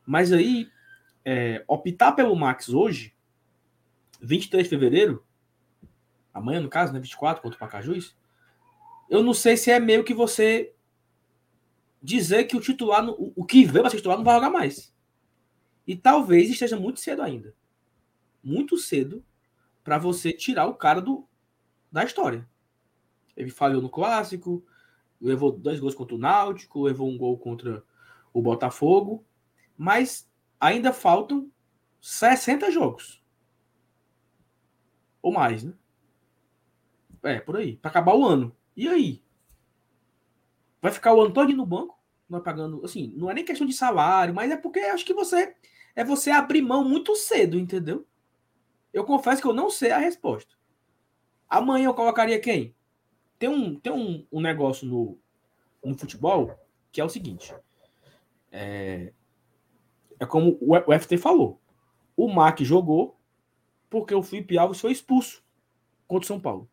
[0.07, 0.71] Mas aí,
[1.23, 3.15] é, optar pelo Max hoje,
[4.23, 5.23] 23 de fevereiro,
[6.33, 8.17] amanhã no caso, né, 24 contra o Pacajus,
[9.11, 10.73] eu não sei se é meio que você
[12.03, 14.92] dizer que o titular, o, o que veio para ser titular não vai jogar mais.
[15.87, 17.55] E talvez esteja muito cedo ainda.
[18.43, 19.25] Muito cedo
[19.83, 21.27] para você tirar o cara do,
[21.91, 22.49] da história.
[23.37, 24.65] Ele falhou no clássico,
[25.21, 27.85] levou dois gols contra o Náutico, levou um gol contra
[28.33, 29.25] o Botafogo,
[29.77, 30.31] mas
[30.61, 31.51] ainda faltam
[32.01, 33.23] 60 jogos.
[35.21, 35.73] Ou mais, né?
[37.23, 37.77] É, por aí.
[37.77, 38.55] Para acabar o ano.
[38.77, 39.23] E aí?
[40.81, 41.97] Vai ficar o todo no banco?
[42.29, 42.85] Não é pagando.
[42.85, 45.55] Assim, não é nem questão de salário, mas é porque acho que você.
[45.95, 48.07] É você abrir mão muito cedo, entendeu?
[48.93, 50.55] Eu confesso que eu não sei a resposta.
[51.49, 52.75] Amanhã eu colocaria quem?
[53.39, 55.19] Tem um, tem um, um negócio no,
[55.85, 56.59] no futebol
[56.91, 57.55] que é o seguinte.
[58.51, 59.13] É,
[60.19, 61.61] é como o, o FT falou.
[62.17, 63.19] O Mac jogou
[63.91, 65.43] porque o Felipe Alves foi expulso
[66.07, 66.71] contra o São Paulo.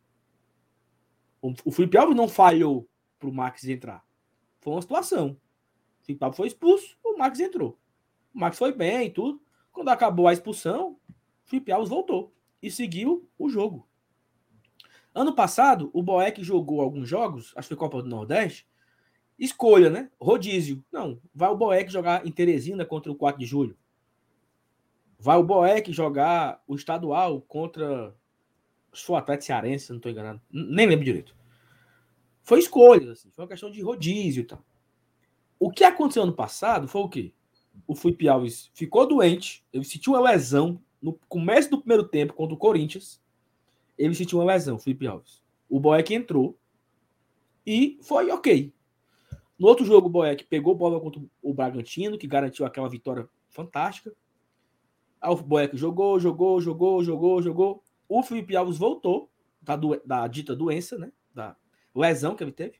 [1.41, 4.05] O, o Felipe Alves não falhou para o Max entrar.
[4.59, 5.38] Foi uma situação.
[6.01, 7.78] O Felipe Alves foi expulso, o Max entrou.
[8.34, 9.41] O Max foi bem e tudo.
[9.71, 10.97] Quando acabou a expulsão,
[11.45, 13.88] Felipe Alves voltou e seguiu o jogo.
[15.13, 18.67] Ano passado, o Boeck jogou alguns jogos, acho que foi Copa do Nordeste.
[19.38, 20.11] Escolha, né?
[20.19, 20.84] Rodízio.
[20.91, 23.77] Não, vai o Boeck jogar em Teresina contra o 4 de julho.
[25.17, 28.15] Vai o Boeck jogar o estadual contra
[29.07, 30.41] o Atlético Cearense, não estou enganado.
[30.51, 31.36] Nem lembro direito.
[32.41, 34.63] Foi escolha, assim, foi uma questão de rodízio e tal.
[35.59, 37.34] O que aconteceu ano passado foi o quê?
[37.88, 42.53] O Felipe Alves ficou doente, ele sentiu uma lesão no começo do primeiro tempo contra
[42.53, 43.21] o Corinthians,
[43.97, 45.41] ele sentiu uma lesão, Felipe Alves.
[45.69, 46.57] O Boeck entrou
[47.65, 48.73] e foi ok.
[49.57, 54.13] No outro jogo, o Boeck pegou bola contra o Bragantino, que garantiu aquela vitória fantástica.
[55.21, 57.84] Aí o Boeck jogou, jogou, jogou, jogou, jogou.
[58.07, 59.30] O Felipe Alves voltou
[59.61, 61.11] da, do, da dita doença, né?
[61.34, 61.55] Da
[61.93, 62.80] lesão que ele teve.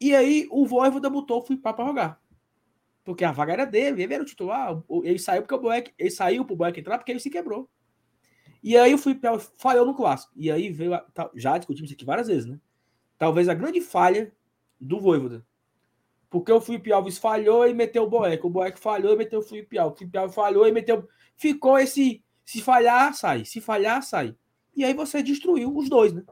[0.00, 2.19] E aí o Voivoda botou o Felipe para jogar.
[3.04, 4.82] Porque a vaga era dele, ele era o titular.
[5.04, 7.68] Ele saiu porque o Boeck, ele saiu pro Boeck entrar porque ele se quebrou.
[8.62, 10.32] E aí o Felipe Alves falhou no clássico.
[10.36, 10.94] E aí veio.
[10.94, 12.60] A, já discutimos isso aqui várias vezes, né?
[13.18, 14.32] Talvez a grande falha
[14.78, 15.44] do Voivoda.
[16.28, 18.46] Porque o Felipe Alves falhou e meteu o Boeck.
[18.46, 19.96] O Boeck falhou e meteu o Felipe Alves.
[19.96, 21.08] O Felipe Alves falhou e meteu.
[21.36, 22.22] Ficou esse.
[22.44, 23.44] Se falhar, sai.
[23.44, 24.36] Se falhar, sai.
[24.76, 26.22] E aí você destruiu os dois, né?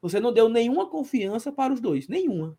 [0.00, 2.08] Você não deu nenhuma confiança para os dois.
[2.08, 2.58] Nenhuma.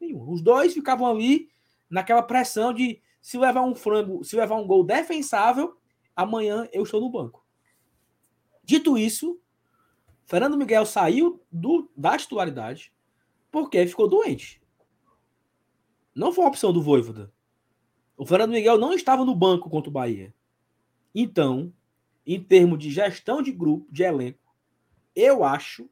[0.00, 0.30] Nenhuma.
[0.30, 1.48] Os dois ficavam ali
[1.90, 5.76] naquela pressão de se levar um frango, se levar um gol defensável,
[6.14, 7.44] amanhã eu estou no banco.
[8.62, 9.40] Dito isso,
[10.24, 12.92] Fernando Miguel saiu do, da titularidade
[13.50, 14.62] porque ficou doente.
[16.14, 17.32] Não foi uma opção do Voivoda.
[18.16, 20.34] O Fernando Miguel não estava no banco contra o Bahia.
[21.14, 21.72] Então,
[22.24, 24.54] em termos de gestão de grupo, de elenco,
[25.16, 25.88] eu acho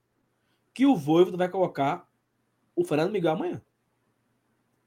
[0.73, 2.09] que o Voivoda vai colocar
[2.77, 3.63] o Fernando Miguel amanhã.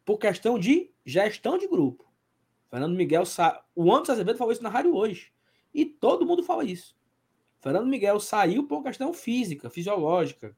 [0.05, 2.05] Por questão de gestão de grupo.
[2.69, 3.63] Fernando Miguel, sa...
[3.75, 5.31] o Anderson Azevedo falou isso na rádio hoje.
[5.73, 6.95] E todo mundo fala isso.
[7.59, 10.55] Fernando Miguel saiu por uma questão física, fisiológica.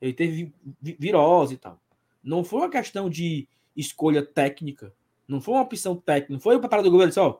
[0.00, 1.80] Ele teve virose e tal.
[2.22, 4.94] Não foi uma questão de escolha técnica.
[5.26, 6.32] Não foi uma opção técnica.
[6.32, 7.38] Não foi o preparador do governo disse,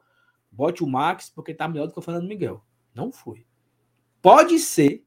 [0.50, 2.62] bote o Max porque tá melhor do que o Fernando Miguel.
[2.94, 3.46] Não foi.
[4.20, 5.04] pode ser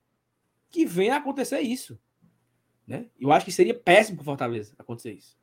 [0.70, 2.00] que venha a acontecer isso.
[2.88, 3.10] Né?
[3.20, 5.38] Eu acho que seria péssimo para Fortaleza acontecer isso.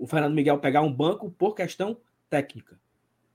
[0.00, 2.80] O Fernando Miguel pegar um banco por questão técnica.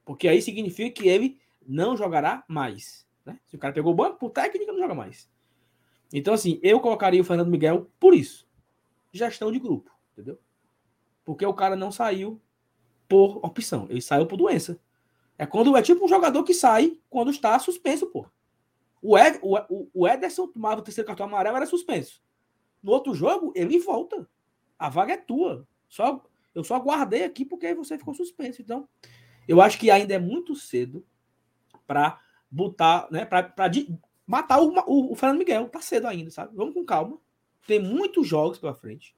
[0.03, 3.07] Porque aí significa que ele não jogará mais.
[3.23, 3.39] Né?
[3.45, 5.29] Se o cara pegou o banco por técnica, não joga mais.
[6.11, 8.47] Então, assim, eu colocaria o Fernando Miguel por isso.
[9.11, 10.39] Gestão de grupo, entendeu?
[11.23, 12.41] Porque o cara não saiu
[13.07, 14.79] por opção, ele saiu por doença.
[15.37, 18.25] É quando é tipo um jogador que sai quando está suspenso, pô.
[19.01, 22.23] O, Ed, o, o Ederson tomava o terceiro cartão amarelo, era suspenso.
[22.81, 24.27] No outro jogo, ele volta.
[24.79, 25.67] A vaga é tua.
[25.87, 26.23] Só,
[26.55, 28.61] eu só guardei aqui porque você ficou suspenso.
[28.61, 28.87] Então,
[29.47, 31.05] eu acho que ainda é muito cedo
[31.85, 33.53] para botar, né, para
[34.25, 35.67] matar o, o, o, Fernando Miguel.
[35.67, 36.55] Tá cedo ainda, sabe?
[36.55, 37.19] Vamos com calma.
[37.67, 39.15] Tem muitos jogos pela frente.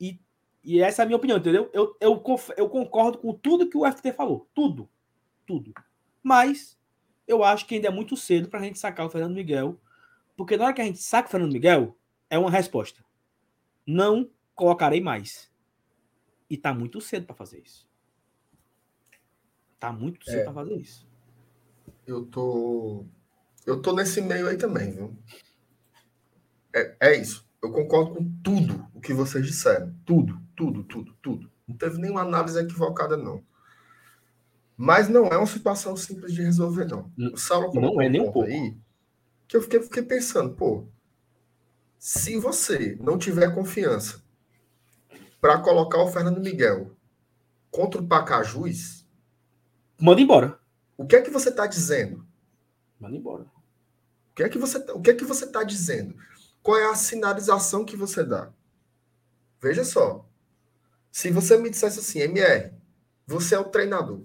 [0.00, 0.18] E,
[0.64, 1.70] e essa é a minha opinião, entendeu?
[1.72, 2.22] Eu, eu,
[2.56, 4.48] eu concordo com tudo que o FT falou.
[4.54, 4.88] Tudo.
[5.46, 5.74] Tudo.
[6.22, 6.78] Mas
[7.28, 9.78] eu acho que ainda é muito cedo para a gente sacar o Fernando Miguel.
[10.36, 11.96] Porque na hora que a gente saca o Fernando Miguel,
[12.30, 13.04] é uma resposta.
[13.86, 15.52] Não colocarei mais.
[16.54, 17.84] E tá muito cedo para fazer isso.
[19.80, 21.04] Tá muito cedo é, para fazer isso.
[22.06, 23.04] Eu tô.
[23.66, 25.18] Eu tô nesse meio aí também, viu?
[26.72, 27.44] É, é isso.
[27.60, 29.92] Eu concordo com tudo o que vocês disseram.
[30.06, 31.50] Tudo, tudo, tudo, tudo.
[31.66, 33.44] Não teve nenhuma análise equivocada, não.
[34.76, 37.10] Mas não é uma situação simples de resolver, não.
[37.32, 38.48] O Saulo não é nem um pouco.
[38.48, 38.76] Aí,
[39.48, 40.86] que eu fiquei, fiquei pensando, pô,
[41.98, 44.23] se você não tiver confiança
[45.44, 46.96] para colocar o Fernando Miguel
[47.70, 49.06] contra o Pacajus,
[50.00, 50.58] manda embora.
[50.96, 52.26] O que é que você está dizendo?
[52.98, 53.42] Manda embora.
[53.42, 56.16] O que é que você o que é que você está dizendo?
[56.62, 58.54] Qual é a sinalização que você dá?
[59.60, 60.26] Veja só.
[61.12, 62.72] Se você me dissesse assim, MR,
[63.26, 64.22] você é o treinador.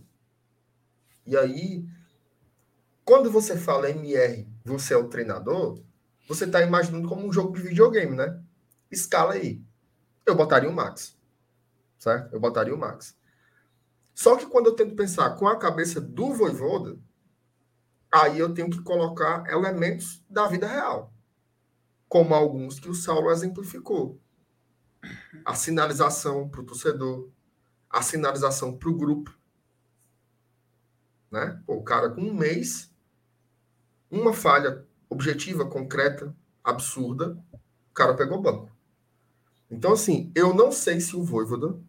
[1.25, 1.85] E aí,
[3.03, 5.83] quando você fala MR, você é o treinador,
[6.29, 8.41] você está imaginando como um jogo de videogame, né?
[8.89, 9.61] Escala aí.
[10.29, 11.17] Eu botaria o Max.
[11.97, 12.33] Certo?
[12.33, 13.17] Eu botaria o Max.
[14.13, 16.99] Só que quando eu tento pensar com a cabeça do Voivoda,
[18.11, 21.13] aí eu tenho que colocar elementos da vida real.
[22.07, 24.19] Como alguns que o Saulo exemplificou.
[25.45, 27.29] A sinalização para o torcedor,
[27.89, 29.35] a sinalização para o grupo,
[31.31, 31.61] né?
[31.65, 32.91] Pô, o cara com um mês,
[34.11, 38.78] uma falha objetiva, concreta, absurda, o cara pegou banco.
[39.69, 41.79] Então, assim, eu não sei se o Voivoda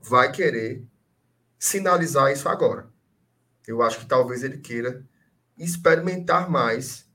[0.00, 0.86] vai querer
[1.58, 2.88] sinalizar isso agora.
[3.66, 5.04] Eu acho que talvez ele queira
[5.58, 7.08] experimentar mais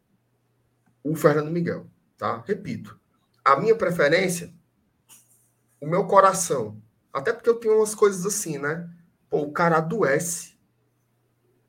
[1.03, 1.87] o Fernando Miguel,
[2.17, 2.43] tá?
[2.45, 2.99] Repito,
[3.43, 4.53] a minha preferência,
[5.79, 6.81] o meu coração,
[7.11, 8.89] até porque eu tenho umas coisas assim, né?
[9.29, 10.55] Pô, o cara adoece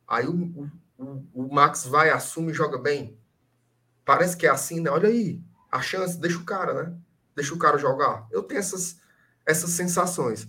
[0.09, 3.19] Aí o, o, o Max vai, assume e joga bem.
[4.05, 4.91] Parece que é assim, né?
[4.91, 6.97] Olha aí, a chance, deixa o cara, né?
[7.37, 8.27] Deixa o cara jogar.
[8.31, 8.99] Eu tenho essas,
[9.45, 10.49] essas sensações.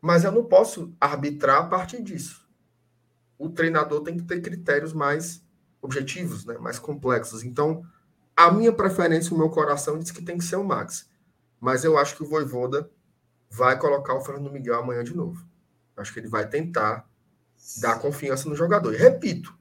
[0.00, 2.48] Mas eu não posso arbitrar a partir disso.
[3.36, 5.44] O treinador tem que ter critérios mais
[5.80, 6.56] objetivos, né?
[6.58, 7.42] mais complexos.
[7.42, 7.84] Então,
[8.36, 11.10] a minha preferência, o meu coração diz que tem que ser o Max.
[11.60, 12.88] Mas eu acho que o Voivoda
[13.50, 15.44] vai colocar o Fernando Miguel amanhã de novo.
[15.96, 17.08] Acho que ele vai tentar
[17.80, 18.94] dar confiança no jogador.
[18.94, 19.56] E repito,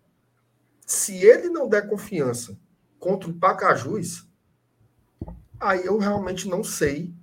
[0.86, 2.58] se ele não der confiança
[3.00, 4.28] contra o Pacajus,
[5.62, 7.14] aí eu realmente não sei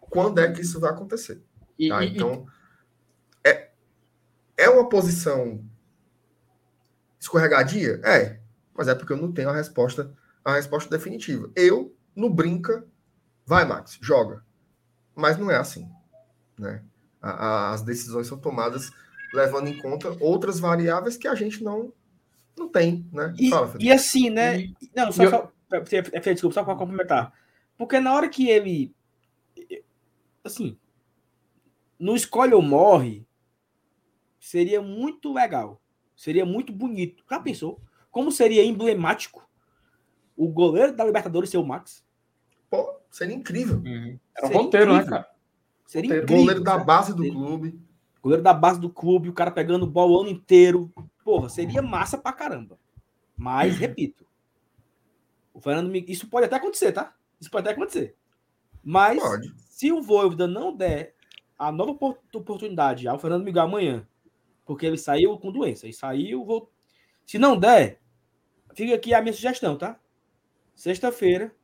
[0.00, 1.42] quando é que isso vai acontecer.
[1.78, 2.04] E, tá?
[2.04, 2.46] e, então,
[3.44, 3.48] e...
[3.48, 3.70] é,
[4.56, 5.62] é uma posição
[7.20, 8.00] escorregadia?
[8.04, 8.38] É,
[8.74, 11.50] mas é porque eu não tenho a resposta, a resposta definitiva.
[11.54, 12.86] Eu, no brinca,
[13.44, 14.44] vai, Max, joga.
[15.14, 15.90] Mas não é assim.
[16.56, 16.82] Né?
[17.20, 18.90] A, a, as decisões são tomadas
[19.34, 21.92] levando em conta outras variáveis que a gente não,
[22.56, 23.34] não tem, né?
[23.38, 24.60] E, Fala, e assim, né?
[24.60, 25.30] E, não, só, eu...
[25.30, 25.52] só
[26.32, 27.32] desculpa, só para complementar.
[27.78, 28.92] Porque na hora que ele
[30.48, 30.76] assim,
[31.98, 33.26] no escolhe ou morre,
[34.40, 35.80] seria muito legal.
[36.16, 37.22] Seria muito bonito.
[37.30, 37.80] Já pensou?
[38.10, 39.48] Como seria emblemático
[40.36, 42.04] o goleiro da Libertadores ser o Max?
[42.68, 43.78] Pô, seria incrível.
[43.78, 44.18] Uhum.
[44.36, 45.16] Era um roteiro, né, incrível.
[45.16, 45.30] né, cara?
[45.86, 46.36] Seria incrível.
[46.36, 47.80] Goleiro da base do clube.
[48.20, 50.92] Goleiro da base do clube, o cara pegando bola o ano inteiro.
[51.24, 52.78] Porra, seria massa pra caramba.
[53.36, 54.26] Mas, repito,
[55.54, 57.14] o Fernando Isso pode até acontecer, tá?
[57.40, 58.16] Isso pode até acontecer.
[58.82, 59.52] Mas, pode.
[59.68, 61.14] se o Voivoda não der
[61.58, 61.92] a nova
[62.32, 64.06] oportunidade ao Fernando Miguel amanhã,
[64.64, 66.70] porque ele saiu com doença, e saiu, vou...
[67.26, 68.00] se não der,
[68.74, 69.98] fica aqui a minha sugestão, tá?
[70.74, 71.54] Sexta-feira,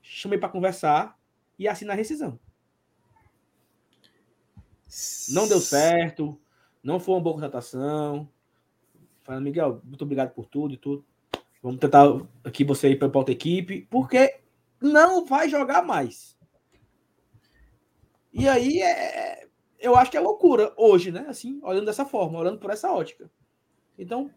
[0.00, 1.18] chamei para conversar
[1.58, 2.38] e assina a rescisão.
[5.30, 6.38] Não deu certo,
[6.82, 8.28] não foi uma boa contratação.
[9.22, 11.04] Fala, Miguel, muito obrigado por tudo e tudo.
[11.62, 12.06] Vamos tentar
[12.44, 14.41] aqui você ir para outra equipe, porque
[14.82, 16.36] não vai jogar mais.
[18.32, 19.46] E aí é,
[19.78, 21.26] eu acho que é loucura hoje, né?
[21.28, 23.30] Assim, olhando dessa forma, olhando por essa ótica.
[23.98, 24.30] Então,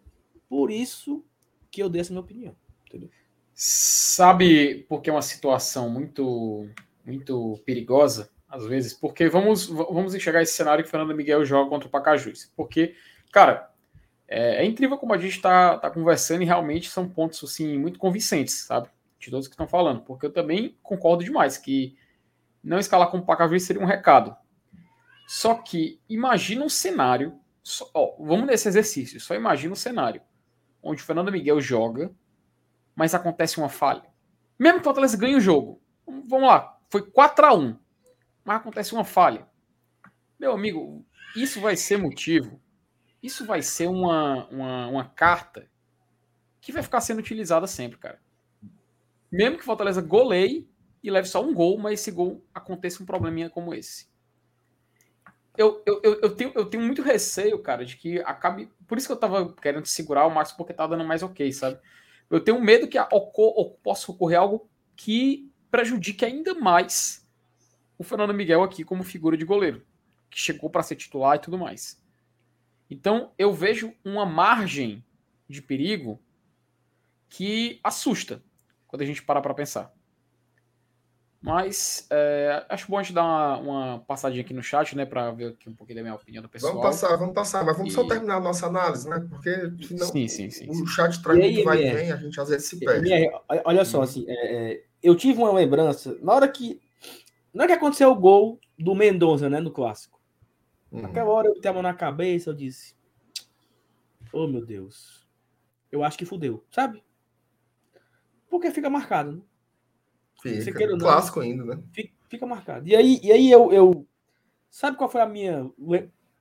[0.49, 1.23] por isso
[1.71, 2.55] que eu dei essa minha opinião.
[2.87, 3.09] Entendeu?
[3.53, 6.67] Sabe por que é uma situação muito,
[7.05, 8.93] muito perigosa, às vezes?
[8.93, 12.51] Porque vamos, vamos enxergar esse cenário que Fernando Miguel joga contra o Pacajus.
[12.55, 12.95] Porque,
[13.31, 13.71] cara,
[14.27, 17.99] é, é incrível como a gente está tá conversando e realmente são pontos assim, muito
[17.99, 18.89] convincentes, sabe?
[19.26, 20.01] De todos que estão falando.
[20.01, 21.97] Porque eu também concordo demais que
[22.63, 24.36] não escalar como Pacajus seria um recado.
[25.28, 27.39] Só que imagina um cenário.
[27.63, 29.19] Só, ó, vamos nesse exercício.
[29.19, 30.21] Só imagina um cenário
[30.82, 32.13] onde o Fernando Miguel joga
[32.95, 34.05] mas acontece uma falha.
[34.57, 37.78] Mesmo que o Fortaleza ganhe o jogo, vamos lá, foi 4 a 1
[38.43, 39.47] mas acontece uma falha.
[40.39, 41.03] Meu amigo,
[41.36, 42.61] isso vai ser motivo,
[43.21, 45.67] isso vai ser uma, uma, uma carta
[46.61, 48.21] que vai ficar sendo utilizada sempre, cara.
[49.32, 50.67] Mesmo que o Fortaleza goleie
[51.03, 54.07] e leve só um gol, mas esse gol aconteça um probleminha como esse.
[55.57, 58.69] Eu, eu, eu, tenho, eu tenho muito receio, cara, de que acabe.
[58.88, 61.80] Por isso que eu tava querendo segurar o máximo, porque tá dando mais ok, sabe?
[62.30, 62.97] Eu tenho medo que
[63.84, 67.26] possa ocorrer algo que prejudique ainda mais
[67.97, 69.86] o Fernando Miguel aqui como figura de goleiro,
[70.30, 72.01] que chegou para ser titular e tudo mais.
[72.89, 75.03] Então eu vejo uma margem
[75.47, 76.19] de perigo
[77.30, 78.43] que assusta
[78.95, 79.93] quando a gente para para pensar.
[81.41, 85.29] Mas é, acho bom a gente dar uma, uma, passadinha aqui no chat, né, para
[85.31, 86.73] ver aqui um pouquinho da minha opinião do pessoal.
[86.73, 87.95] Vamos passar, vamos passar, mas vamos e...
[87.95, 89.23] só terminar a nossa análise, né?
[89.29, 89.53] Porque
[89.85, 92.67] senão sim, sim, sim, o chat traz muito vai e vem, a gente às vezes
[92.67, 93.11] se perde.
[93.63, 96.81] olha só, assim, é, é, eu tive uma lembrança, na hora que.
[97.53, 100.19] Na hora que aconteceu o gol do Mendonça, né, no clássico.
[100.91, 101.03] Uhum.
[101.03, 102.95] Naquela hora eu botei a mão na cabeça, eu disse.
[104.33, 105.25] Oh, meu Deus.
[105.91, 107.04] Eu acho que fudeu, sabe?
[108.55, 109.41] Porque fica marcado, né?
[110.61, 111.83] Fica, não, clássico ainda, né?
[111.91, 112.87] Fica, fica, marcado.
[112.87, 114.07] E aí, e aí eu, eu.
[114.69, 115.69] Sabe qual foi a minha,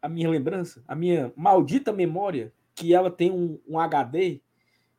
[0.00, 0.84] a minha lembrança?
[0.86, 2.52] A minha maldita memória?
[2.72, 4.40] Que ela tem um, um HD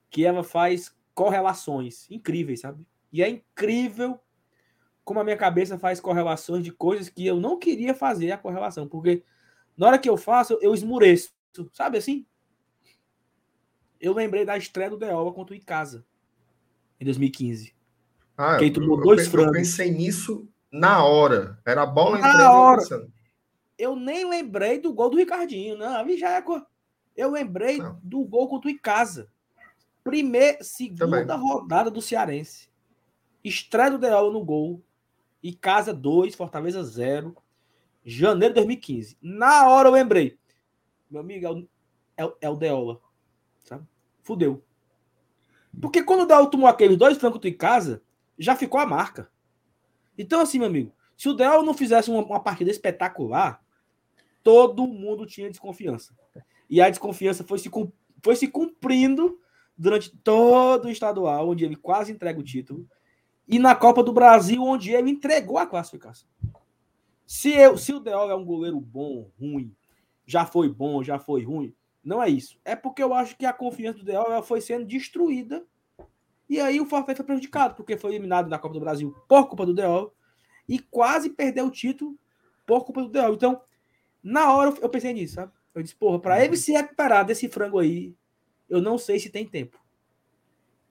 [0.09, 2.85] que ela faz correlações incríveis, sabe?
[3.13, 4.19] E é incrível
[5.05, 8.89] como a minha cabeça faz correlações de coisas que eu não queria fazer a correlação,
[8.89, 9.23] porque
[9.77, 11.33] na hora que eu faço, eu esmureço,
[11.71, 12.25] sabe assim?
[14.01, 16.05] Eu lembrei da estreia do Deola contra o Icasa
[16.99, 17.73] em 2015.
[18.37, 19.47] Ah, tomou eu, dois eu, frangos.
[19.47, 21.57] Eu pensei nisso na hora.
[21.65, 22.51] Era a bola na entrando.
[22.51, 23.07] Hora.
[23.77, 25.77] Eu nem lembrei do gol do Ricardinho.
[25.77, 26.43] Não, ali já é.
[27.15, 27.99] Eu lembrei não.
[28.03, 29.29] do gol contra o Icasa.
[30.03, 31.49] Primeira, segunda Também.
[31.49, 32.69] rodada do Cearense.
[33.43, 34.83] Estreia do Deola no gol.
[35.41, 37.35] Icasa 2, Fortaleza 0.
[38.03, 39.17] Janeiro de 2015.
[39.21, 40.37] Na hora eu lembrei.
[41.09, 41.67] Meu amigo, é o,
[42.17, 42.99] é, é o Deola.
[43.63, 43.85] Sabe?
[44.21, 44.64] Fudeu.
[45.81, 48.01] Porque quando o Deola tomou aqueles dois francos em casa,
[48.37, 49.29] já ficou a marca.
[50.17, 53.63] Então, assim, meu amigo, se o Del não fizesse uma, uma partida espetacular,
[54.43, 56.13] todo mundo tinha desconfiança.
[56.69, 57.69] E a desconfiança foi se,
[58.21, 59.39] foi se cumprindo
[59.77, 62.87] durante todo o estadual, onde ele quase entrega o título,
[63.47, 66.27] e na Copa do Brasil, onde ele entregou a classificação.
[67.27, 69.75] Se, eu, se o Deol é um goleiro bom, ruim,
[70.25, 71.73] já foi bom, já foi ruim,
[72.05, 72.59] não é isso.
[72.63, 75.65] É porque eu acho que a confiança do Deol foi sendo destruída
[76.47, 79.65] e aí o Fortaleza foi prejudicado, porque foi eliminado na Copa do Brasil por culpa
[79.65, 80.13] do Deol
[80.69, 82.15] e quase perdeu o título
[82.65, 83.33] por culpa do Deol.
[83.33, 83.59] Então,
[84.23, 85.51] na hora eu pensei nisso, sabe?
[85.73, 88.15] Eu disse, porra, para ele se recuperar desse frango aí,
[88.69, 89.83] eu não sei se tem tempo.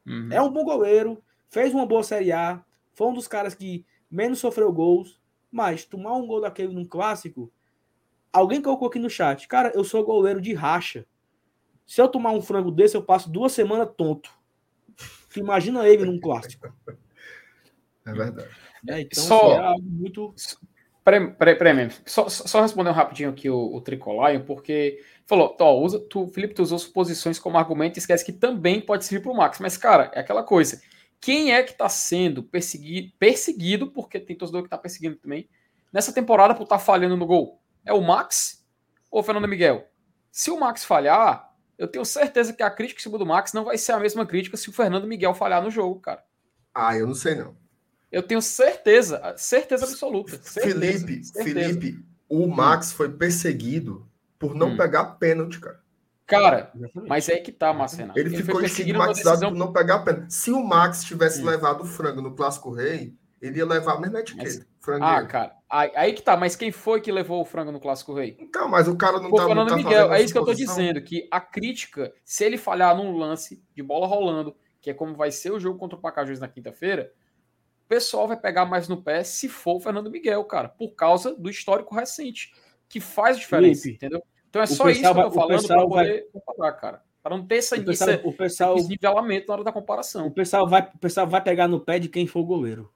[0.04, 0.28] Uhum.
[0.32, 2.62] É um bom goleiro, fez uma boa Série A,
[2.92, 7.50] foi um dos caras que menos sofreu gols, mas tomar um gol daquele num clássico,
[8.35, 11.07] alguém colocou aqui no chat, cara, eu sou goleiro de racha.
[11.87, 14.30] Se eu tomar um frango desse, eu passo duas semanas tonto.
[15.37, 16.72] Imagina ele num clássico.
[18.07, 18.49] É verdade.
[18.89, 20.35] É, então, só, assim, é algo muito.
[21.05, 25.74] Peraí, peraí, peraí só, só responder um rapidinho aqui o, o Tricolion, porque falou, ó,
[25.80, 29.32] usa, tu, Felipe, tu usou suposições como argumento e esquece que também pode servir para
[29.32, 29.59] o Max.
[29.61, 30.80] Mas, cara, é aquela coisa.
[31.20, 35.49] Quem é que está sendo perseguido, perseguido, porque tem torcedor que está perseguindo também,
[35.93, 37.61] nessa temporada por estar tá falhando no gol?
[37.85, 38.64] É o Max
[39.11, 39.89] ou o Fernando Miguel?
[40.30, 43.64] Se o Max falhar, eu tenho certeza que a crítica em cima do Max não
[43.64, 46.24] vai ser a mesma crítica se o Fernando Miguel falhar no jogo, cara.
[46.74, 47.57] Ah, eu não sei não.
[48.11, 50.41] Eu tenho certeza, certeza absoluta.
[50.43, 51.61] Certeza, Felipe, certeza.
[51.61, 52.97] Felipe, o Max hum.
[52.97, 54.09] foi perseguido
[54.39, 54.76] por não hum.
[54.76, 55.82] pegar pênalti, cara.
[56.26, 56.72] Cara,
[57.07, 58.12] mas é que tá, Marcelo.
[58.16, 59.51] Ele, ele ficou estigmatizado decisão...
[59.51, 60.32] por não pegar pênalti.
[60.32, 61.47] Se o Max tivesse hum.
[61.47, 64.66] levado o frango no Clássico Rei, ele ia levar a mesma etiqueta.
[64.87, 65.01] Mas...
[65.01, 68.14] Ah, cara, aí, aí, que tá, mas quem foi que levou o frango no Clássico
[68.14, 68.37] Rei?
[68.39, 70.55] Então, mas o cara não Pô, tá, Fernando tá Miguel, é isso que eu tô
[70.55, 75.14] dizendo, que a crítica, se ele falhar num lance de bola rolando, que é como
[75.14, 77.12] vai ser o jogo contra o Pacajus na quinta-feira,
[77.85, 81.35] o pessoal vai pegar mais no pé se for o Fernando Miguel, cara, por causa
[81.35, 82.53] do histórico recente,
[82.89, 84.22] que faz diferença, Felipe, entendeu?
[84.49, 86.43] Então é só isso que eu tô falando para poder vai...
[86.43, 87.03] comparar, cara.
[87.20, 90.26] Para não ter essa, o pessoal, esse, o pessoal, esse nivelamento na hora da comparação.
[90.26, 92.93] O pessoal, vai, o pessoal vai pegar no pé de quem for o goleiro.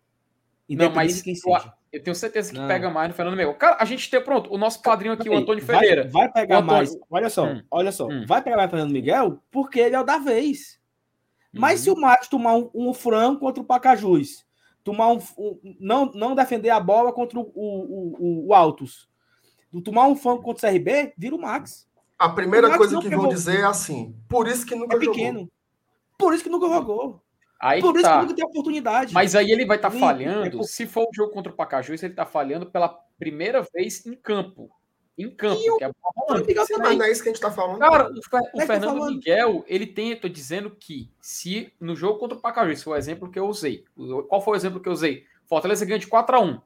[0.68, 1.72] Não, mas quem seja.
[1.92, 2.68] eu tenho certeza que não.
[2.68, 3.54] pega mais no Fernando Miguel.
[3.54, 6.08] Cara, a gente tem, pronto, o nosso padrinho aqui, o Antônio Ferreira.
[6.08, 6.74] Vai, pegar Antônio...
[6.74, 6.98] mais.
[7.10, 7.62] Olha só, hum.
[7.70, 8.06] olha só.
[8.06, 8.24] Hum.
[8.26, 10.78] Vai pegar mais o Fernando Miguel porque ele é o da vez.
[11.52, 11.96] Mas se uhum.
[11.96, 14.44] o Matos tomar um, um frango contra o Pacajus,
[14.84, 19.08] tomar um, um, não, não defender a bola contra o, o, o, o Altos,
[19.82, 21.88] tomar um frango contra o CRB, vira o Max.
[22.18, 25.40] A primeira coisa que vão dizer é assim: por isso que nunca é pequeno.
[25.40, 25.52] Jogou.
[26.18, 27.22] Por isso que nunca jogou.
[27.60, 28.00] Aí por tá.
[28.00, 29.14] isso que nunca tem oportunidade.
[29.14, 30.60] Mas aí ele vai estar tá falhando.
[30.60, 32.88] É Se for o jogo contra o Pacajus, ele está falhando pela
[33.18, 34.70] primeira vez em campo
[35.18, 35.60] em campo.
[35.76, 35.90] que é
[36.78, 37.80] Mas não é isso que a gente tá falando.
[37.80, 41.96] Cara, o, Fer, o é Fernando Miguel, ele tem, eu tô dizendo que se no
[41.96, 43.84] jogo contra o Pacajus, foi o exemplo que eu usei.
[44.28, 45.26] Qual foi o exemplo que eu usei?
[45.44, 46.60] Fortaleza ganha de 4 a 1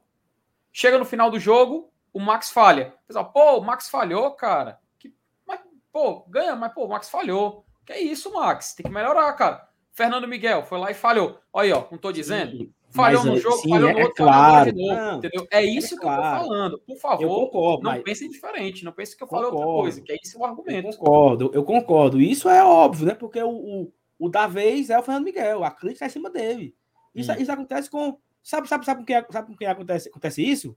[0.70, 2.94] Chega no final do jogo, o Max falha.
[3.06, 4.78] Pessoal, pô, o Max falhou, cara.
[4.98, 5.14] Que,
[5.46, 7.64] mas, pô, ganha, mas pô, o Max falhou.
[7.86, 8.74] Que é isso, Max?
[8.74, 9.66] Tem que melhorar, cara.
[9.92, 11.38] Fernando Miguel foi lá e falhou.
[11.52, 12.52] Olha aí, ó, não tô dizendo.
[12.52, 12.72] Sim.
[12.92, 14.70] Falhou no jogo, sim, falhou no é outro, claro.
[14.70, 15.46] falhou de novo, entendeu?
[15.50, 16.22] É isso é que claro.
[16.22, 16.78] eu tô falando.
[16.80, 18.02] Por favor, concordo, não mas...
[18.02, 20.88] pensem diferente, não pensem que eu falei outra coisa, que é isso o argumento.
[20.88, 22.20] Eu concordo, eu concordo.
[22.20, 23.14] Isso é óbvio, né?
[23.14, 26.28] Porque o, o, o da vez é o Fernando Miguel, a crítica é em cima
[26.28, 26.74] dele.
[27.14, 27.36] Isso, hum.
[27.38, 28.18] isso acontece com.
[28.42, 30.76] Sabe, sabe, sabe com quem, sabe com quem acontece, acontece isso?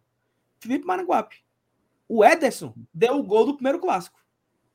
[0.59, 1.43] Felipe Maranguape.
[2.07, 4.23] O Ederson deu o gol do primeiro clássico.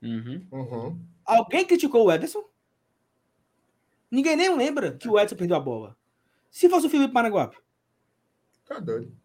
[0.03, 0.47] Uhum.
[0.53, 0.99] Uhum.
[1.25, 2.43] Alguém criticou o Ederson?
[4.11, 5.97] Ninguém nem lembra que o Edson perdeu a bola.
[6.51, 7.57] Se fosse o Felipe Maranguape.
[8.67, 9.17] Tá doido.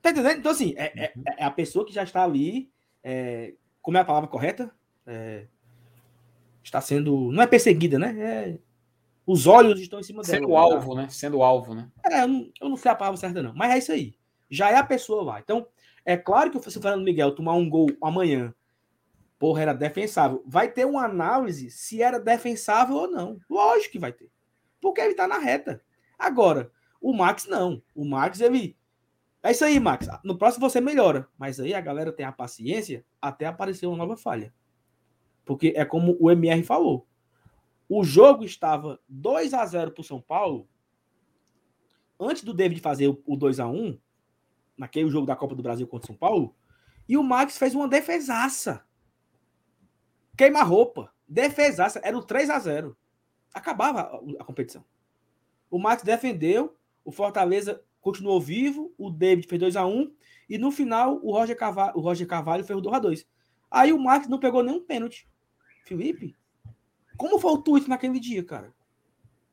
[0.00, 0.38] Tá entendendo?
[0.38, 2.70] Então, assim, é, é, é a pessoa que já está ali.
[3.02, 4.70] É, como é a palavra correta?
[5.06, 5.46] É,
[6.62, 7.32] está sendo.
[7.32, 8.16] Não é perseguida, né?
[8.18, 8.58] É,
[9.26, 10.38] os olhos estão em cima dela.
[10.38, 11.08] Sendo alvo, né?
[11.08, 11.90] Sendo alvo, né?
[12.04, 13.54] É, eu não, eu não sei a palavra certa, não.
[13.54, 14.14] Mas é isso aí.
[14.48, 15.40] Já é a pessoa lá.
[15.40, 15.66] Então,
[16.04, 18.54] é claro que se o Fernando Miguel tomar um gol amanhã,
[19.40, 20.44] porra, era defensável.
[20.46, 23.40] Vai ter uma análise se era defensável ou não.
[23.48, 24.30] Lógico que vai ter.
[24.78, 25.82] Porque ele tá na reta.
[26.18, 26.70] Agora,
[27.00, 27.82] o Max não.
[27.94, 28.76] O Max, ele.
[29.42, 30.06] É isso aí, Max.
[30.22, 31.26] No próximo você melhora.
[31.38, 34.52] Mas aí a galera tem a paciência até aparecer uma nova falha.
[35.46, 37.08] Porque é como o MR falou.
[37.88, 40.68] O jogo estava 2 a 0 para o São Paulo.
[42.20, 43.98] Antes do David fazer o 2 a 1
[44.76, 46.54] naquele jogo da Copa do Brasil contra o São Paulo.
[47.08, 48.84] E o Max fez uma defesaça.
[50.40, 51.12] Queima-roupa.
[51.28, 52.00] Defesaça.
[52.02, 52.96] Era o 3 a 0
[53.52, 54.82] Acabava a competição.
[55.70, 56.74] O Max defendeu,
[57.04, 60.10] o Fortaleza continuou vivo, o David fez 2 a 1
[60.48, 63.26] e no final o Roger Carvalho, o Roger Carvalho fez o 2 a 2
[63.70, 65.28] Aí o Max não pegou nenhum pênalti.
[65.84, 66.34] Felipe,
[67.18, 68.72] como foi o tweet naquele dia, cara?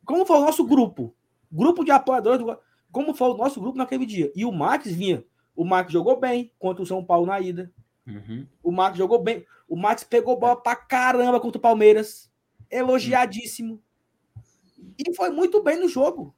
[0.05, 1.13] Como foi o nosso grupo?
[1.51, 2.57] Grupo de apoiadores do...
[2.93, 4.31] Como foi o nosso grupo naquele dia?
[4.33, 5.25] E o Max vinha.
[5.53, 7.73] O Max jogou bem contra o São Paulo na ida.
[8.07, 8.47] Uhum.
[8.63, 9.45] O Max jogou bem.
[9.67, 12.31] O Max pegou bola pra caramba contra o Palmeiras.
[12.69, 13.81] Elogiadíssimo.
[14.97, 16.35] E foi muito bem no jogo.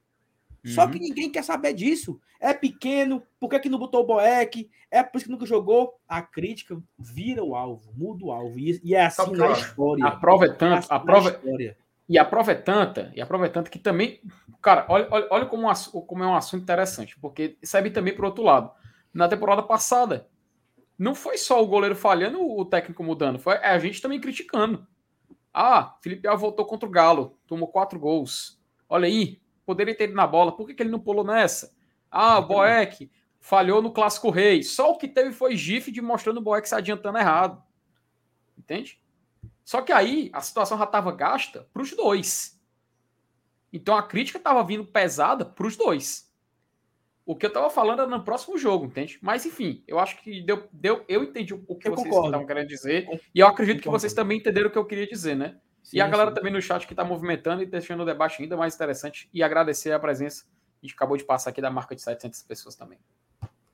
[0.65, 0.71] Uhum.
[0.71, 2.19] Só que ninguém quer saber disso.
[2.39, 4.69] É pequeno, por que, que não botou o Boeck?
[4.89, 5.99] É por isso que nunca jogou.
[6.07, 8.57] A crítica vira o alvo, muda o alvo.
[8.57, 10.05] E, e é assim Sabe na história.
[10.05, 10.75] A prova é tanta.
[10.75, 11.29] É assim a prova...
[11.29, 11.77] História.
[12.09, 14.19] E a prova é tanta, e a prova é tanta que também.
[14.63, 18.25] Cara, olha, olha, olha como, um, como é um assunto interessante, porque serve também para
[18.25, 18.71] outro lado.
[19.13, 20.27] Na temporada passada,
[20.99, 24.85] não foi só o goleiro falhando, o técnico mudando, foi a gente também criticando.
[25.53, 28.61] Ah, Felipe Alves voltou contra o Galo, tomou quatro gols.
[28.89, 31.73] Olha aí, poderia ter ido na bola, por que, que ele não pulou nessa?
[32.11, 34.61] Ah, o Boeck falhou no Clássico Rei.
[34.61, 37.63] Só o que teve foi GIF de mostrando o Boeck se adiantando errado.
[38.57, 39.01] Entende?
[39.63, 42.59] Só que aí a situação já estava gasta para os dois.
[43.71, 46.28] Então a crítica estava vindo pesada para os dois.
[47.29, 49.19] O que eu estava falando era no próximo jogo, entende?
[49.21, 52.67] Mas enfim, eu acho que deu, deu eu entendi o que eu vocês estavam querendo
[52.67, 55.55] dizer e eu acredito que vocês também entenderam o que eu queria dizer, né?
[55.83, 56.37] Sim, e a galera sim.
[56.37, 59.91] também no chat que está movimentando e deixando o debate ainda mais interessante e agradecer
[59.91, 60.45] a presença.
[60.81, 62.97] A gente acabou de passar aqui da marca de 700 pessoas também.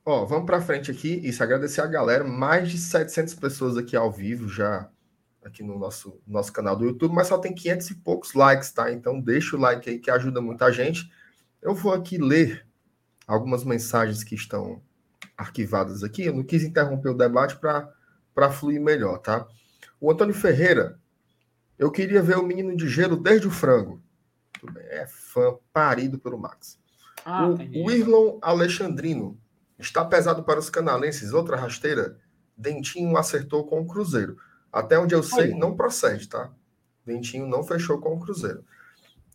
[0.05, 1.21] Ó, vamos para frente aqui.
[1.25, 2.25] Isso, agradecer a galera.
[2.25, 4.89] Mais de 700 pessoas aqui ao vivo já
[5.41, 8.91] aqui no nosso, nosso canal do YouTube, mas só tem 500 e poucos likes, tá?
[8.91, 11.09] Então deixa o like aí que ajuda muita gente.
[11.61, 12.65] Eu vou aqui ler
[13.27, 14.81] algumas mensagens que estão
[15.37, 16.23] arquivadas aqui.
[16.23, 19.47] Eu não quis interromper o debate para fluir melhor, tá?
[19.99, 20.99] O Antônio Ferreira,
[21.77, 24.01] eu queria ver o menino de gelo desde o frango.
[24.59, 26.79] Tudo bem, é fã parido pelo Max.
[27.25, 29.37] Ah, o, o Irlon Alexandrino
[29.79, 31.33] está pesado para os canalenses.
[31.33, 32.17] Outra rasteira,
[32.55, 34.37] Dentinho acertou com o Cruzeiro.
[34.71, 36.51] Até onde eu sei, não procede, tá?
[37.05, 38.63] Dentinho não fechou com o Cruzeiro.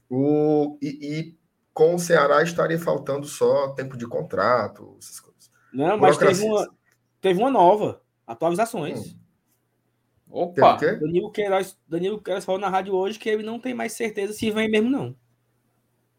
[0.08, 1.38] O, e, e
[1.72, 5.50] com o Ceará estaria faltando só tempo de contrato, essas coisas.
[5.72, 6.68] Não, mas teve uma,
[7.20, 8.02] teve uma nova.
[8.26, 9.14] Atualizações.
[9.14, 9.20] Hum.
[10.30, 10.76] Opa!
[10.76, 14.50] Danilo Queiroz, Danilo Queiroz falou na rádio hoje que ele não tem mais certeza se
[14.50, 15.16] vem mesmo, não.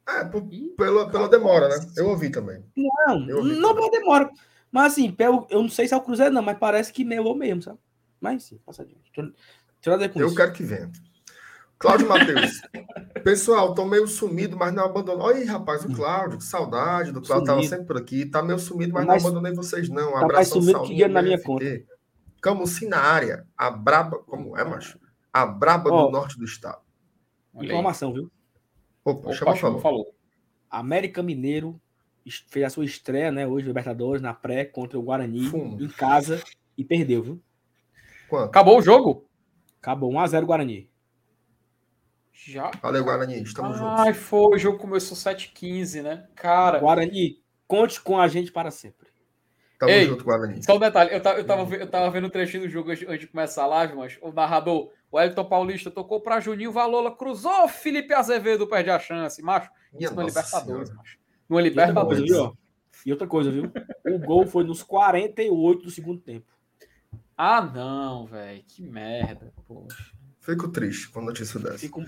[0.07, 0.45] É, por,
[0.75, 1.75] pela, pela demora, né?
[1.95, 2.63] Eu ouvi também.
[2.75, 4.29] Não, ouvi não pela demora.
[4.69, 7.35] Mas assim, pelo, eu não sei se é o Cruzeiro, não, mas parece que melou
[7.35, 7.79] mesmo, sabe?
[8.19, 9.11] Mas sim, passa adiante.
[9.15, 10.91] Deixa, deixa eu, eu quero que venha.
[11.81, 12.61] Cláudio Matheus.
[13.23, 15.25] Pessoal, tô meio sumido, mas não abandonou.
[15.25, 15.93] Olha aí, rapaz, o hum.
[15.93, 18.25] Cláudio, que saudade do Cláudio, tava sempre por aqui.
[18.25, 20.09] Tá meio sumido, mas, mas não abandonei vocês, não.
[20.09, 21.83] Um tá abraço sumido que na minha conta.
[22.41, 23.47] Camusim na área.
[23.57, 24.19] A braba.
[24.19, 24.99] Como é, macho?
[25.33, 26.81] A braba oh, do norte do estado.
[27.55, 28.31] Informação, viu?
[29.03, 29.79] Opa, Opa chama, falou.
[29.79, 30.15] falou.
[30.69, 31.81] América Mineiro
[32.47, 35.47] fez a sua estreia, né, hoje, Libertadores, na pré, contra o Guarani,
[35.79, 36.41] em casa,
[36.77, 37.41] e perdeu, viu?
[38.29, 38.49] Quanto?
[38.49, 39.25] Acabou o jogo?
[39.81, 40.90] Acabou 1x0 Guarani.
[42.33, 42.71] Já?
[42.81, 43.99] Valeu, Guarani, estamos juntos.
[43.99, 46.27] Ai, foi, o jogo começou 7h15, né?
[46.35, 46.79] Cara.
[46.79, 49.09] Guarani, conte com a gente para sempre.
[49.77, 50.63] Tamo Ei, junto, Guarani.
[50.63, 52.91] Só um detalhe, eu tava, eu tava, eu tava vendo o um trechinho do jogo
[52.91, 57.15] antes de começar a live, mas o narrador, o Elton Paulista, tocou para Juninho Valola,
[57.15, 59.69] cruzou, Felipe Azevedo perde a chance, macho.
[59.99, 60.93] Isso no Libertadores, senhora.
[60.95, 61.17] macho.
[61.49, 62.29] No Libertadores.
[62.29, 62.57] E outra, coisa, viu?
[63.05, 63.71] e outra coisa, viu?
[64.15, 66.45] O gol foi nos 48 do segundo tempo.
[67.35, 68.63] Ah, não, velho.
[68.67, 70.11] Que merda, poxa.
[70.41, 71.77] Fico triste com a notícia dessa.
[71.77, 72.03] Fico...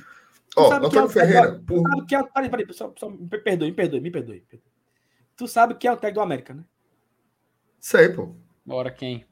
[0.56, 1.62] Ó, oh, Antônio é Ferreira.
[1.66, 1.82] Por...
[1.82, 2.24] Sabe que é...
[2.24, 4.44] Peraí, peraí, só, só, me perdoe, me perdoe, me perdoe.
[5.36, 6.64] Tu sabe que é o tag do América, né?
[7.80, 8.36] Sei, pô.
[8.66, 9.26] Bora quem?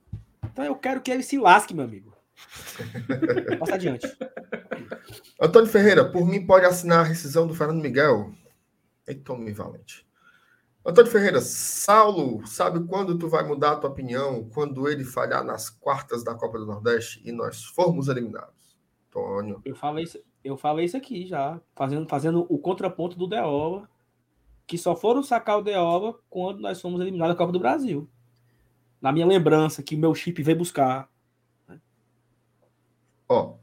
[0.44, 2.16] Então eu quero que ele se lasque, meu amigo.
[3.60, 4.08] Passa adiante.
[5.40, 8.34] Antônio Ferreira, por mim pode assinar a rescisão do Fernando Miguel?
[9.08, 10.06] Eita, me valente.
[10.86, 14.50] Antônio Ferreira, Saulo, sabe quando tu vai mudar a tua opinião?
[14.50, 18.61] Quando ele falhar nas quartas da Copa do Nordeste e nós formos eliminados?
[19.12, 19.62] Antônio.
[19.66, 23.90] Eu falei isso, eu falei isso aqui já, fazendo, fazendo o contraponto do Deola,
[24.66, 28.10] que só foram sacar o Deola quando nós fomos eliminados da Copa do Brasil
[29.02, 31.10] na minha lembrança que o meu chip veio buscar.
[33.28, 33.56] Ó,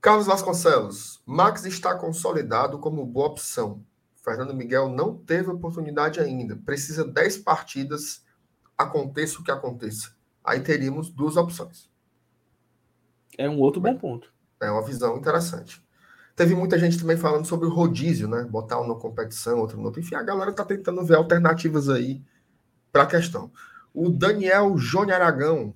[0.00, 3.82] Carlos Vasconcelos, Max está consolidado como boa opção.
[4.16, 6.56] Fernando Miguel não teve oportunidade ainda.
[6.56, 8.24] Precisa 10 partidas,
[8.76, 10.14] aconteça o que aconteça.
[10.44, 11.90] Aí teríamos duas opções.
[13.38, 14.32] É um outro bom ponto.
[14.62, 15.84] É uma visão interessante.
[16.34, 18.44] Teve muita gente também falando sobre o rodízio, né?
[18.44, 20.00] Botar um na competição, outro no outro.
[20.00, 22.22] Enfim, a galera tá tentando ver alternativas aí
[22.90, 23.50] para a questão.
[23.92, 25.74] O Daniel Jônio Aragão,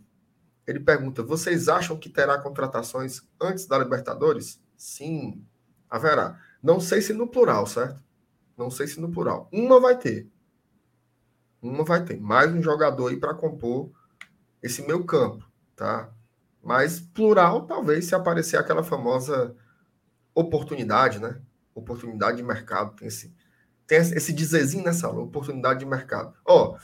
[0.67, 4.61] ele pergunta: vocês acham que terá contratações antes da Libertadores?
[4.77, 5.45] Sim,
[5.91, 6.41] haverá.
[6.63, 8.01] Não sei se no plural, certo?
[8.57, 9.49] Não sei se no plural.
[9.53, 10.31] Uma vai ter.
[11.61, 12.19] Uma vai ter.
[12.19, 13.91] Mais um jogador aí para compor
[14.63, 15.45] esse meu campo,
[15.75, 16.11] tá?
[16.67, 19.55] Mas plural, talvez se aparecer aquela famosa
[20.35, 21.41] oportunidade, né?
[21.75, 22.97] Oportunidade de mercado.
[22.97, 23.33] Tem esse,
[23.87, 26.35] tem esse dizerzinho nessa aula, oportunidade de mercado.
[26.45, 26.79] Ó, oh,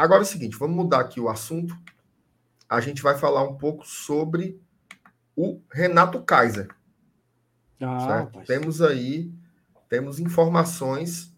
[0.00, 1.76] Agora é o seguinte, vamos mudar aqui o assunto.
[2.66, 4.58] A gente vai falar um pouco sobre
[5.36, 6.68] o Renato Kaiser.
[7.78, 9.30] Ah, temos aí,
[9.90, 11.36] temos informações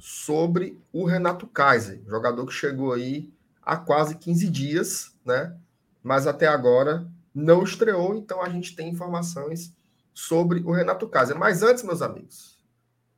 [0.00, 5.56] sobre o Renato Kaiser, jogador que chegou aí há quase 15 dias, né?
[6.02, 9.74] Mas até agora não estreou, então a gente tem informações
[10.12, 11.38] sobre o Renato Kaiser.
[11.38, 12.58] Mas antes, meus amigos,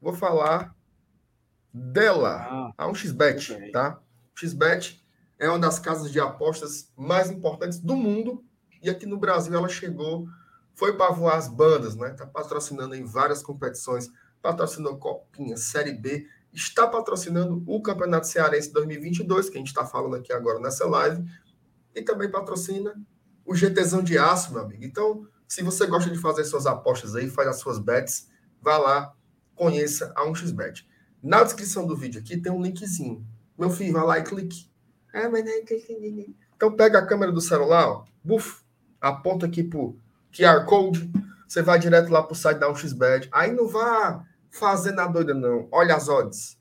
[0.00, 0.74] vou falar
[1.72, 3.70] dela, ah, a 1xBet, okay.
[3.72, 3.98] tá?
[4.34, 5.04] XBET
[5.38, 8.44] é uma das casas de apostas mais importantes do mundo
[8.84, 10.28] e aqui no Brasil ela chegou,
[10.74, 12.10] foi para voar as bandas, né?
[12.10, 14.10] Está patrocinando em várias competições,
[14.42, 20.16] patrocinou Copinha, Série B, está patrocinando o Campeonato Cearense 2022, que a gente está falando
[20.16, 21.24] aqui agora nessa live,
[21.94, 22.94] e também patrocina
[23.44, 24.84] o GTzão de aço, meu amigo.
[24.84, 28.28] Então, se você gosta de fazer suas apostas aí, faz as suas bets,
[28.60, 29.14] vá lá,
[29.54, 30.86] conheça a 1xBet.
[31.22, 33.24] Na descrição do vídeo aqui tem um linkzinho.
[33.58, 34.68] Meu filho, vai lá e clique.
[35.12, 35.64] Ah, mas não é
[36.56, 38.62] Então pega a câmera do celular, ó, buf,
[39.00, 39.96] aponta aqui pro
[40.32, 41.10] QR Code,
[41.46, 43.28] você vai direto lá pro site da 1xBet.
[43.30, 45.68] Aí não vá fazer na doida, não.
[45.70, 46.58] Olha as odds.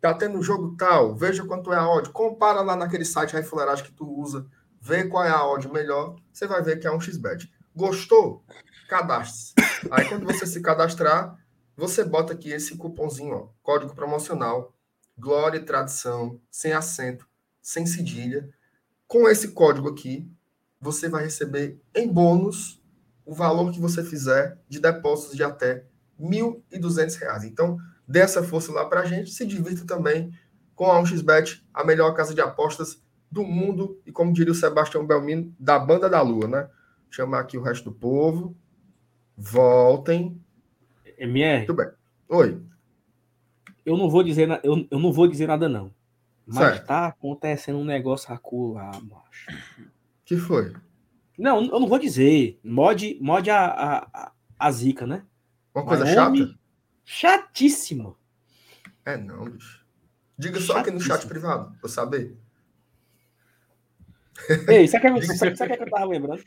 [0.00, 2.10] Tá tendo jogo tal, veja quanto é a odd.
[2.10, 4.46] Compara lá naquele site aí fuleiragem que tu usa,
[4.80, 7.52] vê qual é a odd melhor, você vai ver que é um xbet.
[7.74, 8.44] Gostou?
[8.88, 9.54] Cadastre-se.
[9.90, 11.36] Aí quando você se cadastrar,
[11.76, 14.74] você bota aqui esse cupomzinho, ó, código promocional
[15.18, 17.26] glória e tradição, sem acento,
[17.60, 18.48] sem cedilha.
[19.06, 20.30] Com esse código aqui,
[20.80, 22.80] você vai receber em bônus
[23.26, 25.84] o valor que você fizer de depósitos de até
[26.18, 26.28] R$
[26.70, 27.44] 1.200.
[27.44, 27.76] Então,
[28.08, 30.32] dê essa força lá para a gente, se divirta também
[30.74, 35.06] com a 1xBet, a melhor casa de apostas do mundo e, como diria o Sebastião
[35.06, 36.70] Belmino, da banda da lua, né?
[37.10, 38.56] Chamar aqui o resto do povo.
[39.36, 40.40] Voltem.
[41.18, 41.58] MR.
[41.58, 41.88] Muito bem.
[42.28, 42.62] Oi.
[43.84, 45.92] Eu não vou dizer, na- eu, eu não vou dizer nada, não.
[46.46, 46.86] Mas Certo.
[46.86, 49.60] tá acontecendo um negócio acolá, macho.
[50.24, 50.72] que foi?
[51.38, 52.58] Não, eu não vou dizer.
[52.64, 55.22] Mod, mod a, a, a, zica, né?
[55.74, 56.57] Uma coisa Mas chata?
[57.10, 58.18] Chatíssimo.
[59.02, 59.82] É não, bicho.
[60.36, 62.36] Diga só aqui no chat privado, pra eu saber.
[64.68, 66.44] Ei, sabe o que, sabe, sabe o que eu tava lembrando?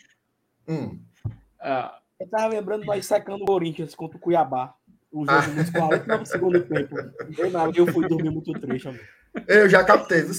[0.67, 1.01] Hum.
[1.59, 4.75] Ah, Eu tava lembrando nós secando o Corinthians contra o Cuiabá.
[5.11, 5.47] O jogo Ah.
[5.47, 6.95] nos 40 no segundo tempo.
[7.35, 9.03] Eu, nada, eu fui dormir muito trecho, amigo.
[9.47, 10.35] Eu já captei, viu,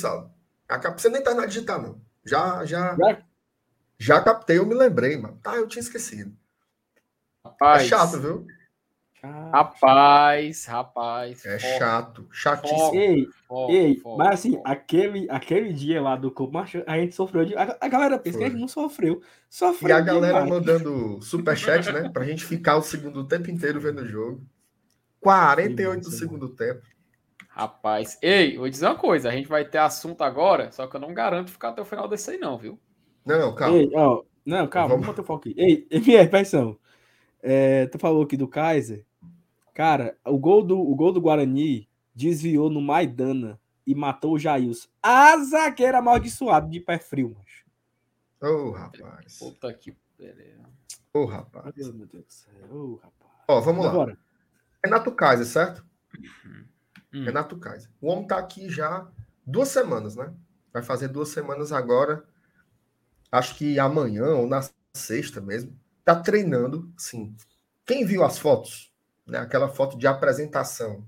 [0.78, 2.00] cap- Você nem tá na digital, não.
[2.24, 3.22] Já, já, Já?
[3.98, 5.36] já captei, eu me lembrei, mano.
[5.42, 6.32] Tá, eu tinha esquecido.
[7.44, 8.46] rapaz, É chato, viu?
[9.24, 11.44] Rapaz, rapaz.
[11.46, 12.28] É foco, chato.
[12.30, 12.94] Chatíssimo.
[12.94, 14.62] Ei, foco, ei, foco, mas assim, foco.
[14.68, 17.54] aquele, aquele dia lá do Clube Macho, a gente sofreu de.
[17.56, 19.20] A, a galera pensa que a gente não sofreu.
[19.22, 20.50] E Sofreu a galera demais.
[20.50, 22.08] mandando superchat, né?
[22.08, 24.42] Pra gente ficar o segundo tempo inteiro vendo o jogo.
[25.20, 26.82] 48 do segundo tempo.
[27.48, 31.00] Rapaz, ei, vou dizer uma coisa, a gente vai ter assunto agora, só que eu
[31.00, 32.80] não garanto ficar até o final desse aí não, viu?
[33.26, 33.76] Não, calma.
[33.76, 35.54] Ei, ó, não, calma, Vamos- vamos manter o foco aqui.
[35.60, 36.78] Ei, MR, pressão.
[37.42, 39.04] É, tu falou aqui do Kaiser.
[39.74, 44.88] Cara, o gol do, o gol do Guarani desviou no Maidana e matou o Jailson.
[45.02, 47.64] A zagueira amaldiçoado de pé frio, macho.
[48.40, 49.38] Ô, rapaz.
[49.38, 49.96] Puta que.
[51.14, 51.74] Ô, rapaz.
[51.76, 52.52] Meu Deus do céu.
[52.70, 53.32] Ô, rapaz.
[53.48, 53.90] Ó, vamos lá.
[53.90, 54.18] Agora,
[54.84, 55.84] Renato Kaiser, certo?
[57.14, 57.24] Hum.
[57.24, 57.90] Renato Kaiser.
[58.00, 59.08] O homem tá aqui já
[59.46, 60.32] duas semanas, né?
[60.72, 62.24] Vai fazer duas semanas agora.
[63.30, 64.60] Acho que amanhã ou na
[64.94, 65.78] sexta mesmo.
[66.04, 67.34] Tá treinando, sim.
[67.86, 68.91] Quem viu as fotos,
[69.26, 69.38] né?
[69.38, 71.06] Aquela foto de apresentação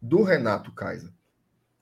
[0.00, 1.10] do Renato Kaiser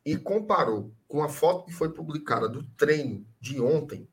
[0.05, 4.09] e comparou com a foto que foi publicada do treino de ontem,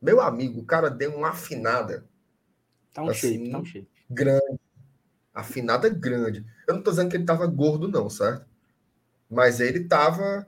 [0.00, 2.06] meu amigo, o cara deu uma afinada
[2.92, 3.88] tá um Assim, shape, tá um shape.
[4.08, 4.60] grande.
[5.32, 6.44] Afinada grande.
[6.68, 8.46] Eu não tô dizendo que ele tava gordo, não, certo?
[9.28, 10.46] Mas ele tava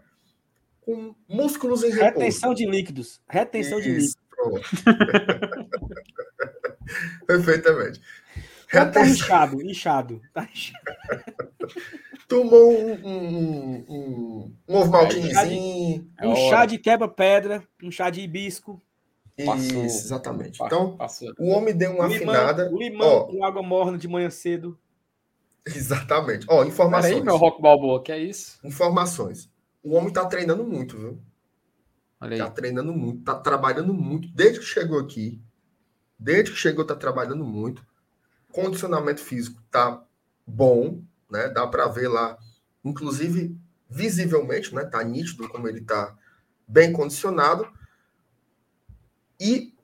[0.81, 2.21] com músculos em repouso.
[2.21, 3.21] Retenção de líquidos.
[3.29, 4.11] Retenção de líquidos.
[4.11, 4.17] Isso.
[7.27, 8.01] Perfeitamente.
[8.71, 10.23] Tá, tá Retenção- inchado, inchado.
[10.35, 10.85] Tá inchado.
[12.29, 16.11] Tomou um, um, um, um ovo maltinezinho.
[16.19, 18.83] É Um chá de quebra-pedra, um chá de hibisco,
[19.45, 19.85] Passou.
[19.85, 20.63] Isso, exatamente.
[20.63, 21.31] Então, passou.
[21.39, 22.71] o homem deu uma limão, afinada.
[22.73, 24.79] limão Ó, com água morna de manhã cedo.
[25.67, 26.47] exatamente.
[26.49, 27.15] Ó, Pera informações.
[27.17, 28.59] aí, meu Rock Balboa, que é isso?
[28.65, 29.51] Informações.
[29.83, 31.21] O homem tá treinando muito, viu?
[32.19, 34.27] Olha Tá treinando muito, tá trabalhando muito.
[34.29, 35.39] Desde que chegou aqui,
[36.19, 37.85] desde que chegou, tá trabalhando muito.
[38.57, 40.03] Condicionamento físico tá
[40.47, 41.51] bom, né?
[41.51, 42.39] Dá para ver lá,
[42.83, 43.55] inclusive
[43.87, 44.83] visivelmente, né?
[44.87, 46.17] Tá nítido como ele tá
[46.67, 47.71] bem condicionado.
[49.39, 49.75] E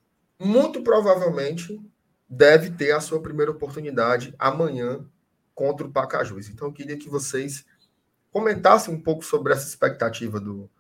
[0.41, 1.79] muito provavelmente
[2.27, 5.05] deve ter a sua primeira oportunidade amanhã
[5.55, 6.49] contra o Pacajus.
[6.49, 7.67] Então eu queria que vocês
[8.31, 10.71] comentassem um pouco sobre essa expectativa do,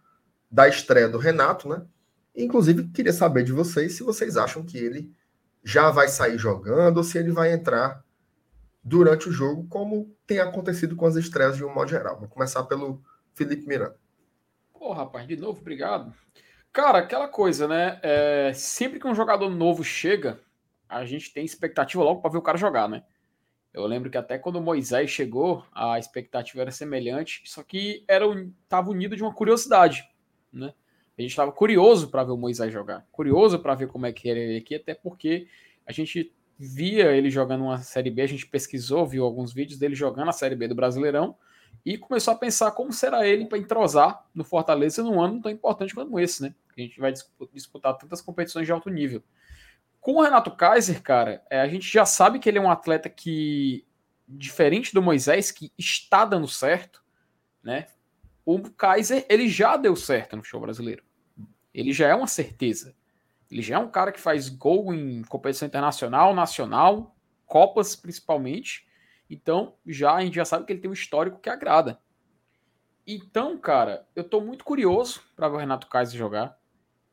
[0.50, 1.84] da estreia do Renato, né?
[2.34, 5.14] Inclusive, queria saber de vocês se vocês acham que ele
[5.62, 8.04] já vai sair jogando ou se ele vai entrar
[8.82, 12.18] durante o jogo, como tem acontecido com as estreias de um modo geral.
[12.18, 13.02] Vou começar pelo
[13.32, 13.96] Felipe Miranda.
[14.72, 16.12] Pô, rapaz, de novo, obrigado.
[16.72, 18.00] Cara, aquela coisa, né?
[18.02, 20.40] É, sempre que um jogador novo chega,
[20.88, 23.04] a gente tem expectativa logo para ver o cara jogar, né?
[23.72, 28.26] Eu lembro que até quando o Moisés chegou, a expectativa era semelhante, só que era
[28.62, 30.06] estava unido de uma curiosidade,
[30.52, 30.74] né?
[31.16, 34.30] A gente estava curioso para ver o Moisés jogar, curioso para ver como é que
[34.30, 35.46] era ele aqui, até porque
[35.86, 39.94] a gente via ele jogando uma Série B, a gente pesquisou, viu alguns vídeos dele
[39.94, 41.36] jogando a Série B do Brasileirão
[41.84, 45.94] e começou a pensar como será ele para entrosar no Fortaleza num ano tão importante
[45.94, 46.54] quanto esse, né?
[46.76, 47.12] A gente vai
[47.52, 49.22] disputar tantas competições de alto nível.
[50.00, 53.08] Com o Renato Kaiser, cara, é, a gente já sabe que ele é um atleta
[53.08, 53.84] que,
[54.26, 57.02] diferente do Moisés, que está dando certo,
[57.62, 57.88] né?
[58.44, 61.02] O Kaiser, ele já deu certo no show brasileiro.
[61.72, 62.94] Ele já é uma certeza.
[63.50, 67.14] Ele já é um cara que faz gol em competição internacional, nacional,
[67.46, 68.86] Copas principalmente.
[69.28, 72.00] Então, já a gente já sabe que ele tem um histórico que agrada.
[73.06, 76.58] Então, cara, eu tô muito curioso para ver o Renato Kaiser jogar.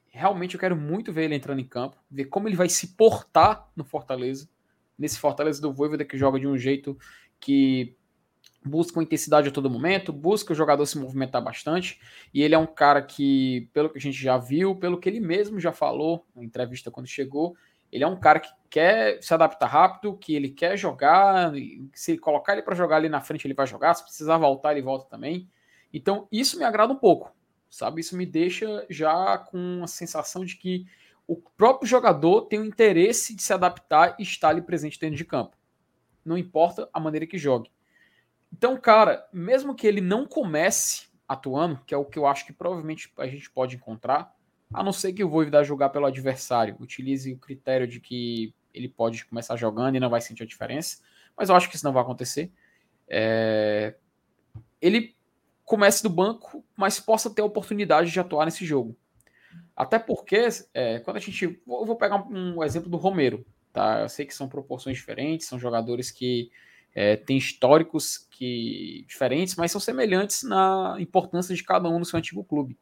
[0.08, 3.70] Realmente eu quero muito ver ele entrando em campo, ver como ele vai se portar
[3.76, 4.50] no Fortaleza,
[4.98, 6.98] nesse Fortaleza do Voivoda que joga de um jeito
[7.40, 7.98] que
[8.64, 12.00] busca intensidade a todo momento, busca o jogador se movimentar bastante,
[12.34, 15.20] e ele é um cara que, pelo que a gente já viu, pelo que ele
[15.20, 17.56] mesmo já falou na entrevista quando chegou,
[17.92, 21.52] ele é um cara que quer se adaptar rápido, que ele quer jogar,
[21.94, 24.82] se colocar ele para jogar ali na frente, ele vai jogar, se precisar voltar, ele
[24.82, 25.50] volta também.
[25.92, 27.34] Então, isso me agrada um pouco,
[27.70, 28.02] sabe?
[28.02, 30.86] Isso me deixa já com a sensação de que
[31.28, 35.26] o próprio jogador tem o interesse de se adaptar e estar ali presente dentro de
[35.26, 35.58] campo.
[36.24, 37.72] Não importa a maneira que jogue.
[38.52, 42.54] Então, cara, mesmo que ele não comece atuando, que é o que eu acho que
[42.54, 44.34] provavelmente a gente pode encontrar,
[44.74, 48.88] a não ser que o Voivoda jogar pelo adversário, utilize o critério de que ele
[48.88, 51.02] pode começar jogando e não vai sentir a diferença,
[51.38, 52.52] mas eu acho que isso não vai acontecer.
[53.08, 53.96] É...
[54.82, 55.16] Ele
[55.64, 58.98] comece do banco, mas possa ter a oportunidade de atuar nesse jogo.
[59.76, 61.46] Até porque, é, quando a gente.
[61.46, 64.02] Eu vou pegar um exemplo do Romero, tá?
[64.02, 66.52] Eu sei que são proporções diferentes, são jogadores que
[66.94, 72.18] é, têm históricos que diferentes, mas são semelhantes na importância de cada um no seu
[72.18, 72.78] antigo clube.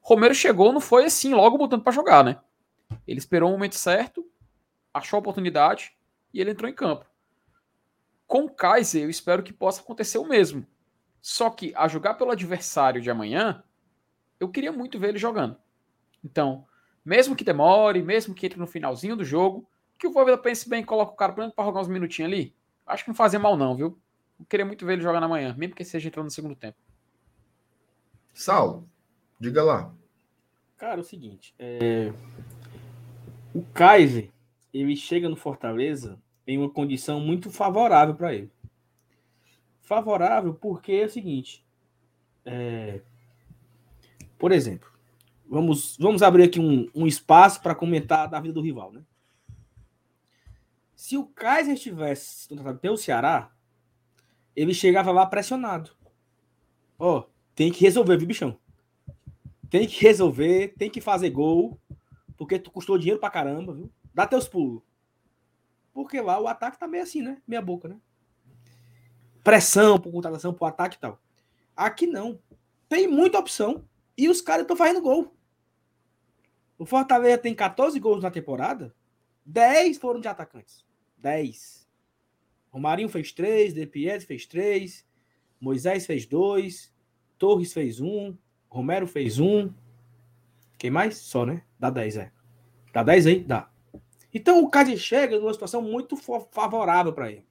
[0.00, 2.40] Romero chegou, não foi assim, logo botando para jogar, né?
[3.06, 4.26] Ele esperou o momento certo,
[4.92, 5.92] achou a oportunidade
[6.32, 7.06] e ele entrou em campo.
[8.26, 10.66] Com o Kaiser, eu espero que possa acontecer o mesmo.
[11.20, 13.62] Só que a jogar pelo adversário de amanhã,
[14.38, 15.56] eu queria muito ver ele jogando.
[16.24, 16.66] Então,
[17.04, 19.68] mesmo que demore, mesmo que entre no finalzinho do jogo,
[19.98, 22.56] que o Voivoda pense bem, coloca o cara para jogar uns minutinhos ali,
[22.90, 23.98] acho que não fazia mal não, viu?
[24.38, 26.78] Eu queria muito ver ele jogando amanhã, mesmo que seja entrando no segundo tempo.
[28.32, 28.84] Sal,
[29.38, 29.92] diga lá.
[30.76, 32.12] Cara, é o seguinte, é...
[33.54, 34.30] o Kaiser,
[34.72, 38.50] ele chega no Fortaleza em uma condição muito favorável para ele
[39.90, 41.66] favorável porque é o seguinte.
[42.44, 43.00] É,
[44.38, 44.88] por exemplo,
[45.48, 49.02] vamos, vamos abrir aqui um, um espaço para comentar da vida do rival, né?
[51.00, 53.50] Se o Kaiser estivesse contratado pelo Ceará,
[54.54, 55.92] ele chegava lá pressionado.
[56.98, 58.58] Ó, oh, tem que resolver, viu, bichão?
[59.70, 61.80] Tem que resolver, tem que fazer gol,
[62.36, 63.90] porque tu custou dinheiro pra caramba, viu?
[64.12, 64.82] Dá teus pulos.
[65.94, 67.40] Porque lá o ataque tá meio assim, né?
[67.48, 67.96] Meia boca, né?
[69.42, 71.18] pressão por contratação, por ataque e tal.
[71.74, 72.38] Aqui não.
[72.90, 75.34] Tem muita opção e os caras estão fazendo gol.
[76.76, 78.94] O Fortaleza tem 14 gols na temporada,
[79.46, 80.89] 10 foram de atacantes.
[81.20, 81.88] 10.
[82.70, 85.06] Romarinho fez 3, De Pietro fez 3,
[85.60, 86.92] Moisés fez 2,
[87.38, 88.36] Torres fez 1,
[88.68, 89.72] Romero fez 1.
[90.78, 91.16] Quem mais?
[91.18, 91.62] Só, né?
[91.78, 92.32] Dá 10, é.
[92.92, 93.40] Dá 10 aí?
[93.40, 93.70] Dá.
[94.32, 97.46] Então o Cádiz chega numa situação muito favorável para ele.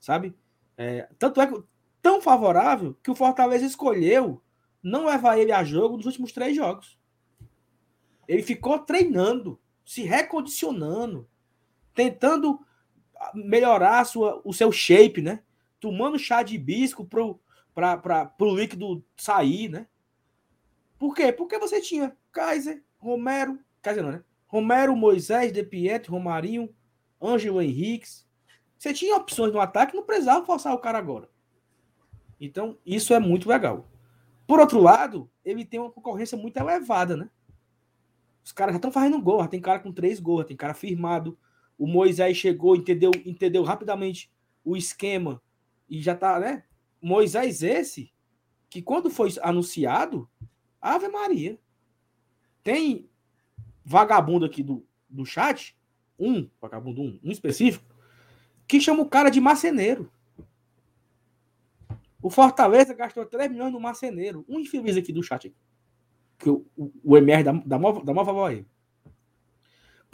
[0.00, 0.34] Sabe?
[0.76, 1.62] É, tanto é que
[2.02, 4.42] tão favorável que o Fortaleza escolheu
[4.82, 6.98] não levar ele a jogo nos últimos três jogos.
[8.26, 11.28] Ele ficou treinando, se recondicionando,
[11.94, 12.60] tentando
[13.34, 15.42] melhorar sua, o seu shape, né?
[15.80, 19.86] Tomando chá de hibisco para o líquido sair, né?
[20.98, 21.32] Por quê?
[21.32, 24.24] Porque você tinha Kaiser, Romero, Kaiser não, né?
[24.46, 26.74] Romero, Moisés, De Pietro, Romarinho,
[27.20, 28.24] Ângelo Henriques,
[28.78, 31.28] você tinha opções no ataque, não precisava forçar o cara agora.
[32.40, 33.88] Então, isso é muito legal.
[34.46, 37.30] Por outro lado, ele tem uma concorrência muito elevada, né?
[38.44, 41.38] Os caras já estão fazendo gol, já tem cara com três gols, tem cara firmado.
[41.78, 44.30] O Moisés chegou, entendeu, entendeu rapidamente
[44.64, 45.42] o esquema
[45.88, 46.64] e já tá, né?
[47.00, 48.12] Moisés esse,
[48.70, 50.28] que quando foi anunciado,
[50.80, 51.58] Ave Maria.
[52.62, 53.08] Tem
[53.84, 55.76] vagabundo aqui do, do chat,
[56.18, 57.84] um, vagabundo um, um específico,
[58.66, 60.10] que chama o cara de marceneiro.
[62.22, 64.44] O Fortaleza gastou 3 milhões no marceneiro.
[64.48, 65.54] Um infeliz aqui do chat.
[66.38, 68.24] Que o, o, o MR dá, dá, mó, dá mó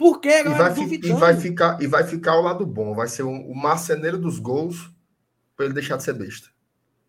[0.01, 0.21] favor aí.
[0.21, 2.93] Por que, e vai, e vai, ficar E vai ficar ao lado bom.
[2.93, 4.91] Vai ser o, o marceneiro dos gols
[5.55, 6.49] para ele deixar de ser besta.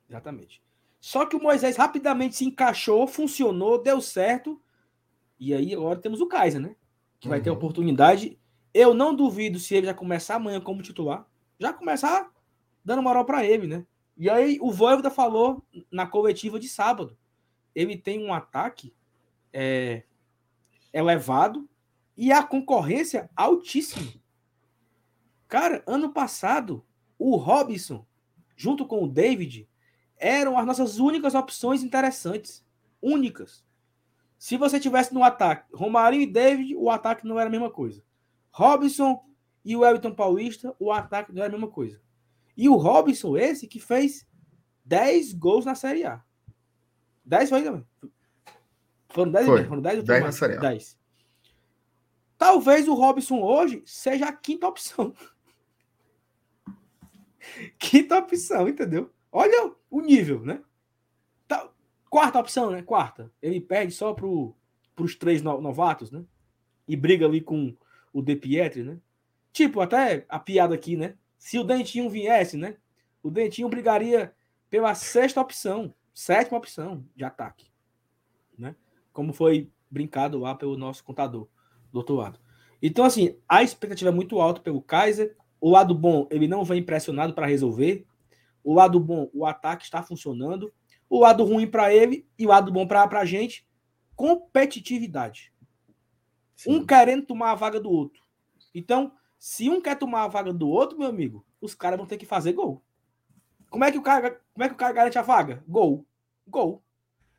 [0.08, 0.62] Exatamente.
[1.00, 4.60] Só que o Moisés rapidamente se encaixou, funcionou, deu certo.
[5.38, 6.76] E aí agora temos o Kaiser, né?
[7.18, 7.56] Que vai ter uhum.
[7.56, 8.38] oportunidade.
[8.72, 11.26] Eu não duvido se ele já começar amanhã como titular
[11.62, 12.30] já começar
[12.84, 13.86] dando moral para ele, né?
[14.16, 17.16] E aí o Voivoda falou na coletiva de sábado.
[17.74, 18.92] Ele tem um ataque
[19.52, 20.02] é,
[20.92, 21.68] elevado
[22.16, 24.12] e a concorrência altíssima.
[25.48, 26.84] Cara, ano passado,
[27.18, 28.06] o Robson,
[28.56, 29.68] junto com o David,
[30.16, 32.64] eram as nossas únicas opções interessantes.
[33.00, 33.64] Únicas.
[34.38, 38.02] Se você tivesse no ataque Romarinho e David, o ataque não era a mesma coisa.
[38.50, 39.24] Robson
[39.64, 42.00] e o Everton Paulista, o ataque não era a mesma coisa.
[42.56, 44.26] E o Robson, esse que fez
[44.84, 46.22] 10 gols na Série A.
[47.24, 47.86] 10 foi também.
[49.08, 49.64] Foram 10 foi.
[49.64, 50.60] Foram 10, 10 na Série A.
[50.60, 50.98] 10.
[52.42, 55.14] Talvez o Robson hoje seja a quinta opção.
[57.78, 59.12] quinta opção, entendeu?
[59.30, 60.60] Olha o nível, né?
[61.46, 61.70] Tá,
[62.10, 62.82] quarta opção, né?
[62.82, 63.30] Quarta.
[63.40, 66.24] Ele perde só para os três novatos, né?
[66.88, 67.76] E briga ali com
[68.12, 68.98] o De Pietri, né?
[69.52, 71.16] Tipo, até a piada aqui, né?
[71.38, 72.76] Se o Dentinho viesse, né?
[73.22, 74.34] O Dentinho brigaria
[74.68, 77.70] pela sexta opção, sétima opção de ataque,
[78.58, 78.74] né?
[79.12, 81.46] Como foi brincado lá pelo nosso contador
[81.92, 82.38] do outro lado.
[82.80, 85.36] Então, assim, a expectativa é muito alta pelo Kaiser.
[85.60, 88.04] O lado bom, ele não vem impressionado para resolver.
[88.64, 90.72] O lado bom, o ataque está funcionando.
[91.08, 93.66] O lado ruim para ele e o lado bom para a gente,
[94.16, 95.52] competitividade.
[96.56, 96.76] Sim.
[96.76, 98.22] Um querendo tomar a vaga do outro.
[98.74, 102.16] Então, se um quer tomar a vaga do outro, meu amigo, os caras vão ter
[102.16, 102.82] que fazer gol.
[103.68, 105.62] Como é que o cara, como é que o cara garante a vaga?
[105.66, 106.06] Gol.
[106.46, 106.82] Gol.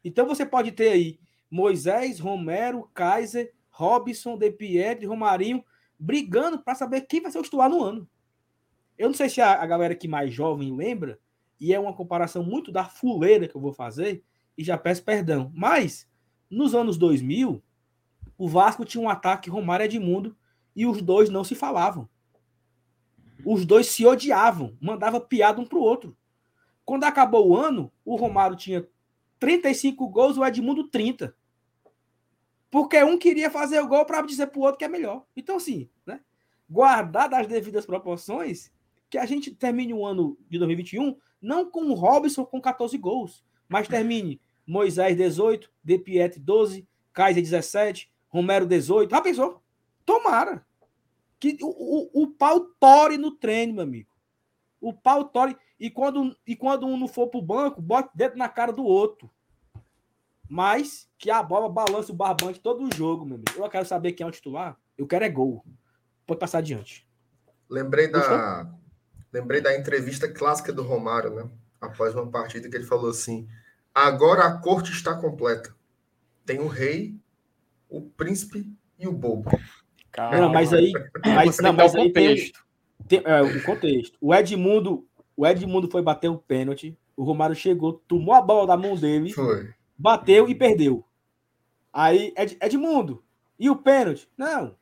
[0.03, 1.19] Então você pode ter aí
[1.49, 5.63] Moisés, Romero, Kaiser, Robson, De Pietri, Romarinho
[5.99, 8.07] brigando para saber quem vai ser o titular no ano.
[8.97, 11.19] Eu não sei se a, a galera que mais jovem lembra,
[11.59, 14.23] e é uma comparação muito da fuleira que eu vou fazer,
[14.57, 15.51] e já peço perdão.
[15.55, 16.07] Mas,
[16.49, 17.63] nos anos 2000,
[18.37, 20.35] o Vasco tinha um ataque Romário Edmundo
[20.75, 22.07] e os dois não se falavam.
[23.45, 26.15] Os dois se odiavam, mandava piada um pro outro.
[26.85, 28.87] Quando acabou o ano, o Romário tinha
[29.39, 31.35] 35 gols, o Edmundo 30.
[32.73, 35.23] Porque um queria fazer o gol para dizer pro outro que é melhor.
[35.37, 36.21] Então, assim, né?
[36.67, 38.71] Guardar as devidas proporções,
[39.11, 43.45] que a gente termine o ano de 2021 não com o Robson com 14 gols,
[43.69, 49.11] mas termine Moisés 18, De Piet 12, Kaiser 17, Romero 18.
[49.11, 49.61] Já pensou?
[50.03, 50.65] Tomara.
[51.39, 54.09] Que o, o, o pau tore no treino, meu amigo.
[54.81, 55.55] O pau tore.
[55.79, 59.29] E quando, e quando um não for pro banco, bote dentro na cara do outro.
[60.49, 63.51] Mas que a bola balance o barbante todo o jogo, meu amigo.
[63.55, 64.77] Eu quero saber quem é o titular.
[64.97, 65.63] Eu quero é gol.
[66.25, 67.07] Pode passar adiante.
[67.69, 68.71] Lembrei da,
[69.31, 71.49] lembrei da entrevista clássica do Romário, né?
[71.81, 73.47] Após uma partida que ele falou assim:
[73.93, 75.75] agora a corte está completa.
[76.45, 77.17] Tem o rei,
[77.89, 79.49] o príncipe e o bobo.
[80.11, 80.37] Calma.
[80.37, 80.91] Não, mas aí.
[81.25, 82.51] Mas, não, mas aí tem,
[83.07, 84.17] tem, é, o contexto.
[84.21, 86.97] O Edmundo, o Edmundo foi bater o pênalti.
[87.15, 89.73] O Romário chegou, tomou a bola da mão dele, foi.
[89.97, 91.03] Bateu e perdeu.
[91.91, 93.23] Aí, Ed, Edmundo,
[93.59, 94.27] e o pênalti?
[94.37, 94.75] Não.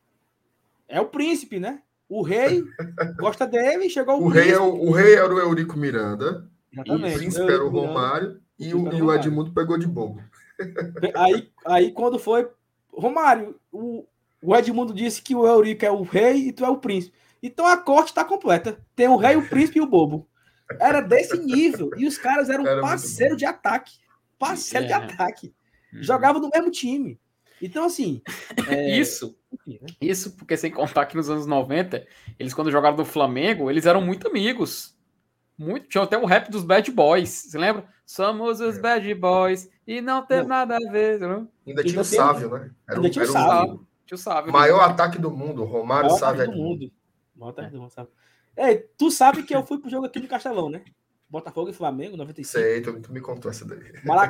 [0.88, 1.82] É o príncipe, né?
[2.08, 2.64] O rei
[3.18, 7.16] gosta dele, chegou o, o rei é o, o, rei era o Eurico Miranda, Exatamente.
[7.16, 10.22] o príncipe era o Romário e o, e o Edmundo pegou de bobo.
[11.16, 12.50] Aí, aí quando foi
[12.92, 14.06] Romário, o,
[14.42, 17.16] o Edmundo disse que o Eurico é o rei e tu é o príncipe.
[17.42, 18.78] Então a corte está completa.
[18.96, 20.28] Tem o rei, o príncipe e o bobo.
[20.80, 21.92] Era desse nível.
[21.98, 23.94] E os caras eram Era parceiro de ataque.
[24.42, 24.88] Parceiro é.
[24.88, 25.54] de ataque.
[25.94, 26.02] Uhum.
[26.02, 27.20] Jogavam no mesmo time.
[27.62, 28.22] Então, assim.
[28.68, 28.98] É...
[28.98, 29.38] Isso.
[29.68, 29.78] Né?
[30.02, 32.06] Isso, porque sem contar que nos anos 90,
[32.40, 34.98] eles, quando jogaram no Flamengo, eles eram muito amigos.
[35.58, 35.88] Muito.
[35.88, 37.30] Tinha até o rap dos Bad Boys.
[37.30, 37.86] Você lembra?
[38.06, 38.82] Somos os é.
[38.82, 41.20] Bad Boys e não tem nada a ver.
[41.20, 41.48] Não?
[41.68, 42.72] Ainda tinha o Sávio, né?
[42.88, 43.88] Era, ainda tinha o Sávio.
[44.06, 44.52] Tinha o Sávio.
[44.52, 46.50] Maior ataque do mundo, Romário Maior Sávio.
[46.50, 46.92] Do mundo.
[47.36, 48.12] Maior ataque do mundo, Sávio.
[48.56, 50.84] É, tu sabe que eu fui pro jogo aqui no Castelão, né?
[51.32, 52.46] Botafogo e Flamengo, 95.
[52.46, 53.80] Sei, tu, tu me contou essa daí.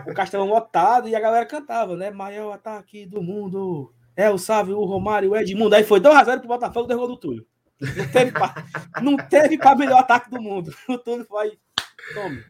[0.07, 2.11] O Castelão lotado e a galera cantava, né?
[2.11, 3.91] Maior ataque do mundo.
[4.15, 5.73] É o Sávio, o Romário, o Edmundo.
[5.73, 7.47] Aí foi 2x0 pro Botafogo, derrubou do Túlio.
[7.79, 8.53] Não teve pra,
[9.01, 10.71] não teve pra melhor ataque do mundo.
[10.87, 11.57] O Túlio foi.
[12.13, 12.43] Tome.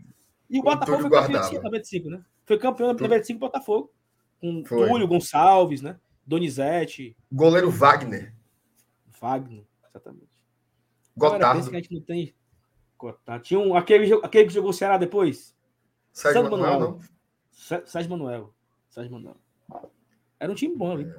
[0.50, 2.22] E o, o Botafogo foi campeão de 95, né?
[2.46, 3.94] Foi campeão de 95 Botafogo.
[4.42, 4.90] Com foi.
[4.90, 5.98] Túlio, Gonçalves, né?
[6.28, 7.16] Donizete.
[7.32, 8.34] Goleiro Wagner.
[9.22, 10.38] Wagner, exatamente.
[11.16, 11.70] Gotardo.
[11.70, 12.36] que a gente não tem.
[13.02, 13.44] Gotardo.
[13.44, 15.56] Tinha um, aquele, aquele que jogou o Ceará depois.
[16.14, 16.80] Sérgio Manuel, Manuel.
[16.80, 17.86] Não?
[17.86, 18.54] Sérgio Manuel.
[18.90, 19.38] Sérgio Manuel.
[20.40, 21.12] Era um time bom ali.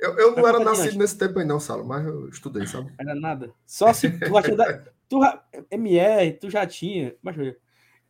[0.00, 2.90] Eu, eu não era nascido nesse tempo aí, não, Salo, mas eu estudei, sabe?
[2.98, 3.52] Era nada.
[3.66, 4.84] Só se tu já tinha.
[5.08, 5.20] Tu,
[5.70, 7.14] MR, tu já tinha.
[7.20, 7.54] Mas eu,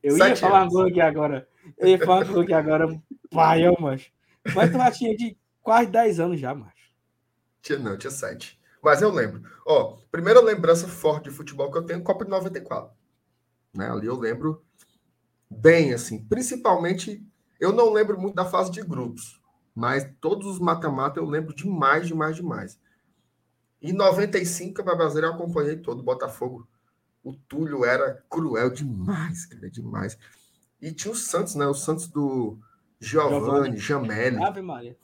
[0.02, 1.48] eu ia falar coisa aqui agora.
[1.77, 3.02] Eu ia falar uma aqui agora.
[3.31, 4.12] Pai, eu, mas.
[4.55, 6.93] Mas tu já tinha de quase 10 anos já, macho.
[7.61, 8.60] Tinha não, tinha 7.
[8.82, 9.43] Mas eu lembro.
[9.66, 12.93] Ó, primeira lembrança forte de futebol que eu tenho, Copa de 94.
[13.74, 13.90] Né?
[13.90, 14.65] Ali eu lembro
[15.51, 16.24] bem, assim.
[16.24, 17.24] Principalmente,
[17.59, 19.40] eu não lembro muito da fase de grupos.
[19.74, 22.81] Mas todos os mata-mata eu lembro demais, demais, demais.
[23.81, 26.69] Em 95, para Brasileiro, eu acompanhei todo o Botafogo.
[27.23, 30.19] O Túlio era cruel demais, cara, demais.
[30.81, 31.66] E tinha o Santos, né?
[31.66, 32.59] O Santos do
[32.98, 34.43] Giovanni, Giovanni.
[34.43, 34.97] Ave Maria.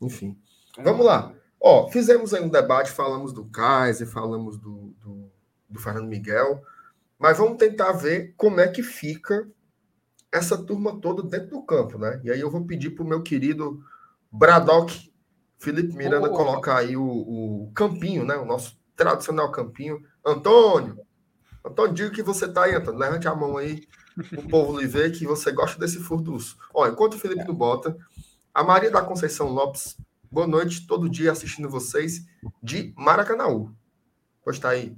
[0.00, 0.40] Enfim.
[0.78, 1.34] Vamos lá.
[1.64, 5.30] Ó, fizemos aí um debate, falamos do Kaiser, falamos do, do,
[5.70, 6.60] do Fernando Miguel,
[7.16, 9.48] mas vamos tentar ver como é que fica
[10.32, 12.20] essa turma toda dentro do campo, né?
[12.24, 13.80] E aí eu vou pedir para o meu querido
[14.30, 15.12] Braddock
[15.56, 16.34] Felipe Miranda oh.
[16.34, 18.34] colocar aí o, o, campinho, né?
[18.34, 20.02] O nosso tradicional campinho.
[20.26, 20.98] Antônio,
[21.64, 22.98] Antônio, diga que você tá aí, Antônio.
[22.98, 23.86] Levante a mão aí,
[24.36, 26.56] o povo lhe ver que você gosta desse furduço.
[26.74, 27.96] Ó, enquanto o Felipe não bota,
[28.52, 29.96] a Maria da Conceição Lopes
[30.32, 32.24] Boa noite, todo dia assistindo vocês
[32.62, 33.70] de Maracanãú.
[34.42, 34.96] Pois tá aí.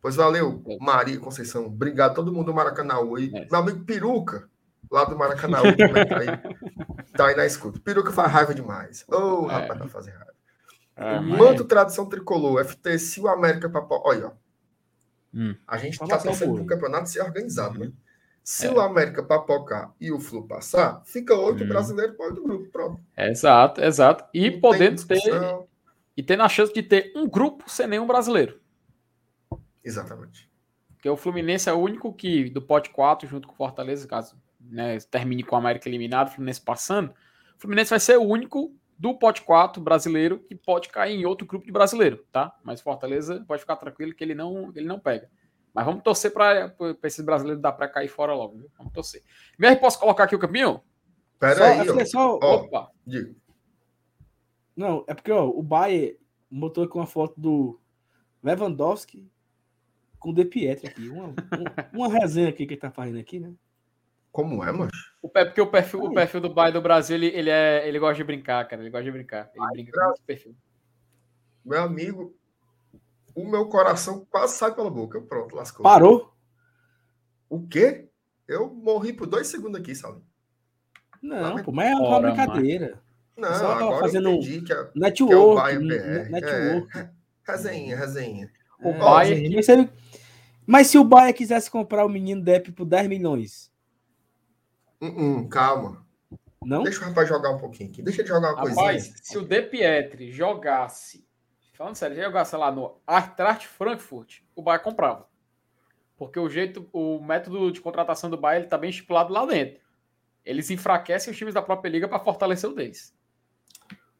[0.00, 1.66] Pois valeu, Maria Conceição.
[1.66, 3.30] Obrigado todo mundo do Maracanãú aí.
[3.34, 3.46] É.
[3.50, 4.48] Meu amigo Peruca,
[4.90, 6.26] lá do Maracanãú, também tá aí.
[7.14, 7.78] Tá aí na escuta.
[7.78, 9.04] Peruca faz raiva demais.
[9.06, 9.52] Ô, oh, é.
[9.52, 10.32] rapaz, vai fazer raiva.
[10.96, 14.00] É, Manto Tradição Tricolor, FT, se o América Papo.
[14.02, 14.32] Olha, ó.
[15.34, 15.54] Hum.
[15.68, 17.92] A gente está torcendo para o campeonato ser organizado, né?
[18.42, 18.70] Se é.
[18.70, 21.68] o América papocar e o Flu passar, fica oito hum.
[21.68, 23.00] brasileiros para outro grupo, pronto.
[23.16, 24.24] Exato, exato.
[24.32, 25.20] E Não podendo ter.
[26.16, 28.60] E tendo a chance de ter um grupo sem nenhum brasileiro.
[29.82, 30.50] Exatamente.
[30.94, 34.36] Porque o Fluminense é o único que, do pote 4, junto com o Fortaleza, caso
[34.60, 37.10] né, termine com o América eliminado, o Fluminense passando,
[37.56, 41.46] o Fluminense vai ser o único do pote 4 brasileiro que pode cair em outro
[41.46, 42.54] grupo de brasileiro, tá?
[42.62, 45.30] Mas Fortaleza pode ficar tranquilo que ele não, ele não pega.
[45.72, 46.74] Mas vamos torcer para
[47.04, 48.70] esses brasileiros dar para cair fora logo, viu?
[48.76, 49.22] Vamos torcer.
[49.58, 50.82] Mesmo posso colocar aqui o caminho?
[51.38, 52.04] Pera só, aí, ó.
[52.04, 52.90] Só, Opa.
[53.06, 53.34] Digo.
[54.76, 56.18] Não, é porque ó, o Bayer
[56.50, 57.80] botou aqui uma foto do
[58.42, 59.30] Lewandowski
[60.18, 61.08] com o De Pietri aqui.
[61.08, 61.34] Uma,
[61.92, 63.52] uma resenha aqui que ele tá fazendo aqui, né?
[64.32, 64.90] Como é, mano?
[65.20, 68.14] O, porque o perfil, o perfil do Bayer do Brasil, ele, ele, é, ele gosta
[68.14, 68.80] de brincar, cara.
[68.80, 69.50] Ele gosta de brincar.
[69.54, 70.56] Ele Ai, brinca com esse perfil.
[71.64, 72.34] Meu amigo,
[73.34, 75.20] o meu coração quase sai pela boca.
[75.20, 75.82] Pronto, lascou.
[75.82, 76.32] Parou?
[77.48, 78.08] O quê?
[78.46, 80.24] Eu morri por dois segundos aqui, Saulo.
[81.22, 81.62] Não, mas...
[81.62, 83.02] pô, mas é uma Ora, brincadeira.
[83.36, 86.30] Não, Só agora fazendo eu entendi que é, network, que é o Bayern BR.
[86.30, 86.98] Network.
[86.98, 87.10] É,
[87.44, 88.50] resenha, resenha.
[88.82, 89.54] O é, Bayern...
[89.54, 89.90] Mas, se
[90.66, 93.70] mas se o Bayern quisesse comprar o menino Depp por 10 milhões,
[95.00, 96.06] Uh -uh, calma.
[96.62, 96.82] Não?
[96.82, 98.02] Deixa o rapaz jogar um pouquinho aqui.
[98.02, 99.14] Deixa ele jogar uma rapaz, coisinha.
[99.22, 101.26] se o De Pietri jogasse,
[101.80, 105.26] falando sério, jogasse lá no Eintracht Frankfurt, o Bayern comprava.
[106.14, 109.80] Porque o jeito, o método de contratação do Bayern está bem estipulado lá dentro.
[110.44, 113.16] Eles enfraquecem os times da própria liga para fortalecer o deles.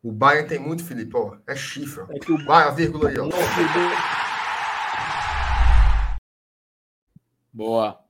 [0.02, 2.02] O Bayern tem muito, Felipe, ó, é chifre.
[2.08, 3.28] É que o Vai, a vírgula aí, ó.
[7.52, 8.02] Boa.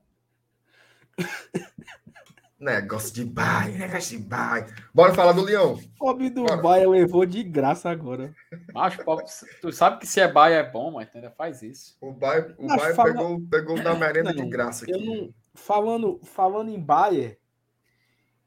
[2.60, 4.66] Negócio de baia, negócio de baia.
[4.92, 5.80] Bora falar do Leão.
[5.98, 6.58] Pobre do Bora.
[6.58, 8.34] baia levou de graça agora.
[8.74, 9.24] Macho, pobre,
[9.62, 11.96] tu sabe que se é baia é bom, mas ainda faz isso.
[12.02, 13.14] O baia, o baia fala...
[13.14, 14.92] pegou, pegou da merenda não, de graça aqui.
[14.92, 15.32] Não...
[15.54, 17.38] falando, falando em baia,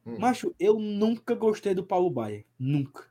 [0.05, 0.19] hum.
[0.19, 2.45] macho, eu nunca gostei do Paulo Baia.
[2.59, 3.05] Nunca.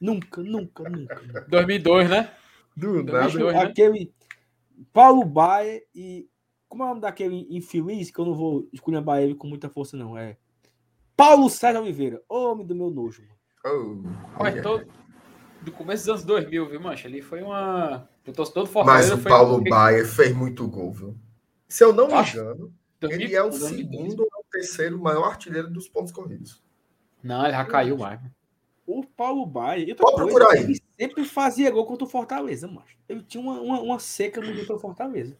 [0.00, 1.46] Nunca, nunca, nunca.
[1.46, 2.32] 2002, né?
[2.74, 3.64] Do 2002, nada.
[3.66, 3.70] Né?
[3.70, 4.14] Aquele
[4.94, 6.26] Paulo Baia e
[6.76, 9.96] como é o nome daquele infeliz que eu não vou esculhambar ele com muita força,
[9.96, 10.16] não?
[10.16, 10.36] É
[11.16, 12.22] Paulo César Oliveira.
[12.28, 13.22] Homem do meu nojo.
[13.64, 13.96] Oh,
[14.38, 14.86] Mas todo,
[15.62, 17.08] do começo dos anos 2000, viu, mancha?
[17.08, 18.06] Ali foi uma.
[18.54, 19.64] todo Mas o Paulo.
[19.64, 21.16] Baia fez muito gol, viu?
[21.66, 25.70] Se eu não me engano, 2000, ele é o 2000, segundo ou terceiro maior artilheiro
[25.70, 26.62] dos pontos corridos.
[27.22, 28.20] Não, ele já caiu mais.
[28.86, 29.96] O Paulo Baia.
[29.96, 30.62] Pode procurar aí.
[30.62, 32.96] Ele sempre fazia gol contra o Fortaleza, macho.
[33.08, 35.36] Ele tinha uma, uma, uma seca muito para o Fortaleza.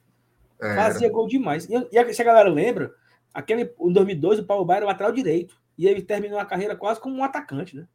[0.60, 0.74] É.
[0.74, 1.68] Fazia gol demais.
[1.68, 2.92] E, e se a galera lembra,
[3.32, 5.60] aquele, em 2002 o Paulo era lateral direito.
[5.76, 7.86] E ele terminou a carreira quase como um atacante, né?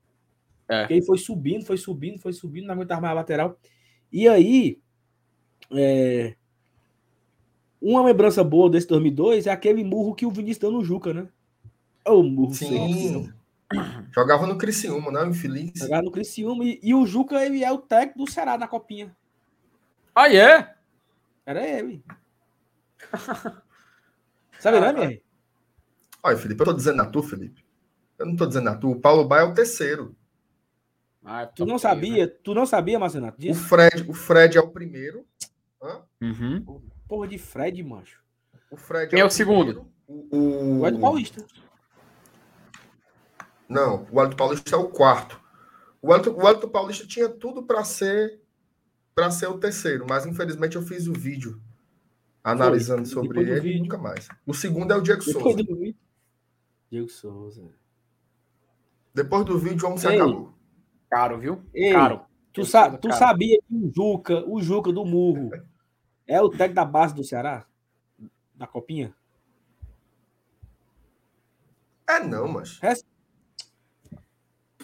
[0.67, 0.81] É.
[0.81, 3.57] Porque ele foi subindo, foi subindo, foi subindo, não aguentava mais a lateral.
[4.11, 4.79] E aí,
[5.71, 6.35] é,
[7.81, 11.27] uma lembrança boa desse 2002 é aquele murro que o Vinícius deu no Juca, né?
[12.05, 13.31] O murro Sim.
[14.13, 15.25] Jogava no Criciúma, né?
[15.27, 15.71] Infeliz.
[15.75, 16.63] Jogava no Criciúma.
[16.63, 19.15] E, e o Juca, ele é o técnico do Ceará na copinha.
[20.13, 20.75] Ah, é?
[21.45, 22.03] Era ele.
[24.59, 25.21] Sabe, né, minha?
[26.23, 27.65] Olha, Felipe, eu tô dizendo a tu, Felipe.
[28.19, 28.91] Eu não tô dizendo a tu.
[28.91, 30.15] O Paulo Baia é o terceiro.
[31.23, 32.25] Ah, tu não sabia?
[32.25, 32.33] Né?
[32.43, 33.37] Tu não sabia, Marcenato?
[33.49, 35.25] O Fred, o Fred é o primeiro.
[35.81, 36.01] Hã?
[36.21, 36.81] Uhum.
[37.07, 38.21] Porra de Fred, macho.
[38.69, 39.87] O Fred Quem é, é o, o segundo?
[40.07, 40.99] O, o...
[40.99, 41.43] Paulista.
[43.67, 45.39] Não, o Elton Paulista é o quarto.
[46.01, 48.39] O Elton, o Elton Paulista tinha tudo para ser
[49.13, 51.61] para ser o terceiro, mas infelizmente eu fiz o vídeo
[52.43, 53.23] analisando Foi.
[53.25, 54.27] sobre ele nunca mais.
[54.45, 55.63] O segundo é o Diego Depois Souza.
[55.63, 55.95] Do...
[56.89, 57.69] Diego Souza.
[59.13, 60.53] Depois do vídeo, vamos se acabou.
[61.09, 61.61] Caro, viu?
[61.73, 62.21] Ei, caro.
[62.53, 65.51] Tu, sa tu sabia que o Juca, o Juca do Murro,
[66.27, 67.65] é o técnico da base do Ceará?
[68.55, 69.13] Da Copinha?
[72.07, 72.79] É não, mas.
[72.81, 72.93] É...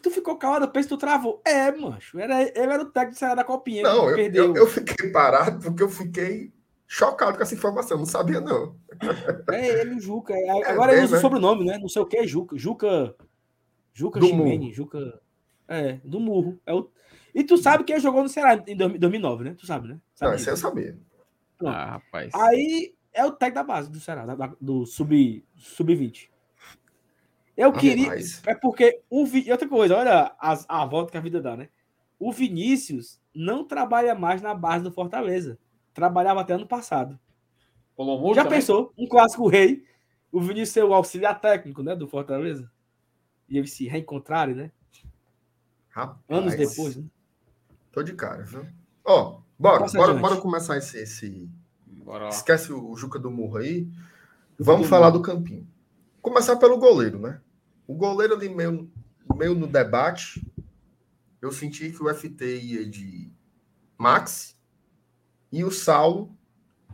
[0.01, 1.41] Tu ficou calado, pensa que tu travou.
[1.45, 2.19] É, mancho.
[2.19, 3.83] Era, ele era o técnico do Ceará da Copinha.
[3.83, 6.53] Não, eu, eu, eu, fiquei parado porque eu fiquei
[6.87, 8.75] chocado com essa informação, não sabia, não.
[9.51, 10.33] É ele, Juca.
[10.33, 11.21] É, agora é ele usa o né?
[11.21, 11.77] sobrenome, né?
[11.77, 12.57] Não sei o que é Juca.
[12.57, 13.15] Juca.
[13.93, 15.19] Juca Ximene, Juca.
[15.67, 16.59] É, do Murro.
[16.65, 16.89] É o...
[17.35, 19.55] E tu sabe que ele jogou no Ceará em 2009, né?
[19.57, 19.99] Tu sabe, né?
[20.15, 20.97] Sabe não, isso eu sabia.
[21.63, 22.33] Ah, rapaz.
[22.33, 24.25] Aí é o técnico da base do Ceará,
[24.59, 25.43] do sub-20.
[25.57, 25.91] Sub
[27.57, 28.13] eu queria.
[28.45, 29.51] É porque o Vi...
[29.51, 31.69] outra coisa, olha a, a volta que a vida dá, né?
[32.19, 35.57] O Vinícius não trabalha mais na base do Fortaleza
[35.97, 37.19] trabalhava até ano passado.
[38.35, 38.59] Já também?
[38.59, 38.93] pensou?
[38.95, 39.83] Um clássico rei,
[40.31, 42.71] o Vinícius ser o auxiliar técnico né, do Fortaleza?
[43.49, 44.71] E eles se reencontrarem, né?
[45.89, 47.03] Rapaz, Anos depois, né?
[47.91, 48.67] Tô de cara, viu?
[49.03, 51.49] Ó, bora, bora, bora começar esse, esse,
[52.29, 53.89] Esquece o Juca do Murro aí.
[54.59, 55.67] Vamos falar do campinho.
[56.21, 57.41] Começar pelo goleiro, né?
[57.87, 58.87] O goleiro ali meio,
[59.35, 60.45] meio no debate.
[61.41, 63.31] Eu senti que o FT ia de
[63.97, 64.56] Max
[65.51, 66.35] e o Saulo,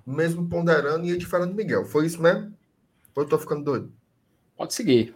[0.05, 1.85] mesmo ponderando, ia de Fernando Miguel.
[1.85, 2.55] Foi isso mesmo?
[3.15, 3.93] Ou eu tô ficando doido?
[4.55, 5.15] Pode seguir.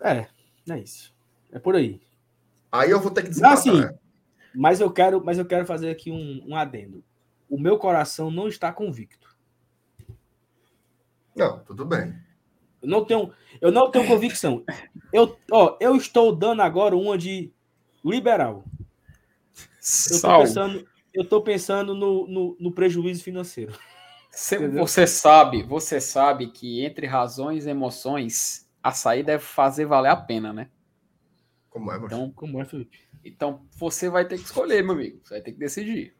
[0.00, 0.26] É,
[0.68, 1.14] é isso.
[1.52, 2.00] É por aí.
[2.70, 3.58] Aí eu vou ter que desempatar.
[3.58, 3.96] assim, né?
[4.54, 7.02] Mas eu quero, mas eu quero fazer aqui um, um adendo.
[7.48, 9.36] O meu coração não está convicto.
[11.34, 12.14] Não, tudo bem.
[12.82, 14.64] Eu não tenho, eu não tenho convicção.
[15.12, 17.52] Eu, ó, eu estou dando agora uma de
[18.04, 18.64] liberal.
[19.54, 20.86] Eu pensando,
[21.16, 23.76] eu tô pensando no, no, no prejuízo financeiro.
[24.30, 30.10] Você, você sabe, você sabe que entre razões e emoções, a saída é fazer valer
[30.10, 30.68] a pena, né?
[31.70, 31.96] Como é?
[31.96, 32.98] Então, Como é, Felipe?
[33.24, 35.20] então você vai ter que escolher, meu amigo.
[35.22, 36.14] Você vai ter que decidir.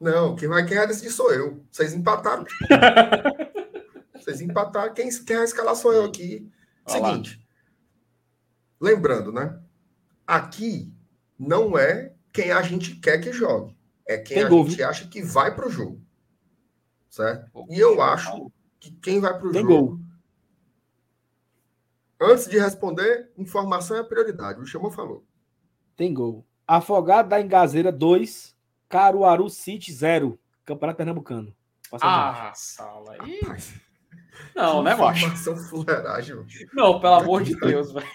[0.00, 1.64] Não, quem vai, quem vai decidir sou eu.
[1.70, 2.44] Vocês empataram.
[4.14, 4.94] Vocês empataram.
[4.94, 6.48] Quem, quem vai escalar sou eu aqui.
[6.86, 7.44] Seguinte.
[8.80, 9.60] Lembrando, né?
[10.26, 10.92] Aqui
[11.38, 13.77] não é quem a gente quer que jogue.
[14.08, 14.88] É quem Tem a gol, gente viu?
[14.88, 16.00] acha que vai pro jogo.
[17.10, 17.66] Certo?
[17.68, 19.74] E eu acho que quem vai pro Tem jogo.
[19.88, 20.00] gol.
[22.20, 24.60] Antes de responder, informação é prioridade.
[24.60, 25.24] O chamou falou.
[25.94, 26.44] Tem gol.
[26.66, 28.56] Afogado da Engazeira 2,
[28.88, 30.38] Caruaru City 0.
[30.64, 31.54] Campeonato Pernambucano.
[31.90, 32.04] Passa.
[32.06, 33.16] Ah, Sala.
[33.20, 33.40] Aí.
[33.40, 33.80] Rapaz,
[34.54, 35.26] Não, né, macho?
[36.72, 38.06] Não, pelo amor de Deus, velho.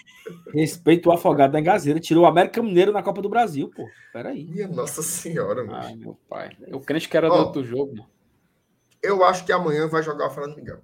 [0.52, 2.00] Respeito o Afogado da Engazeira.
[2.00, 3.86] Tirou o América Mineiro na Copa do Brasil, pô.
[4.12, 4.46] Peraí.
[4.46, 5.76] Minha Nossa Senhora, mano.
[5.76, 6.56] Ai, meu pai.
[6.66, 7.44] Eu crente que era do Ó.
[7.44, 8.10] outro jogo, mano.
[9.02, 10.80] Eu acho que amanhã vai jogar o Fernando Miguel.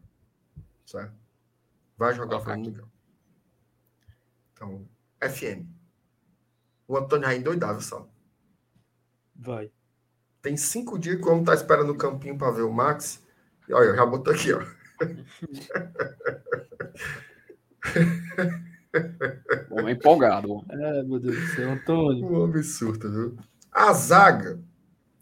[0.84, 1.14] Certo?
[1.96, 2.88] Vai jogar o Fernando Miguel.
[4.52, 4.86] Então,
[5.22, 5.64] FM.
[6.86, 8.06] O Antônio aí endoidava só.
[9.34, 9.70] Vai.
[10.42, 13.22] Tem cinco dias que o homem tá esperando o campinho para ver o Max.
[13.68, 14.60] E olha, já botou aqui, ó.
[19.70, 20.64] Homem empolgado.
[20.68, 22.26] É, meu Deus do céu, Antônio.
[22.26, 23.38] Um homem surto, viu?
[23.72, 24.62] A zaga.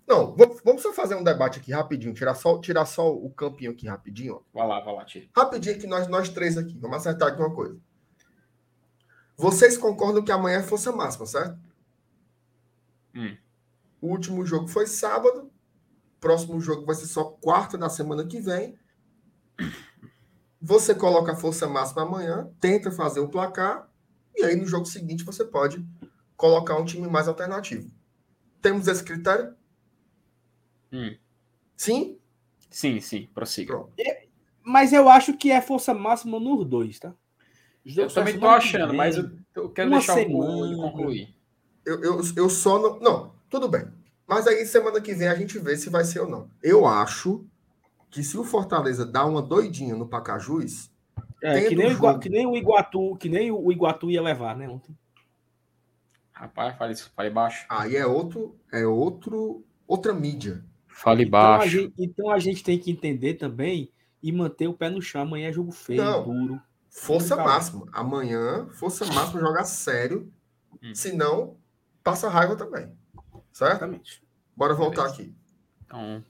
[0.07, 0.35] Não,
[0.65, 2.15] vamos só fazer um debate aqui rapidinho.
[2.15, 4.41] Tirar só, tirar só o campinho aqui rapidinho, ó.
[4.55, 5.29] Vai lá, vai lá, tio.
[5.37, 6.79] Rapidinho aqui, nós, nós três aqui.
[6.79, 7.79] Vamos acertar aqui uma coisa.
[9.37, 11.59] Vocês concordam que amanhã é força máxima, certo?
[13.15, 13.37] Hum.
[14.01, 15.51] O último jogo foi sábado.
[16.19, 18.79] Próximo jogo vai ser só quarta da semana que vem.
[20.61, 23.89] Você coloca a força máxima amanhã, tenta fazer o placar,
[24.37, 25.85] e aí no jogo seguinte você pode
[26.37, 27.91] colocar um time mais alternativo.
[28.61, 29.55] Temos esse critério?
[30.93, 31.17] Hum.
[31.77, 32.19] Sim?
[32.71, 33.75] Sim, sim, prossiga.
[33.75, 33.93] Pronto.
[34.63, 37.15] Mas eu acho que é força máxima nos dois, tá?
[37.85, 40.67] Os Eu também que achando, mas eu, eu quero Uma deixar o semana.
[40.67, 41.35] ele concluir.
[41.87, 43.01] Eu, eu, eu só não.
[43.01, 43.87] Não, tudo bem.
[44.27, 46.51] Mas aí semana que vem a gente vê se vai ser ou não.
[46.63, 47.47] Eu acho
[48.11, 50.91] que se o Fortaleza dá uma doidinha no Pacajus,
[51.43, 52.21] É, que nem, Igua- jogo.
[52.21, 54.69] que nem o Iguatu, que nem o Iguatu ia levar, né?
[54.69, 54.97] Ontem.
[56.33, 57.67] Rapaz, fale, fale baixo.
[57.69, 60.65] aí é outro, é outro, outra mídia.
[60.87, 61.69] Fale Então a, baixo.
[61.71, 63.91] gente, então a gente tem que entender também
[64.23, 65.23] e manter o pé no chão.
[65.23, 66.25] Amanhã é jogo feio, Não.
[66.25, 66.61] duro.
[66.91, 67.87] Força máxima.
[67.93, 70.33] Amanhã, força máxima jogar sério.
[70.83, 70.95] Hum.
[70.95, 71.57] Senão,
[72.03, 72.93] passa raiva também.
[73.53, 73.73] Certo?
[73.73, 74.23] Exatamente.
[74.57, 75.23] Bora voltar Beleza.
[75.23, 75.35] aqui.
[75.87, 76.25] Então,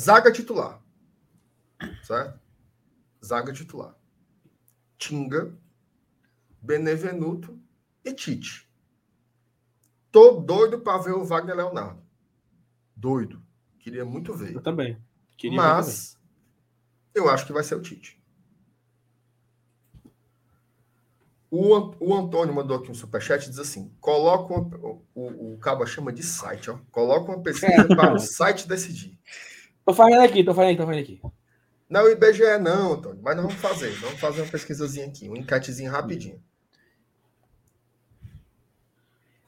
[0.00, 0.80] Zaga titular.
[2.02, 2.40] Certo?
[3.22, 3.94] Zaga titular.
[4.96, 5.54] Tinga,
[6.62, 7.60] Benevenuto
[8.02, 8.66] e Tite.
[10.10, 12.02] Tô doido para ver o Wagner Leonardo.
[12.96, 13.42] Doido.
[13.78, 14.54] Queria muito ver.
[14.54, 14.98] Eu também.
[15.36, 15.76] Queria ver também.
[15.76, 16.18] Mas
[17.14, 18.18] eu acho que vai ser o Tite.
[21.50, 25.58] O, o Antônio mandou aqui um superchat e diz assim: coloca uma, o, o, o
[25.58, 26.78] Cabo chama de site, ó.
[26.90, 29.18] Coloca uma pesquisa para o site decidir.
[29.84, 31.22] Tô fazendo aqui, tô fazendo aqui, tô fazendo aqui.
[31.88, 33.90] Não, o IBGE não, Antônio, mas nós vamos fazer.
[33.96, 36.40] Vamos fazer uma pesquisazinha aqui, uma enquetezinha rapidinho.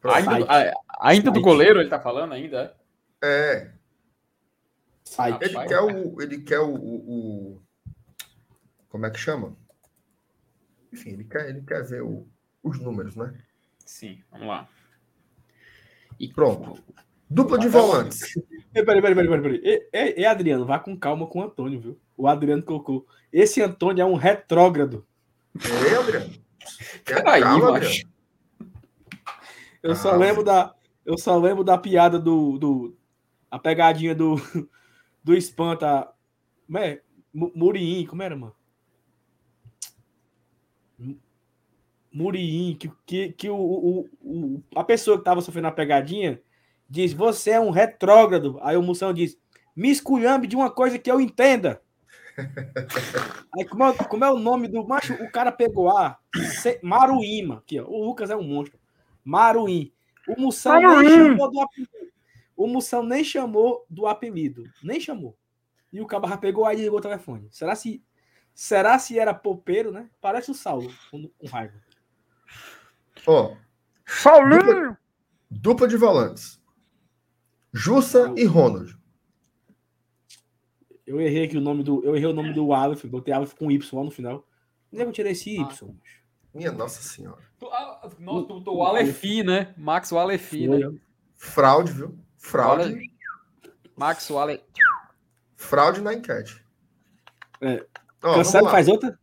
[0.00, 0.16] Pronto.
[0.16, 2.76] ainda, ainda do goleiro ele tá falando ainda?
[3.22, 3.24] é?
[3.24, 3.70] É,
[5.04, 5.44] Site.
[5.44, 6.20] ele quer o.
[6.20, 7.10] Ele quer o, o-
[7.56, 7.62] o-
[8.88, 9.56] Como é que chama?
[10.92, 12.26] Enfim, ele quer, ele quer ver o-
[12.64, 13.32] os números, né?
[13.86, 14.68] Sim, vamos lá.
[16.18, 16.82] E Pronto.
[17.34, 18.36] Dupla de volantes.
[18.74, 19.80] Ei, Peraí, peraí, peraí, peraí.
[19.92, 22.00] ei, Adriano, vá com calma com o Antônio, viu?
[22.16, 23.06] O Adriano colocou.
[23.30, 25.06] Esse Antônio é um retrógrado.
[25.62, 26.32] Ei, Adriano.
[27.04, 28.06] Peraí, calma, macho.
[29.82, 30.74] Eu só Ah, lembro da.
[31.04, 32.56] Eu só lembro da piada do.
[32.58, 32.96] do
[33.50, 34.36] a pegadinha do.
[35.22, 36.10] Do espanta.
[36.66, 37.02] Como é?
[37.32, 38.54] Mu- Muriim, como era, mano?
[40.98, 41.18] Mu-
[42.12, 46.40] Muriim, que, que, que o, o, o- a pessoa que tava sofrendo a pegadinha
[46.92, 48.58] diz: Você é um retrógrado.
[48.62, 49.38] Aí o Moção diz:
[49.74, 51.82] me esculhambe de uma coisa que eu entenda.
[53.56, 55.14] Aí, como é, como é o nome do macho?
[55.14, 56.18] O cara pegou a
[56.82, 57.58] Maruíma.
[57.58, 57.86] Aqui, ó.
[57.86, 58.78] O Lucas é um monstro.
[59.24, 59.92] Maruim.
[60.28, 62.12] O Moção nem chamou do apelido.
[62.56, 64.64] O Moção nem chamou do apelido.
[64.82, 65.36] Nem chamou.
[65.92, 67.48] E o Cabarra pegou aí e ligou o telefone.
[67.50, 68.02] Será se
[68.54, 70.08] será se era popeiro, né?
[70.20, 71.74] Parece o Saulo com, com raiva.
[73.26, 73.56] Ó.
[74.06, 74.60] Saulinho!
[74.60, 74.98] Dupla,
[75.50, 76.61] dupla de volantes.
[77.72, 78.96] Jussa e Ronald.
[81.06, 82.04] Eu errei aqui o nome do.
[82.04, 84.46] Eu errei o nome do Aleph, botei Aleph com Y lá no final.
[84.90, 85.60] Nem vou tirar esse Y.
[85.60, 86.22] Ah.
[86.54, 87.42] Minha Nossa Senhora.
[87.58, 89.74] Tu, ah, no, tu, tu, o Alefi, né?
[89.76, 90.78] Max o Alefi, né?
[91.34, 92.18] Fraude, viu?
[92.36, 93.10] Fraude.
[93.96, 94.62] Max o Ale...
[95.56, 96.64] Fraude na enquete.
[97.60, 97.86] É.
[98.22, 99.18] Ó, Cansado faz outra?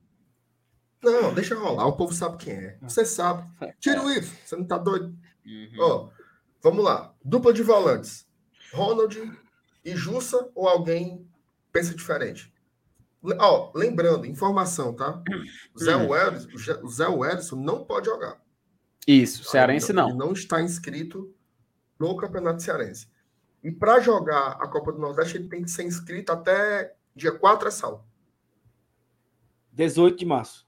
[1.04, 1.86] Não, deixa rolar.
[1.86, 2.78] O povo sabe quem é.
[2.82, 3.50] Você sabe.
[3.80, 4.22] Tira o Y.
[4.46, 5.16] Você não tá doido?
[5.46, 5.78] Uhum.
[5.80, 6.10] Ó,
[6.62, 7.14] vamos lá.
[7.24, 8.29] Dupla de volantes.
[8.74, 9.40] Ronald
[9.84, 11.28] e Jussa ou alguém
[11.72, 12.54] pensa diferente?
[13.40, 15.22] Ó, lembrando, informação, tá?
[15.76, 15.96] O Zé
[16.82, 18.42] o Zé Wellison não pode jogar.
[19.06, 20.10] Isso, cearense não.
[20.10, 21.34] Ele não está inscrito
[21.98, 23.08] no Campeonato Cearense.
[23.64, 27.68] E para jogar a Copa do Nordeste, ele tem que ser inscrito até dia 4
[27.68, 28.08] é sal.
[29.74, 30.68] 18 de março.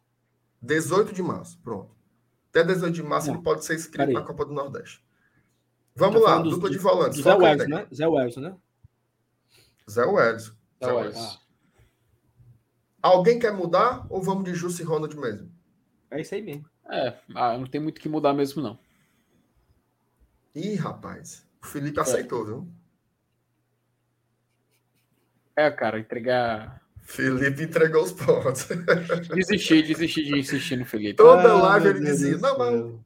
[0.61, 1.95] 18 de março, pronto.
[2.49, 3.35] Até 18 de março não.
[3.35, 5.03] ele pode ser inscrito na Copa do Nordeste.
[6.01, 7.21] Vamos lá, dupla de volantes.
[7.21, 7.87] Zé Wellison, né?
[7.93, 8.55] Zé Wellison, né?
[9.87, 10.53] Zé Wellison.
[10.83, 11.37] Zé Wellison.
[13.03, 15.51] Alguém quer mudar ou vamos de Justo e Ronald mesmo?
[16.09, 16.65] É isso aí mesmo.
[16.89, 18.79] É, ah, não tem muito que mudar mesmo, não.
[20.55, 21.47] Ih, rapaz.
[21.61, 22.01] O Felipe é.
[22.01, 22.67] aceitou, viu?
[25.55, 26.81] É, cara, entregar.
[27.03, 28.67] Felipe entregou os pontos.
[29.35, 31.15] Desisti, desisti de insistir no Felipe.
[31.15, 32.99] Toda ah, live ele dizia: Não, mas.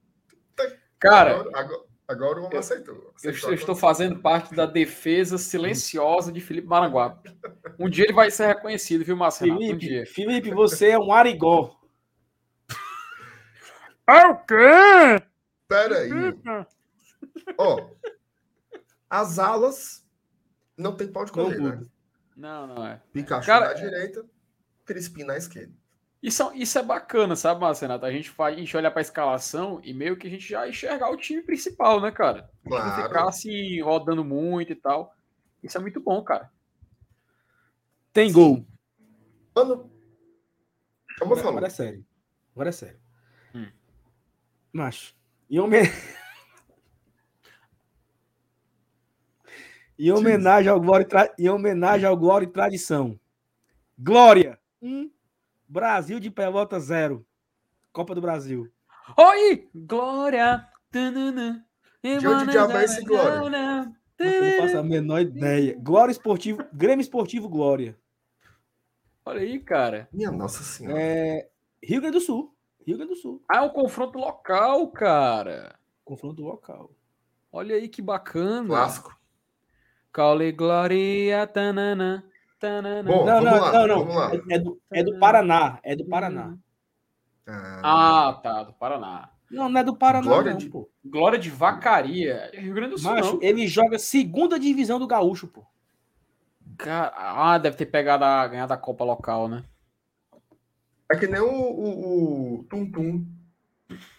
[0.97, 3.13] Cara, agora, agora, o homem aceitou.
[3.15, 7.35] aceitou eu, estou fazendo parte da defesa silenciosa de Felipe Maranguape.
[7.79, 9.57] Um dia ele vai ser reconhecido, viu, Marcelo?
[9.57, 11.79] Felipe, um Felipe, você é um arigó.
[14.07, 15.25] É o quê?
[15.67, 16.11] Pera aí.
[17.57, 17.89] Ó,
[19.09, 20.05] as alas
[20.77, 21.81] não tem pau de correr, não, né?
[22.35, 23.01] Não, não é.
[23.11, 24.23] Pikachu Cara, na direita,
[24.85, 25.73] Crispim na esquerda.
[26.25, 28.03] Isso, isso é bacana, sabe, Marcenato?
[28.03, 30.67] A gente, faz, a gente olha para a escalação e meio que a gente já
[30.67, 32.49] enxergar o time principal, né, cara?
[32.67, 32.83] Claro.
[32.83, 35.15] não ficar assim, rodando muito e tal.
[35.61, 36.51] Isso é muito bom, cara.
[38.11, 38.65] Tem gol.
[39.55, 39.91] Mano.
[41.19, 42.03] Como eu Agora é sério.
[42.55, 42.99] Agora é sério.
[43.53, 43.67] Hum.
[44.73, 45.13] Macho.
[45.47, 45.57] E.
[49.97, 51.33] Em homenagem ao Glória, tra...
[51.37, 53.17] em homenagem ao Glória e Tradição.
[53.97, 55.11] Glória 1, um,
[55.67, 57.25] Brasil de Pelota 0.
[57.91, 58.71] Copa do Brasil.
[59.17, 59.69] Oi!
[59.73, 60.67] Glória!
[60.91, 63.91] De onde diabo é esse Glória?
[64.19, 65.75] não faço a menor ideia.
[65.79, 67.97] Glória Esportivo, Grêmio Esportivo Glória.
[69.25, 70.07] Olha aí, cara.
[70.13, 71.01] Minha Nossa Senhora.
[71.01, 71.49] É...
[71.83, 72.55] Rio Grande do Sul.
[72.85, 73.43] Rio Grande do Sul.
[73.49, 75.75] Ah, é um confronto local, cara.
[76.03, 76.91] Confronto local.
[77.51, 78.67] Olha aí que bacana.
[78.67, 79.19] Clássico.
[80.13, 82.23] Cole tanana, tanana.
[82.61, 84.23] Bom, não, não, lá, não, não.
[84.29, 85.79] É, é, do, é do Paraná.
[85.83, 86.57] É do Paraná.
[87.47, 89.29] Ah, ah tá, do Paraná.
[89.51, 90.69] Não, não é do Paraná, Glória não, de...
[90.69, 90.89] pô.
[91.03, 92.49] Glória de Vacaria.
[92.53, 93.11] Rio Grande do Sul.
[93.11, 93.43] Macho, não.
[93.43, 95.63] ele joga segunda divisão do Gaúcho, pô.
[96.77, 99.63] Cara, ah, deve ter pegado a ganhar da Copa local, né?
[101.11, 103.25] É que nem o, o, o Tum Tum.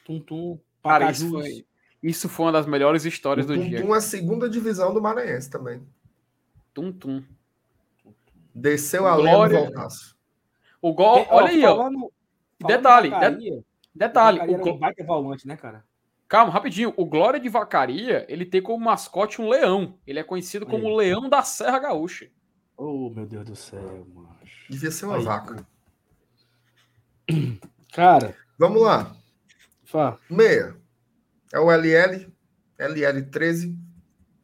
[0.04, 0.60] Tum Tum.
[0.82, 1.66] Cara, isso foi,
[2.02, 3.82] isso foi uma das melhores histórias o do tum, dia.
[3.82, 5.82] Tum é a segunda divisão do Maranhense também.
[6.72, 7.22] Tum Tum.
[8.58, 9.58] Desceu a Glória...
[9.58, 10.16] lenda voltaço.
[10.80, 12.10] O gol, olha aí, falando,
[12.62, 12.66] ó.
[12.66, 13.62] detalhe, de...
[13.94, 14.40] detalhe.
[14.40, 14.78] O gol...
[14.78, 15.84] vai ter volante, né, cara?
[16.26, 16.94] Calma, rapidinho.
[16.96, 19.98] O Glória de Vacaria, ele tem como mascote um leão.
[20.06, 22.30] Ele é conhecido como o Leão da Serra Gaúcha.
[22.78, 24.36] Oh, meu Deus do céu, mano.
[24.70, 25.66] Devia ser uma aí, vaca.
[27.92, 28.34] Cara.
[28.58, 29.14] Vamos lá.
[29.84, 30.18] Fá.
[30.30, 30.74] Meia.
[31.52, 32.32] É o LL,
[32.78, 33.76] LL13.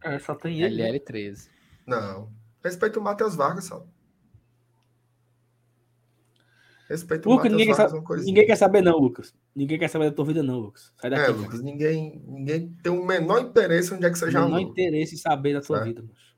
[0.05, 0.82] É, só tem ele.
[0.82, 1.48] LL13.
[1.86, 2.30] Não.
[2.62, 3.86] Respeito o Matheus Vargas, só.
[6.93, 9.35] Respeito Lucas, o Matheus Vargas, sabe, Ninguém quer saber, não, Lucas.
[9.56, 10.93] Ninguém quer saber da tua vida, não, Lucas.
[11.01, 11.23] Sai daqui.
[11.23, 14.60] É, Lucas, ninguém, ninguém tem o menor interesse onde é que você já O menor
[14.60, 15.86] interesse em saber da tua certo.
[15.86, 16.36] vida, moço.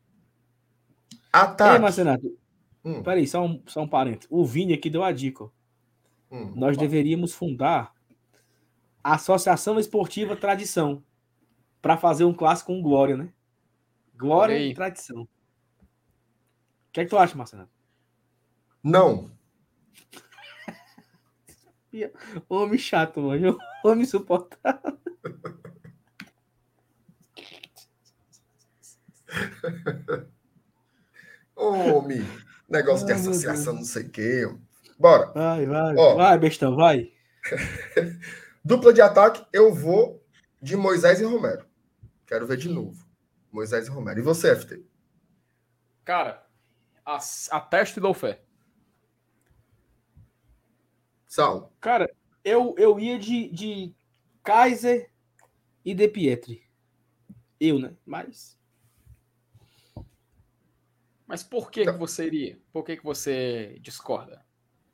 [1.32, 1.74] Ataque.
[1.74, 2.38] Ei, Marcenato.
[2.84, 3.02] Hum.
[3.02, 4.28] Peraí, só um, só um parênteses.
[4.30, 5.46] O Vini aqui deu a dica.
[6.30, 6.52] Hum.
[6.54, 7.92] Nós deveríamos fundar
[9.02, 11.02] Associação Esportiva Tradição.
[11.82, 13.32] Para fazer um clássico com Glória, né?
[14.16, 15.22] Glória e Tradição.
[15.22, 15.28] O
[16.92, 17.68] que é que tu acha, Marcelo?
[18.80, 19.34] Não.
[22.48, 23.58] Homem chato, mano.
[23.84, 24.98] Homem insuportável.
[31.56, 32.22] Homem!
[32.68, 34.42] Negócio de Ai, meu associação, não sei o quê.
[34.98, 35.26] Bora.
[35.32, 36.14] Vai, vai, Ó.
[36.16, 37.12] vai, bestão, vai.
[38.64, 40.24] Dupla de ataque, eu vou
[40.60, 41.66] de Moisés e Romero.
[42.26, 43.04] Quero ver de novo.
[43.52, 44.18] Moisés e Romero.
[44.18, 44.82] E você, FT?
[46.04, 46.44] Cara,
[47.04, 47.18] a-
[47.50, 48.42] atesto e dou fé.
[51.34, 51.72] Sal.
[51.80, 53.92] Cara, eu, eu ia de, de
[54.40, 55.10] Kaiser
[55.84, 56.62] e De Pietri.
[57.58, 57.96] Eu, né?
[58.06, 58.56] Mas.
[61.26, 62.60] Mas por que, que você iria?
[62.72, 64.46] Por que, que você discorda?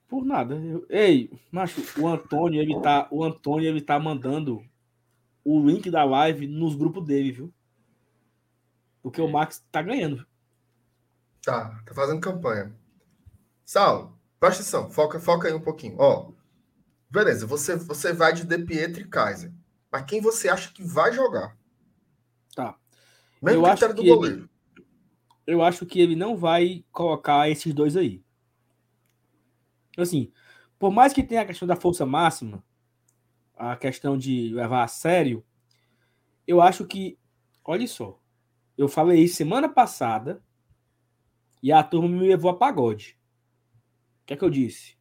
[0.08, 0.54] Por nada.
[0.54, 4.66] Eu- ei, macho, o Antônio, ele tá, o Antônio, ele tá mandando
[5.44, 7.54] o link da live nos grupos dele, viu?
[9.02, 10.26] Porque o Max tá ganhando.
[11.42, 12.74] Tá, tá fazendo campanha.
[13.62, 15.96] Sal, presta atenção, foca, foca aí um pouquinho.
[15.98, 16.32] Ó,
[17.10, 19.52] beleza, você, você vai de De Pietro e Kaiser.
[19.92, 21.56] Mas quem você acha que vai jogar?
[22.54, 22.76] Tá.
[23.42, 24.50] Mesmo Eu acho do que ele- goleiro.
[25.46, 28.22] Eu acho que ele não vai colocar esses dois aí.
[29.98, 30.32] Assim,
[30.78, 32.64] por mais que tenha a questão da força máxima,
[33.56, 35.44] a questão de levar a sério,
[36.46, 37.18] eu acho que,
[37.64, 38.18] olha só,
[38.78, 40.42] eu falei isso semana passada
[41.62, 43.18] e a turma me levou a pagode.
[44.30, 44.96] O que é que eu disse?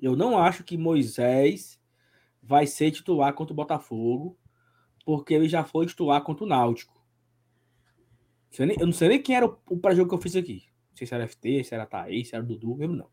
[0.00, 1.80] Eu não acho que Moisés
[2.40, 4.38] vai ser titular contra o Botafogo,
[5.04, 6.94] porque ele já foi titular contra o Náutico.
[8.56, 10.62] Eu não sei nem quem era o, pré-jogo que eu fiz aqui.
[10.90, 13.10] Não sei se era FT, se era Thaís, se era Dudu, lembro não.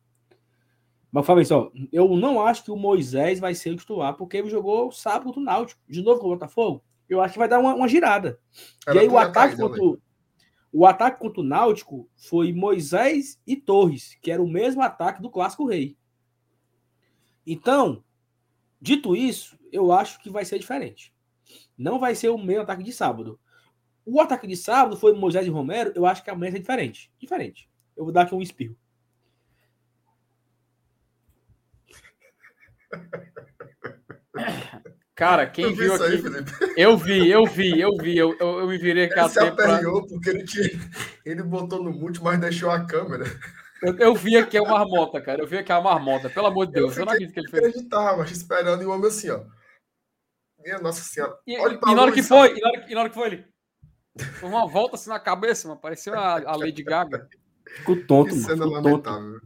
[1.12, 4.52] Mas falei só, eu não acho que o Moisés vai ser o titular, porque ele
[4.52, 6.84] jogou sábado contra o Náutico, de novo com o Botafogo.
[7.10, 8.40] Eu acho que vai dar uma, uma girada.
[8.86, 10.00] Era e aí o ataque, contra, o-
[10.74, 15.30] o ataque contra o Náutico foi Moisés e Torres, que era o mesmo ataque do
[15.30, 15.96] Clássico Rei.
[17.46, 18.04] Então,
[18.82, 21.14] dito isso, eu acho que vai ser diferente.
[21.78, 23.40] Não vai ser o mesmo ataque de sábado.
[24.04, 27.12] O ataque de sábado foi Moisés e Romero, eu acho que amanhã é diferente.
[27.20, 27.70] Diferente.
[27.96, 28.76] Eu vou dar aqui um espirro.
[35.16, 36.24] Cara, quem viu viu aí, aqui.
[36.24, 36.52] Felipe?
[36.76, 38.18] Eu vi, eu vi, eu vi.
[38.18, 39.74] Eu, eu, eu me virei aqui Ele se até pra...
[39.76, 40.70] aperreou porque ele, tinha,
[41.24, 43.26] ele botou no mute, mas deixou a câmera.
[43.84, 45.42] eu, eu vi aqui a marmota, cara.
[45.44, 46.30] Eu vi aqui a marmota.
[46.32, 47.64] Pelo amor de Eu Deus, eu, não fiquei- acredito que ele fez.
[47.76, 49.42] Acreditava, mas esperando e o homem assim, ó.
[50.64, 51.38] Minha Nossa Senhora.
[51.46, 52.50] E, Olha e pra na hora que sabe?
[52.50, 53.46] foi, e na hora, e na hora que foi ele.
[54.40, 55.80] Foi uma volta assim na cabeça, mano.
[55.80, 57.28] Pareceu a, a Lady Gaga.
[57.68, 58.48] Fico tonto, mano.
[58.48, 59.42] cena Fico tonto.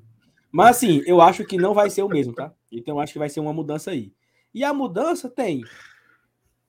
[0.51, 2.53] Mas assim, eu acho que não vai ser o mesmo, tá?
[2.71, 4.13] Então eu acho que vai ser uma mudança aí.
[4.57, 5.63] E a mudança tem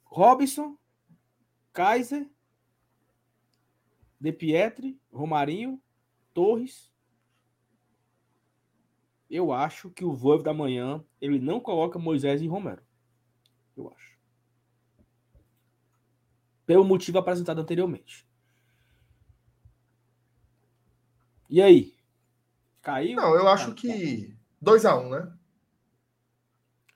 [0.05, 0.77] Robson,
[1.73, 2.29] Kaiser,
[4.21, 5.81] De Pietri, Romarinho,
[6.35, 6.93] Torres.
[9.31, 12.83] Eu acho que o Voivo da manhã ele não coloca Moisés e Romero.
[13.75, 14.19] Eu acho.
[16.67, 18.29] Pelo motivo apresentado anteriormente.
[21.49, 21.97] E aí?
[22.83, 23.17] Caiu?
[23.17, 25.38] Não, eu acho que 2x1, né?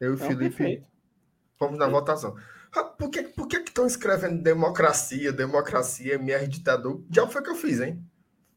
[0.03, 0.89] Eu e o Então, Felipe perfeito.
[1.57, 2.35] fomos na votação.
[2.75, 7.05] Ah, Por que, por que estão escrevendo democracia, democracia, MR ditador?
[7.09, 8.05] Já foi que eu fiz, hein?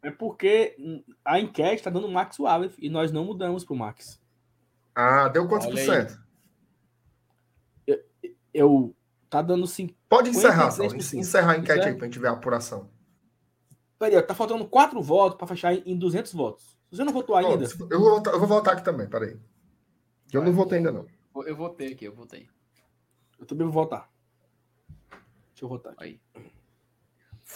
[0.02, 0.76] É porque
[1.24, 4.20] a enquete tá dando Max Wallace e nós não mudamos pro Max.
[4.96, 6.08] Ah, deu quantos por Olha aí.
[6.10, 6.26] cento?
[8.54, 8.96] Eu
[9.30, 9.94] tá dando sim.
[10.10, 10.88] Pode encerrar, Sal.
[10.88, 11.20] 53%.
[11.20, 12.90] Encerrar a enquete é- aí pra gente ver a apuração.
[14.00, 16.80] Peraí, tá faltando quatro votos para fechar em- em 200 votos.
[16.90, 19.38] Você não votou ainda, eu, vou votar, eu vou votar aqui também, peraí.
[20.32, 21.06] Eu não votei ainda, não.
[21.44, 22.48] Eu votei aqui, eu votei.
[23.40, 24.10] eu também vou votar.
[25.50, 25.94] Deixa eu votar.
[25.94, 26.20] aqui.
[26.36, 26.52] Aí.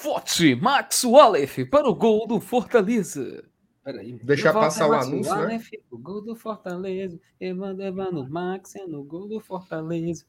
[0.04, 3.44] Vote Max Wallace para o gol do Fortaleza.
[3.84, 4.14] Peraí.
[4.24, 5.60] Deixar passar o Max anúncio, né?
[5.90, 7.20] O gol do Fortaleza.
[7.40, 10.26] Evandro Evandro Max é no gol do Fortaleza.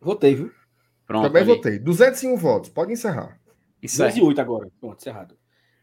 [0.00, 0.52] Votei, viu?
[1.06, 1.24] Pronto.
[1.26, 1.54] Também ali.
[1.54, 1.78] votei.
[1.78, 2.70] 201 votos.
[2.70, 3.38] Pode encerrar.
[3.82, 4.10] Isso aí.
[4.10, 4.70] 208 agora.
[4.80, 5.36] Pronto, encerrado.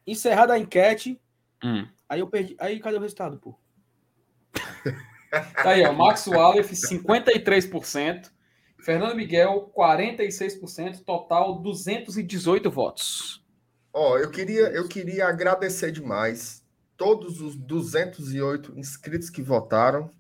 [0.07, 1.21] Encerrada a enquete,
[1.63, 1.87] Hum.
[2.09, 2.55] aí eu perdi.
[2.59, 3.55] Aí cadê o resultado, pô?
[5.31, 5.93] Tá aí, ó.
[5.93, 8.29] Max Wallace, 53%.
[8.79, 11.03] Fernando Miguel, 46%.
[11.05, 13.43] Total, 218 votos.
[13.93, 16.63] Ó, eu queria, eu queria agradecer demais
[16.97, 20.11] todos os 208 inscritos que votaram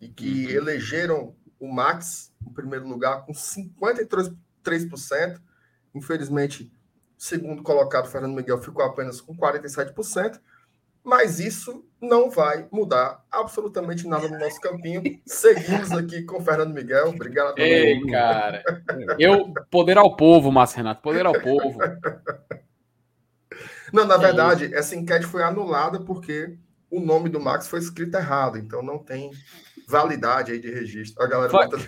[0.00, 0.50] e que Uhum.
[0.52, 5.40] elegeram o Max em primeiro lugar com 53%.
[5.94, 6.72] Infelizmente,
[7.18, 10.40] o segundo colocado, Fernando Miguel, ficou apenas com 47%.
[11.04, 15.02] Mas isso não vai mudar absolutamente nada no nosso campinho.
[15.26, 17.08] Seguimos aqui com o Fernando Miguel.
[17.08, 18.10] Obrigado Ei, mundo.
[18.12, 18.62] cara.
[19.18, 21.02] Eu, poder ao povo, Márcio Renato.
[21.02, 21.78] Poder ao povo.
[23.92, 26.56] Não, na É verdade, essa enquete foi anulada porque
[26.90, 29.30] o nome do Max foi escrito errado, então não tem
[29.88, 31.22] validade aí de registro.
[31.22, 31.78] A galera Fa- bota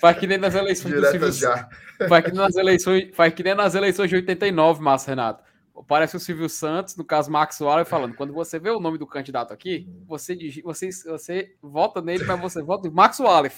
[0.00, 1.68] Faz que nem nas eleições do Silvio já.
[2.08, 5.44] Faz que nas eleições, faz que nem nas eleições de 89, Márcio Renato.
[5.88, 9.06] Parece o Silvio Santos, no caso Max Waller, falando: quando você vê o nome do
[9.06, 13.52] candidato aqui, você, você, você vota nele, mas você vota em Max Waller.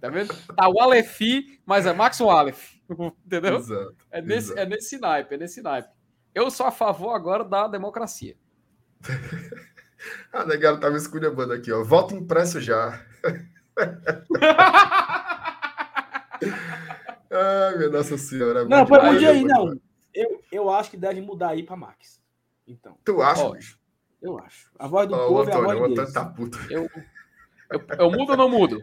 [0.00, 0.34] Tá vendo?
[0.56, 2.82] Tá o Alefi, mas é Max Wallace.
[3.24, 3.58] Entendeu?
[3.58, 4.60] Exato, é, nesse, exato.
[4.60, 5.88] é nesse naipe, é nesse naipe.
[6.34, 8.36] Eu sou a favor agora da democracia.
[10.32, 11.82] a negada tava esculhambando aqui, ó.
[11.82, 13.04] Voto impresso já.
[17.30, 18.62] Ai, minha Nossa Senhora.
[18.62, 19.80] É não, pode mudar aí, não.
[20.14, 22.22] Eu, eu acho que deve mudar aí para Max.
[22.66, 22.96] Então.
[23.04, 23.56] Tu acha, ó,
[24.20, 24.70] Eu acho.
[24.78, 26.12] A voz do oh, povo Antônio, é a voz deles.
[26.12, 26.58] Tá puto.
[26.70, 26.88] Eu,
[27.70, 28.80] eu, eu mudo ou não mudo?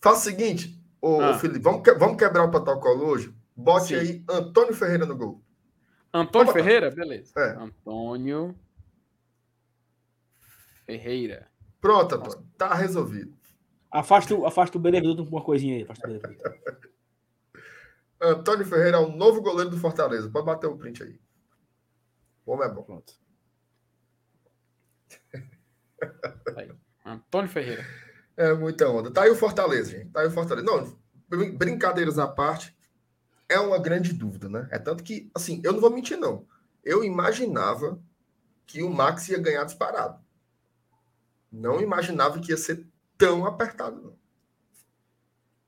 [0.00, 1.38] Faz o seguinte, ô, ah.
[1.38, 3.34] Felipe, vamos, vamos quebrar o protocolo hoje?
[3.54, 3.94] Bote Sim.
[3.96, 5.42] aí Antônio Ferreira no gol.
[6.12, 6.90] Antônio Ferreira?
[6.90, 7.32] Beleza.
[7.36, 7.50] É.
[7.56, 8.56] Antônio
[10.86, 11.48] Ferreira.
[11.80, 12.46] Pronto, Antônio.
[12.56, 13.38] Tá resolvido.
[13.90, 15.82] Afasta, afasta o Benevenuto com uma coisinha aí.
[15.82, 16.89] Afasta o
[18.20, 20.28] Antônio Ferreira é o novo goleiro do Fortaleza.
[20.28, 21.18] Pode bater o print aí.
[22.44, 22.82] O homem é bom.
[22.82, 23.14] Pronto.
[26.56, 26.70] Aí.
[27.04, 27.86] Antônio Ferreira.
[28.36, 29.10] É muita onda.
[29.10, 30.10] Tá aí o Fortaleza, gente.
[30.10, 30.66] Tá aí o Fortaleza.
[30.66, 30.98] Não,
[31.56, 32.76] brincadeiras à parte,
[33.48, 34.68] é uma grande dúvida, né?
[34.70, 36.46] É tanto que, assim, eu não vou mentir, não.
[36.84, 38.02] Eu imaginava
[38.66, 40.22] que o Max ia ganhar disparado.
[41.50, 42.86] Não imaginava que ia ser
[43.18, 44.18] tão apertado, não.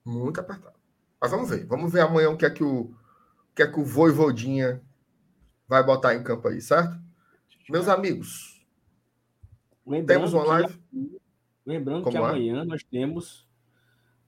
[0.04, 0.81] Muito apertado.
[1.22, 1.64] Mas vamos ver.
[1.66, 2.94] Vamos ver amanhã o que é que o, o
[3.54, 4.82] que é que o Voivodinha
[5.68, 7.00] vai botar em campo aí, certo?
[7.70, 8.60] Meus amigos,
[9.86, 10.76] Lembrando temos uma live.
[10.90, 11.20] Que,
[11.64, 12.26] lembrando Como que é?
[12.26, 13.48] amanhã nós temos.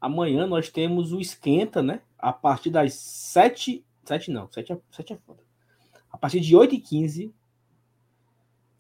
[0.01, 2.01] Amanhã nós temos o esquenta, né?
[2.17, 3.85] A partir das 7.
[4.05, 5.43] 7 não, 7 é, 7 é foda.
[6.13, 7.33] A partir de 8h15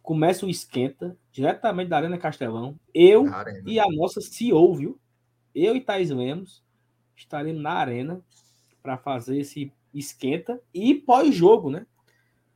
[0.01, 2.79] começa o esquenta, diretamente da Arena Castelão.
[2.95, 3.25] Eu
[3.67, 5.01] e a nossa CEO, viu?
[5.53, 6.64] Eu e Thais Lemos
[7.17, 8.21] estaremos na arena
[8.83, 11.87] para fazer esse esquenta e pós-jogo, né?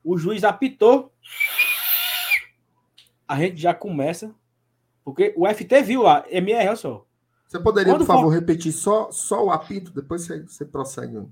[0.02, 1.12] O juiz apitou,
[3.26, 4.34] a gente já começa,
[5.04, 7.06] porque o FT viu lá, MR só.
[7.46, 8.38] Você poderia, Quando por favor, for...
[8.38, 11.26] repetir só, só o apito, depois você, você prossegue.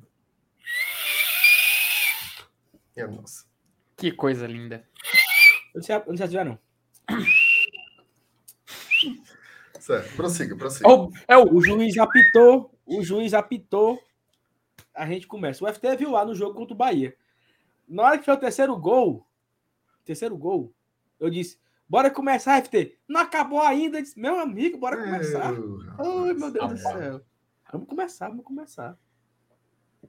[2.97, 3.45] Minha nossa.
[3.97, 4.87] Que coisa linda.
[5.75, 6.59] Eu não sei, não sei se já não.
[9.87, 10.89] Certo, prossiga, prossiga.
[11.29, 14.03] É, é o, o juiz apitou, o juiz apitou,
[14.93, 15.65] a gente começa.
[15.65, 17.17] O FT viu lá no jogo contra o Bahia.
[17.87, 19.25] Na hora que foi o terceiro gol,
[20.05, 20.75] terceiro gol,
[21.21, 22.99] eu disse, bora começar, FT.
[23.07, 23.99] Não acabou ainda.
[23.99, 25.53] Eu disse, meu amigo, bora começar.
[25.53, 27.21] Ai, meu Deus do céu.
[27.71, 28.99] Vamos começar, vamos começar.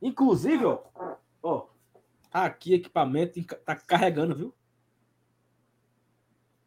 [0.01, 0.81] Inclusive, ó,
[1.43, 1.67] ó,
[2.31, 4.53] tá aqui equipamento, tá carregando, viu?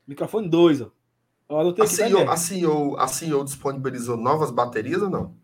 [0.06, 0.99] Microfone 2, ó.
[1.82, 5.36] A, CEO, a, CEO, a CEO disponibilizou novas baterias ou não?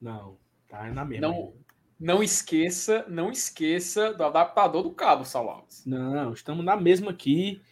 [0.00, 0.36] Não,
[0.68, 1.28] tá na mesma.
[1.28, 1.54] Não,
[1.98, 7.62] não esqueça, não esqueça do adaptador do cabo, Saulo Não, estamos na mesma aqui.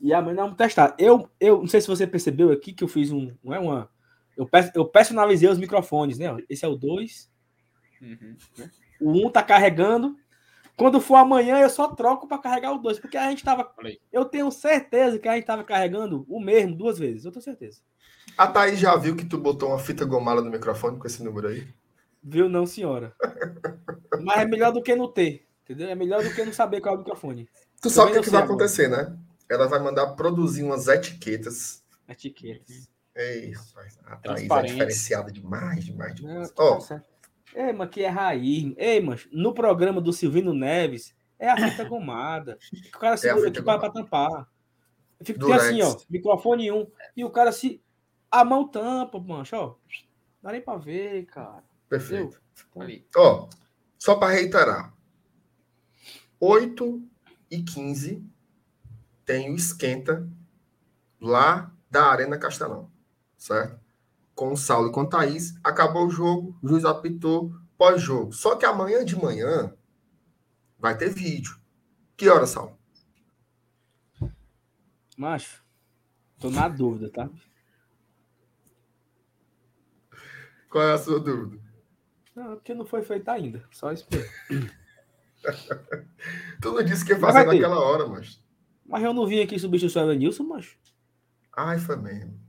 [0.00, 0.94] E amanhã vamos testar.
[0.98, 3.32] Eu, eu não sei se você percebeu aqui que eu fiz um.
[3.42, 3.90] Não é uma.
[4.36, 6.26] Eu, eu personalizei os microfones, né?
[6.48, 7.30] Esse é o 2.
[8.02, 8.36] Uhum.
[9.00, 10.16] O 1 um tá carregando.
[10.76, 12.98] Quando for amanhã, eu só troco para carregar o 2.
[12.98, 13.72] Porque a gente tava.
[14.12, 17.24] Eu tenho certeza que a gente tava carregando o mesmo duas vezes.
[17.24, 17.80] Eu tenho certeza.
[18.36, 21.48] A Thaís já viu que tu botou uma fita gomada no microfone com esse número
[21.48, 21.68] aí?
[22.22, 23.14] Viu, não, senhora.
[24.22, 25.46] Mas é melhor do que não ter.
[25.62, 25.88] Entendeu?
[25.88, 27.48] É melhor do que não saber qual é o microfone.
[27.80, 29.16] Tu sabe o que, que vai acontecer, né?
[29.48, 31.82] Ela vai mandar produzir umas etiquetas.
[32.08, 32.88] Etiquetas.
[33.14, 36.52] Ei, rapaz, a Thaís é diferenciada demais, demais, demais.
[36.56, 36.78] Ó.
[36.78, 37.13] Oh.
[37.54, 38.74] Ei, mas que é raiz.
[38.76, 42.58] Ei, mas no programa do Silvino Neves, é a fita gomada.
[42.94, 44.48] O cara segura é aqui para tampar.
[45.20, 46.76] Eu fico assim, ó, microfone 1.
[46.76, 46.86] Um,
[47.16, 47.82] e o cara se
[48.30, 49.76] a mão tampa, mancha, ó.
[50.42, 51.62] Dá nem pra ver, cara.
[51.88, 52.40] Perfeito.
[53.16, 53.48] Ó,
[53.98, 54.92] só para reiterar.
[56.40, 57.02] 8
[57.50, 58.22] e 15
[59.24, 60.28] tem o esquenta
[61.20, 62.90] lá da Arena Castelão,
[63.38, 63.83] certo?
[64.34, 65.54] Com o Saulo e com o Thaís.
[65.62, 68.32] Acabou o jogo, o juiz apitou pós-jogo.
[68.32, 69.72] Só que amanhã de manhã
[70.78, 71.56] vai ter vídeo.
[72.16, 72.78] Que hora, Saulo?
[75.16, 75.64] Macho,
[76.40, 77.30] tô na dúvida, tá?
[80.68, 81.62] Qual é a sua dúvida?
[82.34, 83.64] Não, porque não foi feita ainda.
[83.70, 84.28] Só espera.
[86.60, 88.42] tu não disse que ia fazer naquela hora, mas.
[88.84, 90.76] Mas eu não vim aqui substituir o Evanilson, mas.
[91.56, 92.43] Ai, foi mesmo.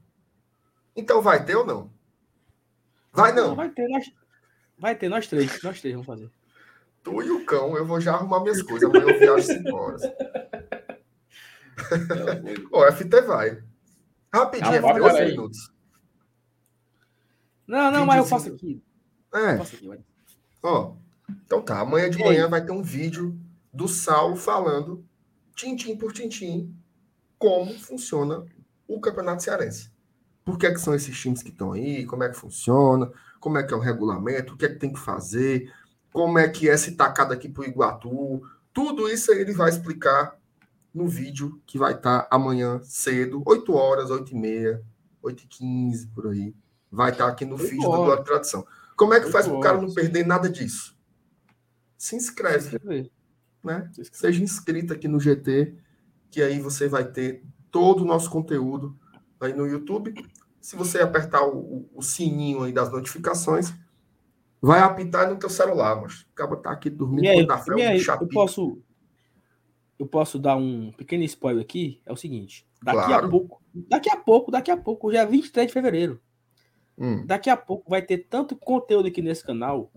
[0.96, 1.92] Então vai ter ou não?
[3.12, 3.50] Vai não.
[3.50, 4.12] não vai ter, nós...
[4.78, 5.62] vai ter, nós três.
[5.62, 6.30] Nós três vamos fazer.
[7.04, 8.90] Tu e o cão, eu vou já arrumar minhas coisas.
[8.90, 10.02] Amanhã eu viajo 5 horas.
[12.72, 13.64] o FT vai.
[14.34, 15.72] Rapidinho, FT, 8 minutos.
[17.68, 18.82] Não, não, mas eu faço aqui.
[19.34, 19.58] É.
[19.58, 20.04] Faço aqui,
[20.64, 20.96] Ó,
[21.46, 21.80] então tá.
[21.80, 23.40] Amanhã de manhã vai ter um vídeo
[23.72, 25.06] do Saulo falando
[25.56, 26.76] tintim por tintim,
[27.38, 28.46] como funciona
[28.88, 29.92] o Campeonato Cearense.
[30.46, 32.06] Por que, é que são esses times que estão aí?
[32.06, 33.12] Como é que funciona?
[33.40, 34.54] Como é que é o regulamento?
[34.54, 35.74] O que é que tem que fazer?
[36.14, 38.44] Como é que é se tacar daqui para o Iguatu?
[38.72, 40.38] Tudo isso ele vai explicar
[40.94, 44.84] no vídeo que vai estar tá amanhã cedo, 8 horas, 8 e meia,
[45.22, 46.56] 8 e 15, por aí.
[46.92, 48.66] Vai estar tá aqui no feed do Glória Tradição.
[48.96, 50.96] Como é que faz para o cara não perder nada disso?
[51.98, 52.80] Se inscreve.
[53.64, 53.92] Né?
[54.12, 55.76] Seja inscrito aqui no GT,
[56.30, 58.98] que aí você vai ter todo o nosso conteúdo
[59.40, 60.14] aí no YouTube.
[60.60, 63.74] Se você apertar o, o sininho aí das notificações,
[64.62, 68.82] vai apitar no teu celular, mas acaba tá aqui dormindo aí, um aí, eu posso
[69.98, 73.28] eu posso dar um pequeno spoiler aqui, é o seguinte, daqui claro.
[73.28, 76.22] a pouco, daqui a pouco, daqui a pouco, já é 23 de fevereiro.
[76.98, 77.26] Hum.
[77.26, 79.92] Daqui a pouco vai ter tanto conteúdo aqui nesse canal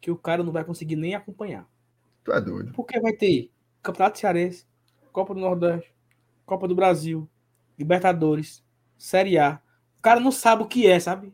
[0.00, 1.66] que o cara não vai conseguir nem acompanhar.
[2.22, 2.72] Tu é doido.
[2.72, 3.50] Porque vai ter
[3.82, 4.66] Campeonato Cearense,
[5.12, 5.94] Copa do Nordeste,
[6.46, 7.28] Copa do Brasil,
[7.78, 8.64] Libertadores,
[8.96, 9.60] Série A.
[9.98, 11.32] O cara não sabe o que é, sabe?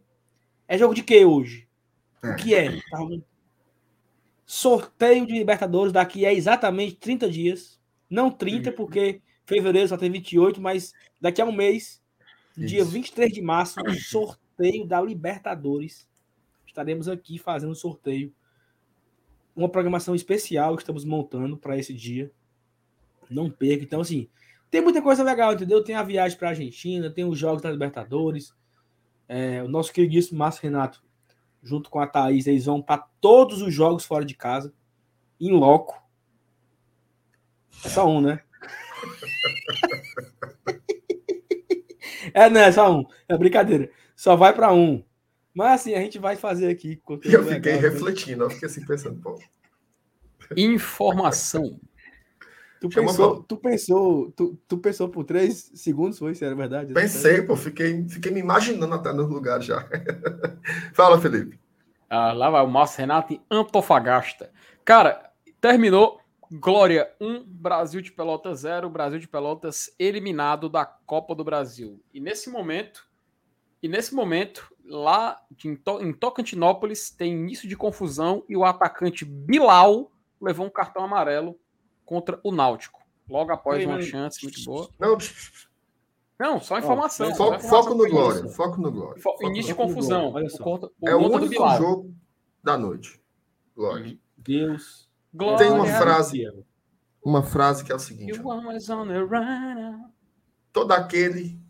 [0.66, 1.68] É jogo de quê hoje?
[2.22, 2.30] É.
[2.30, 2.80] O que é?
[2.90, 2.98] Tá
[4.46, 7.80] Sorteio de Libertadores daqui é exatamente 30 dias.
[8.08, 12.02] Não 30, porque fevereiro só tem 28, mas daqui a um mês,
[12.56, 12.66] Isso.
[12.66, 16.08] dia 23 de março, sorteio da Libertadores.
[16.66, 18.32] Estaremos aqui fazendo sorteio.
[19.54, 22.32] Uma programação especial que estamos montando para esse dia.
[23.28, 23.84] Não perca.
[23.84, 24.28] Então, assim,
[24.70, 25.82] tem muita coisa legal, entendeu?
[25.82, 28.54] Tem a viagem para a Argentina, tem os jogos da Libertadores.
[29.28, 31.02] É, o nosso queridíssimo Márcio Renato,
[31.62, 34.72] junto com a Thaís, eles vão para todos os jogos fora de casa,
[35.40, 36.00] em loco.
[37.84, 38.40] É só um, né?
[42.32, 43.04] é, não, é só um.
[43.28, 43.90] É brincadeira.
[44.14, 45.02] Só vai para um.
[45.52, 47.00] Mas assim, a gente vai fazer aqui.
[47.08, 49.36] Eu fiquei legal, refletindo, eu fiquei assim pensando, pô.
[50.56, 51.80] Informação.
[52.80, 56.34] Tu pensou, tu pensou, tu, tu pensou por três segundos, foi?
[56.34, 56.94] Se era verdade?
[56.94, 59.86] Pensei, pô, fiquei, fiquei me imaginando até nos lugares já.
[60.94, 61.60] Fala, Felipe.
[62.08, 64.50] Ah, lá vai o Márcio Renato em Antofagasta.
[64.84, 65.30] Cara,
[65.60, 66.18] terminou.
[66.52, 72.02] Glória 1, Brasil de Pelotas 0, Brasil de Pelotas eliminado da Copa do Brasil.
[72.12, 73.06] E nesse momento,
[73.80, 80.10] e nesse momento, lá de, em Tocantinópolis, tem início de confusão e o atacante Bilal
[80.40, 81.56] levou um cartão amarelo
[82.10, 83.00] contra o Náutico.
[83.28, 84.90] Logo após uma chance muito boa.
[84.98, 85.16] Não,
[86.40, 87.32] não só informação.
[87.36, 88.48] Foco, informação foco no Glória.
[88.48, 89.22] Foco no Glória.
[89.22, 90.32] Fo início de confusão.
[90.32, 92.12] O, é o único jogo
[92.64, 93.22] da noite.
[93.76, 94.18] Glória.
[94.36, 95.08] Deus.
[95.32, 95.58] Glória.
[95.58, 96.42] Tem uma frase.
[97.24, 98.42] Uma frase que é o seguinte.
[100.72, 101.60] Todo aquele.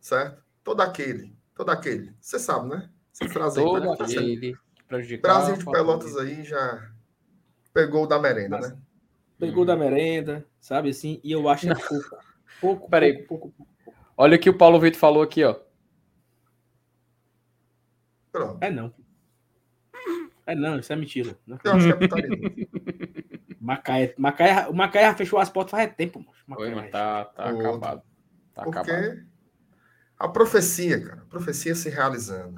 [0.00, 0.42] Certo?
[0.64, 1.36] Todo aquele.
[1.54, 2.12] Todo aquele.
[2.20, 2.90] Você sabe, né?
[3.12, 3.96] Essa frase Todo aí.
[3.96, 4.56] Todo aquele.
[4.88, 6.90] Brasil de Pelotas aí já
[7.72, 8.76] pegou da merenda, né?
[9.38, 9.66] Pegou hum.
[9.66, 11.20] da merenda, sabe assim?
[11.22, 12.16] E eu acho é pouco.
[12.60, 13.22] Pouco, Peraí.
[13.22, 13.98] Pouco, pouco, pouco.
[14.16, 15.56] Olha o que o Paulo Vitor falou aqui, ó.
[18.32, 18.58] Pronto.
[18.62, 18.92] É não.
[20.46, 21.38] É não, isso é mentira.
[21.46, 21.58] Não.
[21.62, 22.28] Eu acho que é putaria.
[23.60, 26.24] Macaé, Macaé, o Macaé já fechou as portas faz tempo.
[26.46, 28.02] Macaé, Oi, tá, tá acabado.
[28.54, 29.26] Tá Porque acabado.
[30.18, 32.56] a profecia, cara, a profecia se realizando.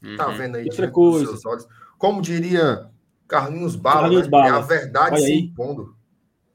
[0.00, 0.16] Tá uhum.
[0.16, 1.26] Tá vendo aí Outra coisa.
[1.26, 1.66] seus olhos.
[1.98, 2.90] Como diria
[3.26, 4.30] Carlinhos Bala, Carlinhos né?
[4.30, 4.46] Bala.
[4.46, 5.38] é a verdade Olha se aí.
[5.40, 5.95] impondo.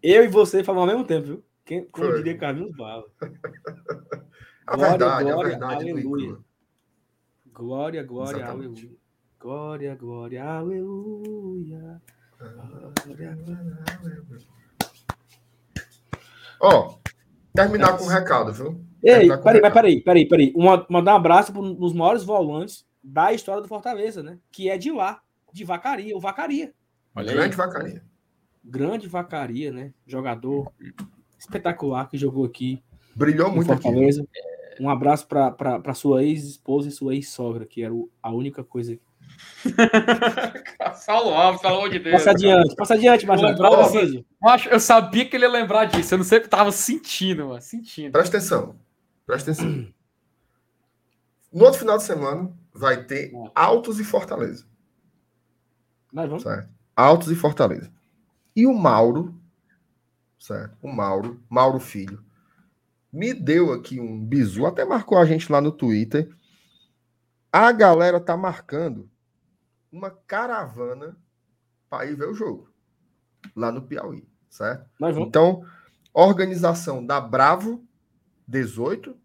[0.03, 1.44] Eu e você falamos ao mesmo tempo, viu?
[1.64, 3.06] Quem, como diria Carlinhos Bala.
[4.65, 6.38] a glória, verdade, glória, a verdade aleluia.
[7.53, 8.65] Glória, glória, Exatamente.
[8.65, 9.02] aleluia.
[9.40, 12.02] Glória, glória, aleluia.
[12.40, 14.11] Glória, glória, aleluia.
[16.60, 16.98] Ó,
[17.53, 18.84] terminar com um recado, viu?
[19.03, 20.53] Ei, peraí, mas peraí, peraí, peraí.
[20.56, 24.40] Uma, mandar um abraço para um dos maiores volantes da história do Fortaleza, né?
[24.52, 25.22] Que é de lá,
[25.53, 26.73] de Vacaria, o Vacaria.
[27.15, 27.56] Olha Grande.
[27.56, 28.11] Vacaria
[28.64, 29.94] grande vacaria, né?
[30.06, 30.72] Jogador
[31.38, 32.84] espetacular que jogou aqui.
[33.16, 34.22] Brilhou muito Fortaleza.
[34.22, 34.84] Aqui.
[34.84, 38.98] Um abraço para sua ex-esposa e sua ex-sogra, que era a única coisa.
[41.06, 42.16] Fala Alves, pelo amor de Deus.
[42.16, 43.58] Passa adiante, passa adiante, Marcelo.
[43.62, 44.26] Eu,
[44.72, 46.14] eu sabia que ele ia lembrar disso.
[46.14, 47.62] Eu não sei o que tava sentindo, mano.
[47.62, 48.12] Sentindo.
[48.12, 48.76] Presta atenção.
[49.26, 49.88] Presta atenção.
[51.52, 54.66] No outro final de semana vai ter Altos e Fortaleza.
[56.12, 56.44] Nós vamos.
[56.44, 56.70] Certo?
[56.96, 57.92] Altos e Fortaleza.
[58.56, 59.40] E o Mauro,
[60.40, 60.78] certo?
[60.82, 62.23] O Mauro, Mauro Filho,
[63.11, 66.34] me deu aqui um bizu, até marcou a gente lá no Twitter.
[67.52, 69.10] A galera tá marcando
[69.91, 71.18] uma caravana
[71.90, 72.69] para ir ver o jogo
[73.56, 74.90] lá no Piauí, certo?
[75.18, 75.65] Então,
[76.14, 77.86] organização da Bravo
[78.48, 79.18] 18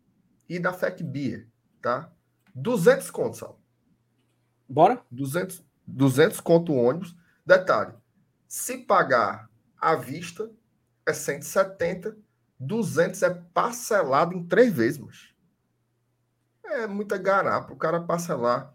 [0.48, 1.48] e da FEC Beer,
[1.80, 2.10] tá?
[2.54, 3.60] 200 conto, Sal.
[4.68, 5.00] Bora?
[5.10, 7.14] 200, 200 conto ônibus.
[7.44, 7.92] Detalhe,
[8.56, 10.50] se pagar à vista,
[11.04, 12.16] é 170,
[12.58, 15.34] 200 é parcelado em três vezes, mas
[16.64, 18.74] é muita garapa o cara parcelar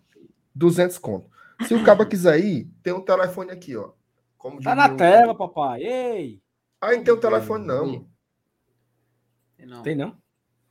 [0.53, 1.31] 200 conto.
[1.67, 3.93] Se o cara quiser ir, tem um telefone aqui, ó.
[4.37, 4.95] Como tá na o...
[4.95, 5.81] tela, papai.
[5.81, 6.43] Ei!
[6.79, 8.07] Aí não tem um telefone, não.
[9.57, 9.81] Tem não.
[9.81, 10.11] Tem não?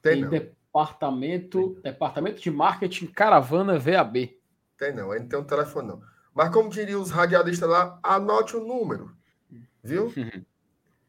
[0.00, 0.30] Tem, tem não.
[0.30, 1.82] Departamento, tem.
[1.82, 4.40] departamento de Marketing Caravana VAB.
[4.78, 6.00] Tem não, aí não tem um telefone, não.
[6.40, 9.14] Mas como diria os radialistas lá, anote o número.
[9.82, 10.08] Viu?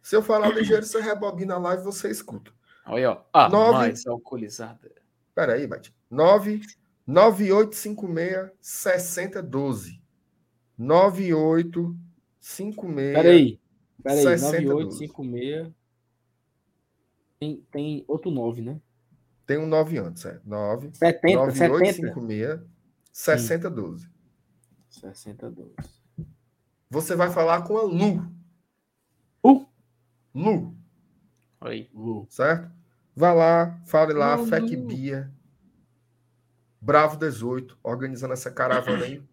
[0.04, 2.52] Se eu falar ligeiro, você rebobina a live e você escuta.
[2.86, 3.24] Olha, ó.
[3.32, 3.78] Ah, Nove...
[3.78, 4.92] mais alcoolizada.
[5.34, 5.96] Peraí, Bate.
[6.10, 6.60] 9
[7.08, 10.02] 9856 6012.
[10.78, 13.14] 9856.
[13.14, 13.58] Peraí.
[14.04, 15.72] Peraí, 9856.
[17.40, 18.82] Tem, tem outro 9, né?
[19.48, 20.42] Tem um 9 antes, é.
[20.44, 22.60] 9 70, 9856
[23.14, 24.11] 6012.
[24.92, 25.74] 6012.
[26.90, 28.22] Você vai falar com a Lu.
[29.44, 29.66] Uh.
[30.36, 30.76] Lu.
[31.62, 31.90] Oi.
[31.94, 32.28] Lu.
[32.30, 32.70] Certo?
[33.16, 35.32] Vá lá, fale lá, Lu, FEC Bia.
[36.82, 39.24] Bravo 18, organizando essa caravana aí.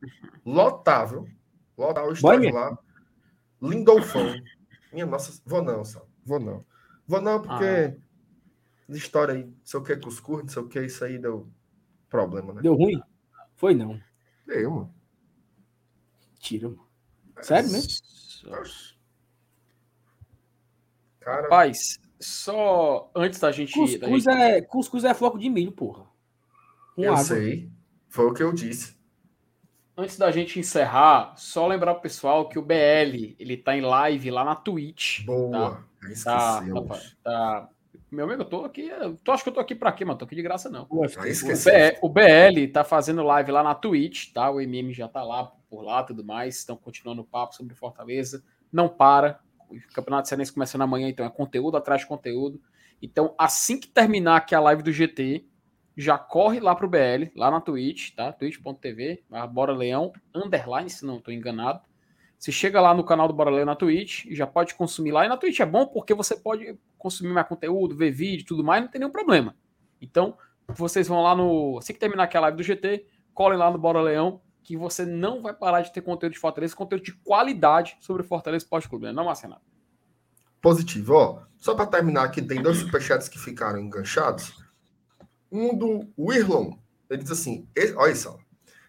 [0.44, 1.26] Lotável.
[1.76, 2.78] Lotável, estou lá.
[3.62, 4.34] Lindolfão.
[4.92, 6.06] Minha nossa, vou não, só.
[6.24, 6.64] Vou não.
[7.06, 7.94] Vou não, porque ah.
[8.90, 11.48] história aí, sei o que, cuscuz, não sei o que, isso aí deu
[12.08, 12.60] problema, né?
[12.60, 13.00] Deu ruim?
[13.56, 13.98] Foi não.
[14.46, 14.97] Deu, mano.
[16.38, 16.86] Tira, mano.
[17.42, 17.90] Sério mesmo?
[21.20, 21.42] Cara...
[21.42, 23.72] Rapaz, só antes da gente.
[23.72, 24.42] Cuscuz, da gente...
[24.42, 26.06] É, cuscuz é floco de milho, porra.
[26.94, 27.24] Com eu água.
[27.24, 27.70] sei.
[28.08, 28.96] Foi o que eu disse.
[29.96, 34.30] Antes da gente encerrar, só lembrar pro pessoal que o BL ele tá em live
[34.30, 35.24] lá na Twitch.
[35.24, 35.50] Boa.
[35.50, 35.88] Tá?
[36.24, 37.68] Tá, tá, tá,
[38.10, 38.90] meu amigo, eu tô aqui.
[39.22, 40.18] Tu acha que eu tô aqui pra quê, mano?
[40.18, 40.86] Tô aqui de graça, não.
[40.90, 44.50] Ué, o, BL, o BL tá fazendo live lá na Twitch, tá?
[44.50, 46.58] O MM já tá lá por lá tudo mais.
[46.58, 48.42] Estão continuando o papo sobre Fortaleza.
[48.72, 49.40] Não para.
[49.68, 52.60] O Campeonato Cearense começando amanhã, então é conteúdo atrás de conteúdo.
[53.02, 55.44] Então, assim que terminar aqui a live do GT,
[55.96, 58.32] já corre lá pro BL, lá na Twitch, tá?
[58.32, 61.80] twitch.tv, Bora Leão, underline, se não estou enganado.
[62.38, 65.26] Você chega lá no canal do Bora Leão na Twitch e já pode consumir lá.
[65.26, 68.80] E na Twitch é bom porque você pode consumir mais conteúdo, ver vídeo tudo mais,
[68.80, 69.56] não tem nenhum problema.
[70.00, 70.38] Então,
[70.68, 71.78] vocês vão lá no.
[71.78, 75.04] Assim que terminar aqui a live do GT, colhem lá no Bora Leão, que você
[75.04, 79.06] não vai parar de ter conteúdo de Fortaleza, conteúdo de qualidade sobre Fortaleza Esporte Clube,
[79.06, 79.12] né?
[79.12, 79.62] Não, Marcenato?
[80.60, 81.42] Positivo, ó.
[81.56, 84.52] Só para terminar aqui, tem dois superchats que ficaram enganchados.
[85.50, 86.72] Um do Wirlon.
[87.10, 87.66] Ele diz assim:
[87.96, 88.38] olha só.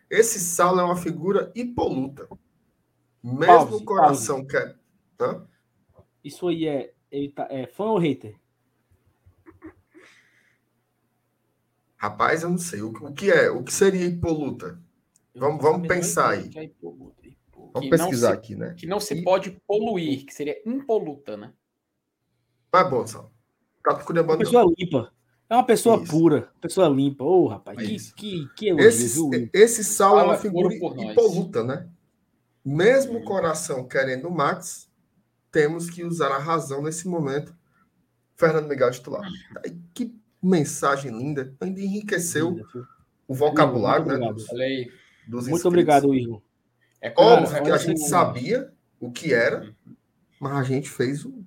[0.09, 2.27] Esse Saulo é uma figura hipoluta.
[3.23, 4.49] Mesmo pause, o coração pause.
[4.49, 4.79] quer.
[5.19, 5.45] Hã?
[6.23, 6.93] Isso aí é,
[7.35, 8.35] tá, é fã ou hater?
[11.97, 12.81] Rapaz, eu não sei.
[12.81, 13.49] O, o que é?
[13.49, 14.79] O que seria hipoluta?
[15.35, 16.49] Vamos, vamos pensar aí.
[16.55, 18.73] É vamos pesquisar se, aqui, né?
[18.77, 19.23] Que não se e...
[19.23, 21.53] pode poluir, que seria impoluta, né?
[22.71, 23.31] Tá bom, Sal.
[23.83, 25.11] Tá procurando pessoa limpa.
[25.49, 26.11] É uma pessoa Isso.
[26.11, 27.23] pura, pessoa limpa.
[27.23, 31.89] Ô, oh, rapaz, que, que, que elogio, esse, esse Sal é uma figura impoluta, né?
[32.63, 34.89] Mesmo o coração querendo o Max,
[35.51, 37.55] temos que usar a razão nesse momento.
[38.35, 39.27] Fernando Miguel titular.
[39.93, 41.53] Que mensagem linda.
[41.59, 42.87] Ainda enriqueceu linda,
[43.27, 44.33] o vocabulário, né?
[44.33, 44.47] Dos,
[45.27, 46.41] dos Muito obrigado, Igor.
[47.01, 49.73] É Óbvio que a gente sabia o que era,
[50.39, 51.43] mas a gente fez o,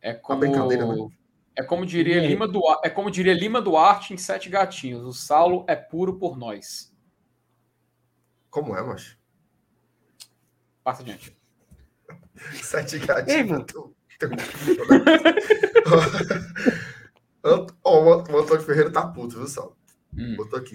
[0.00, 0.36] é como...
[0.36, 1.08] a brincadeira, né?
[1.56, 2.26] É como diria é.
[2.26, 5.04] Lima Duarte, é como diria Lima Duarte em Sete Gatinhos.
[5.04, 6.92] O Saulo é puro por nós.
[8.50, 9.16] Como é, macho?
[10.84, 11.36] Passa adiante.
[12.62, 13.64] Sete gatinhos.
[17.82, 19.76] oh, o Antônio Ferreira tá puto, viu, Saulo?
[20.16, 20.36] Hum.
[20.36, 20.74] Botou aqui,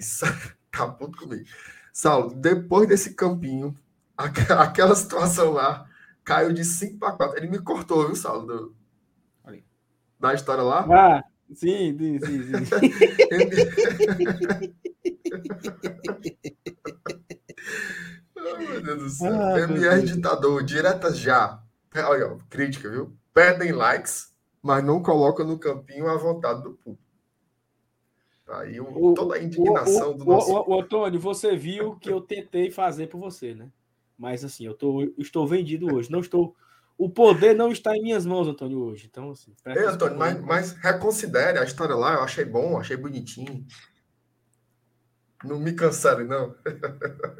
[0.72, 1.44] tá puto comigo.
[1.92, 3.74] Saulo, depois desse campinho,
[4.16, 5.88] aquela situação lá
[6.24, 7.38] caiu de 5 para 4.
[7.38, 8.46] Ele me cortou, viu, Saulo?
[8.46, 8.76] Do,
[10.18, 10.84] da história lá?
[10.90, 11.24] Ah,
[11.54, 12.42] sim, sim, sim.
[12.52, 12.66] sim.
[18.40, 19.32] oh, meu Deus do céu.
[19.32, 21.62] Ah, MR ditador, direta já.
[21.94, 23.16] Olha, crítica, viu?
[23.32, 27.04] Pedem likes, mas não colocam no campinho a vontade do público.
[28.46, 30.52] Tá aí o, toda a indignação o, do nosso.
[30.52, 33.70] O, o, Antônio, você viu que eu tentei fazer por você, né?
[34.18, 36.10] Mas assim, eu tô, estou vendido hoje.
[36.10, 36.54] Não estou
[37.00, 39.08] o poder não está em minhas mãos, Antônio, hoje.
[39.10, 39.54] Então, assim.
[39.64, 42.12] Ei, Antônio, mas, mas, reconsidere a história lá.
[42.12, 43.66] Eu achei bom, achei bonitinho.
[45.44, 46.54] Não me cancele, não.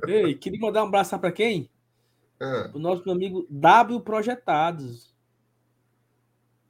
[0.06, 1.70] Ei, queria mandar um abraço para quem?
[2.40, 2.70] Ah.
[2.72, 5.14] O nosso amigo W Projetados.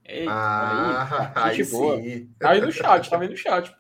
[0.05, 2.35] Ei, ah, aí, aí sim.
[2.39, 3.77] Tá aí no chat, tá aí no chat.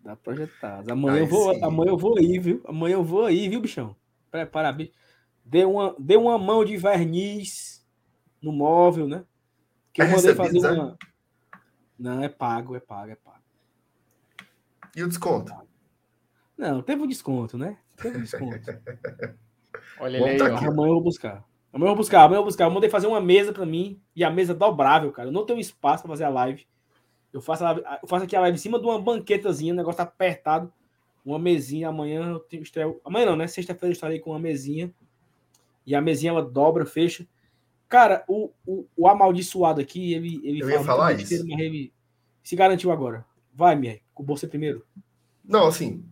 [0.00, 0.88] Da Projetados.
[0.88, 2.62] Amanhã eu, vou, amanhã eu vou aí, viu?
[2.66, 3.96] Amanhã eu vou aí, viu, bichão?
[4.30, 4.92] Prepara, bicho.
[5.44, 7.84] Dê uma, dê uma mão de verniz
[8.40, 9.24] no móvel, né?
[9.92, 10.70] Que eu é mandei fazer é?
[10.70, 10.98] uma.
[11.98, 13.42] Não, é pago, é pago, é pago.
[14.94, 15.52] E o desconto?
[16.56, 17.76] Não, teve um desconto, né?
[17.96, 18.58] Teve um desconto.
[19.98, 21.44] Olha ele aí, tá Amanhã eu vou buscar.
[21.72, 22.64] Amanhã eu vou buscar, amanhã eu vou buscar.
[22.64, 25.28] Eu mandei fazer uma mesa para mim e a mesa dobrável, cara.
[25.28, 26.66] Eu não tenho espaço para fazer a live.
[27.32, 29.96] Eu faço, a, eu faço aqui a live em cima de uma banquetazinha, o negócio
[29.96, 30.72] tá apertado.
[31.24, 31.88] Uma mesinha.
[31.88, 32.94] Amanhã eu tenho estreia.
[33.04, 33.46] Amanhã não, né?
[33.48, 34.94] Sexta-feira eu estarei com uma mesinha.
[35.86, 37.26] E a mesinha ela dobra, fecha.
[37.88, 41.34] Cara, o, o, o amaldiçoado aqui, ele, ele eu ia falar isso.
[41.34, 41.92] Ele
[42.42, 43.24] se garantiu agora.
[43.52, 44.84] Vai, Mier, com você primeiro.
[45.44, 46.04] Não, assim,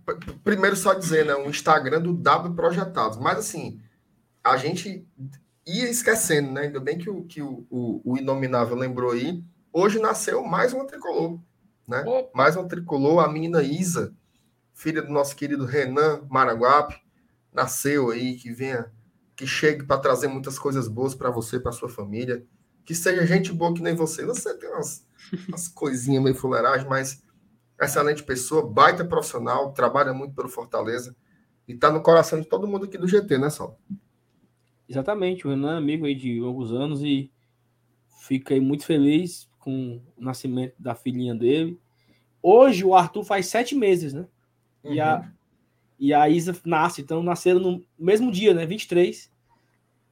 [0.44, 1.34] primeiro só dizer, né?
[1.34, 3.18] O Instagram do W Projetados.
[3.18, 3.80] Mas assim,
[4.44, 5.06] a gente
[5.66, 6.62] ia esquecendo, né?
[6.62, 9.42] Ainda bem que o, que o, o, o Inominável lembrou aí.
[9.72, 11.40] Hoje nasceu mais uma tricolor,
[11.88, 12.04] né?
[12.06, 12.28] Oh.
[12.36, 14.14] Mais uma tricolor, a menina Isa,
[14.74, 17.00] filha do nosso querido Renan Maraguape,
[17.50, 18.92] nasceu aí, que venha,
[19.34, 22.44] que chegue para trazer muitas coisas boas para você, para sua família.
[22.84, 24.26] Que seja gente boa que nem você.
[24.26, 25.06] Você tem umas,
[25.48, 27.22] umas coisinhas meio fuleiragem, mas
[27.84, 31.14] excelente pessoa, baita profissional, trabalha muito pelo Fortaleza
[31.66, 33.78] e está no coração de todo mundo aqui do GT, né, Sal?
[34.88, 37.30] Exatamente, o Renan é amigo aí de alguns anos e
[38.20, 41.78] fiquei muito feliz com o nascimento da filhinha dele.
[42.42, 44.26] Hoje o Arthur faz sete meses, né?
[44.82, 44.94] Uhum.
[44.94, 45.30] E, a, uhum.
[45.98, 48.66] e a Isa nasce, então nasceram no mesmo dia, né?
[48.66, 49.30] 23.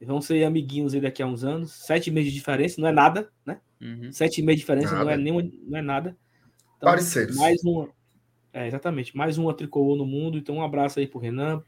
[0.03, 1.73] Vão ser amiguinhos aí daqui a uns anos.
[1.73, 3.59] Sete meses de diferença, não é nada, né?
[3.79, 4.11] Uhum.
[4.11, 5.03] Sete meses de diferença nada.
[5.03, 6.17] não é nenhuma, não é nada.
[6.81, 7.35] Então, Parceiros.
[7.35, 7.89] Mais uma.
[8.51, 9.15] É, exatamente.
[9.15, 10.39] Mais uma tricolor no mundo.
[10.39, 11.61] Então, um abraço aí pro Renan,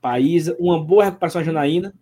[0.00, 0.56] Paísa.
[0.58, 1.92] Uma boa recuperação a Janaína,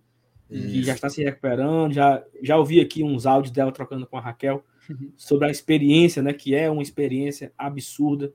[0.50, 0.68] Isso.
[0.68, 1.94] que já está se recuperando.
[1.94, 5.10] Já, já ouvi aqui uns áudios dela trocando com a Raquel uhum.
[5.16, 6.34] sobre a experiência, né?
[6.34, 8.30] Que é uma experiência absurda.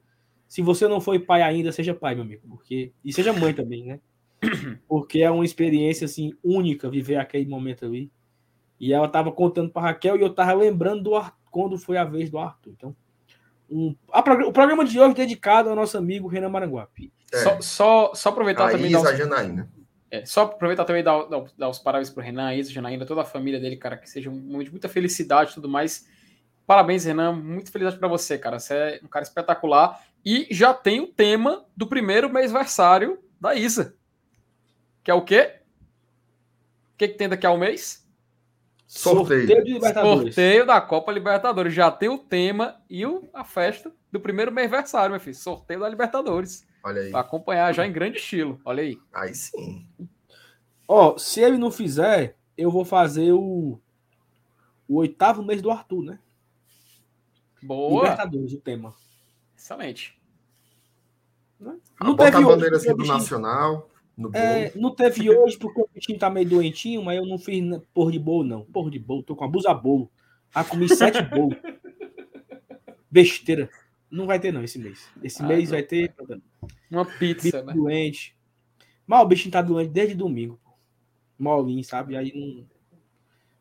[0.47, 2.47] Se você não foi pai ainda, seja pai, meu amigo.
[2.49, 2.91] Porque...
[3.03, 3.99] E seja mãe também, né?
[4.89, 8.11] Porque é uma experiência assim única viver aquele momento ali.
[8.79, 12.03] E ela estava contando para Raquel e eu estava lembrando do Arthur, quando foi a
[12.03, 12.71] vez do Arthur.
[12.71, 12.95] Então,
[13.69, 17.11] um, a, o programa de hoje é dedicado ao nosso amigo Renan Maranguape.
[17.33, 17.37] É.
[17.37, 18.91] Só, só, só aproveitar a também.
[18.91, 19.17] Isa os...
[19.17, 19.69] Janaína.
[20.11, 23.21] É, só aproveitar também e dar, dar, dar, os parabéns pro Renan, Isa, Janaína, toda
[23.21, 26.07] a família dele, cara, que seja um momento de muita felicidade e tudo mais.
[26.65, 27.33] Parabéns, Renan.
[27.33, 28.59] Muito felicidade para você, cara.
[28.59, 30.01] Você é um cara espetacular.
[30.23, 33.95] E já tem o tema do primeiro mêsversário da Isa.
[35.03, 35.59] Que é o quê?
[36.93, 38.04] O que, que tem daqui a um mês?
[38.87, 39.47] Sorteio.
[39.47, 41.73] Sorteio, Sorteio da Copa Libertadores.
[41.73, 45.35] Já tem o tema e o, a festa do primeiro mêsversário, meu filho.
[45.35, 46.65] Sorteio da Libertadores.
[46.83, 47.11] Olha aí.
[47.11, 48.59] Pra acompanhar já em grande estilo.
[48.63, 48.99] Olha aí.
[49.11, 49.87] Aí sim.
[50.87, 53.79] Ó, se ele não fizer, eu vou fazer o,
[54.87, 56.19] o oitavo mês do Arthur, né?
[57.61, 58.03] Boa.
[58.03, 58.93] Libertadores, o tema.
[59.57, 60.21] Excelente.
[61.59, 63.89] Não, não teve a bandeira assim do Nacional.
[64.33, 67.61] É, não teve hoje porque o bichinho tá meio doentinho, mas eu não fiz
[67.93, 68.61] porra de bolo, não.
[68.65, 70.09] Porra de bolo, tô com abusa bolo.
[70.53, 71.57] Ah, comi sete bolos.
[73.11, 73.69] Besteira.
[74.09, 75.09] Não vai ter, não, esse mês.
[75.21, 75.71] Esse ah, mês não.
[75.71, 76.13] vai ter.
[76.89, 77.73] Uma pizza, né?
[77.73, 78.35] Doente.
[79.05, 80.59] Mas o bichinho tá doente desde domingo.
[81.37, 82.15] Molinho, sabe?
[82.15, 82.65] Aí não.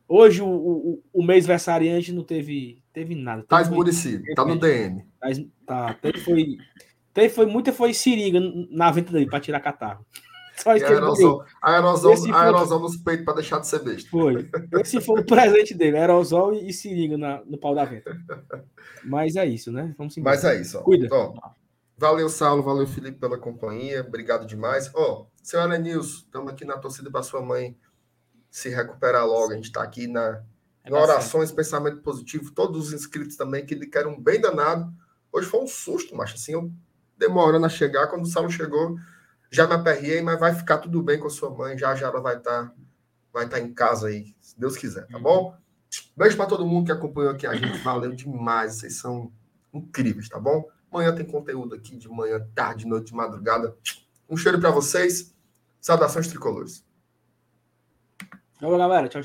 [0.07, 3.43] Hoje o, o, o mês versariante não teve, teve nada.
[3.43, 5.03] Tá esmurecido, tá no DM.
[5.19, 5.29] Tá,
[5.67, 6.59] tá, teve foi,
[7.13, 8.39] teve foi muita foi seringa
[8.71, 10.07] na venta dele para tirar catarro.
[10.57, 14.09] Só isso aerosol, aerosol, aerosol nos peitos para deixar de ser besta.
[14.09, 14.49] Foi.
[14.81, 18.17] Esse foi o presente dele, aerosol e, e seringa na, no pau da venta.
[19.05, 19.95] Mas é isso, né?
[19.99, 20.37] Vamos embora.
[20.37, 20.79] Mas é isso.
[20.79, 20.83] Ó.
[20.83, 21.09] Cuida.
[21.11, 21.35] Ó,
[21.99, 24.05] valeu, Saulo, valeu, Felipe, pela companhia.
[24.07, 24.91] Obrigado demais.
[24.95, 27.77] Ó, senhora Nilson, estamos aqui na torcida para sua mãe
[28.51, 29.53] se recuperar logo.
[29.53, 30.41] A gente está aqui na
[30.85, 32.53] é em orações, pensamento positivo.
[32.53, 34.93] Todos os inscritos também que lhe querem um bem danado.
[35.33, 36.35] Hoje foi um susto, macho.
[36.35, 36.71] Assim, eu
[37.19, 38.07] demorando a chegar.
[38.07, 38.97] Quando o Saulo chegou,
[39.55, 41.79] já me aperriei, mas vai ficar tudo bem com a sua mãe.
[41.79, 42.75] Já já ela vai estar tá,
[43.33, 45.57] vai tá em casa aí, se Deus quiser, tá bom?
[46.17, 47.79] Beijo para todo mundo que acompanhou aqui a gente.
[47.79, 48.75] Valeu demais.
[48.75, 49.33] Vocês são
[49.73, 50.69] incríveis, tá bom?
[50.91, 53.77] Amanhã tem conteúdo aqui de manhã, tarde, noite, de madrugada.
[54.29, 55.35] Um cheiro para vocês.
[55.81, 56.85] Saudações tricolores.
[58.59, 59.09] Tchau, galera.
[59.09, 59.13] Tchau.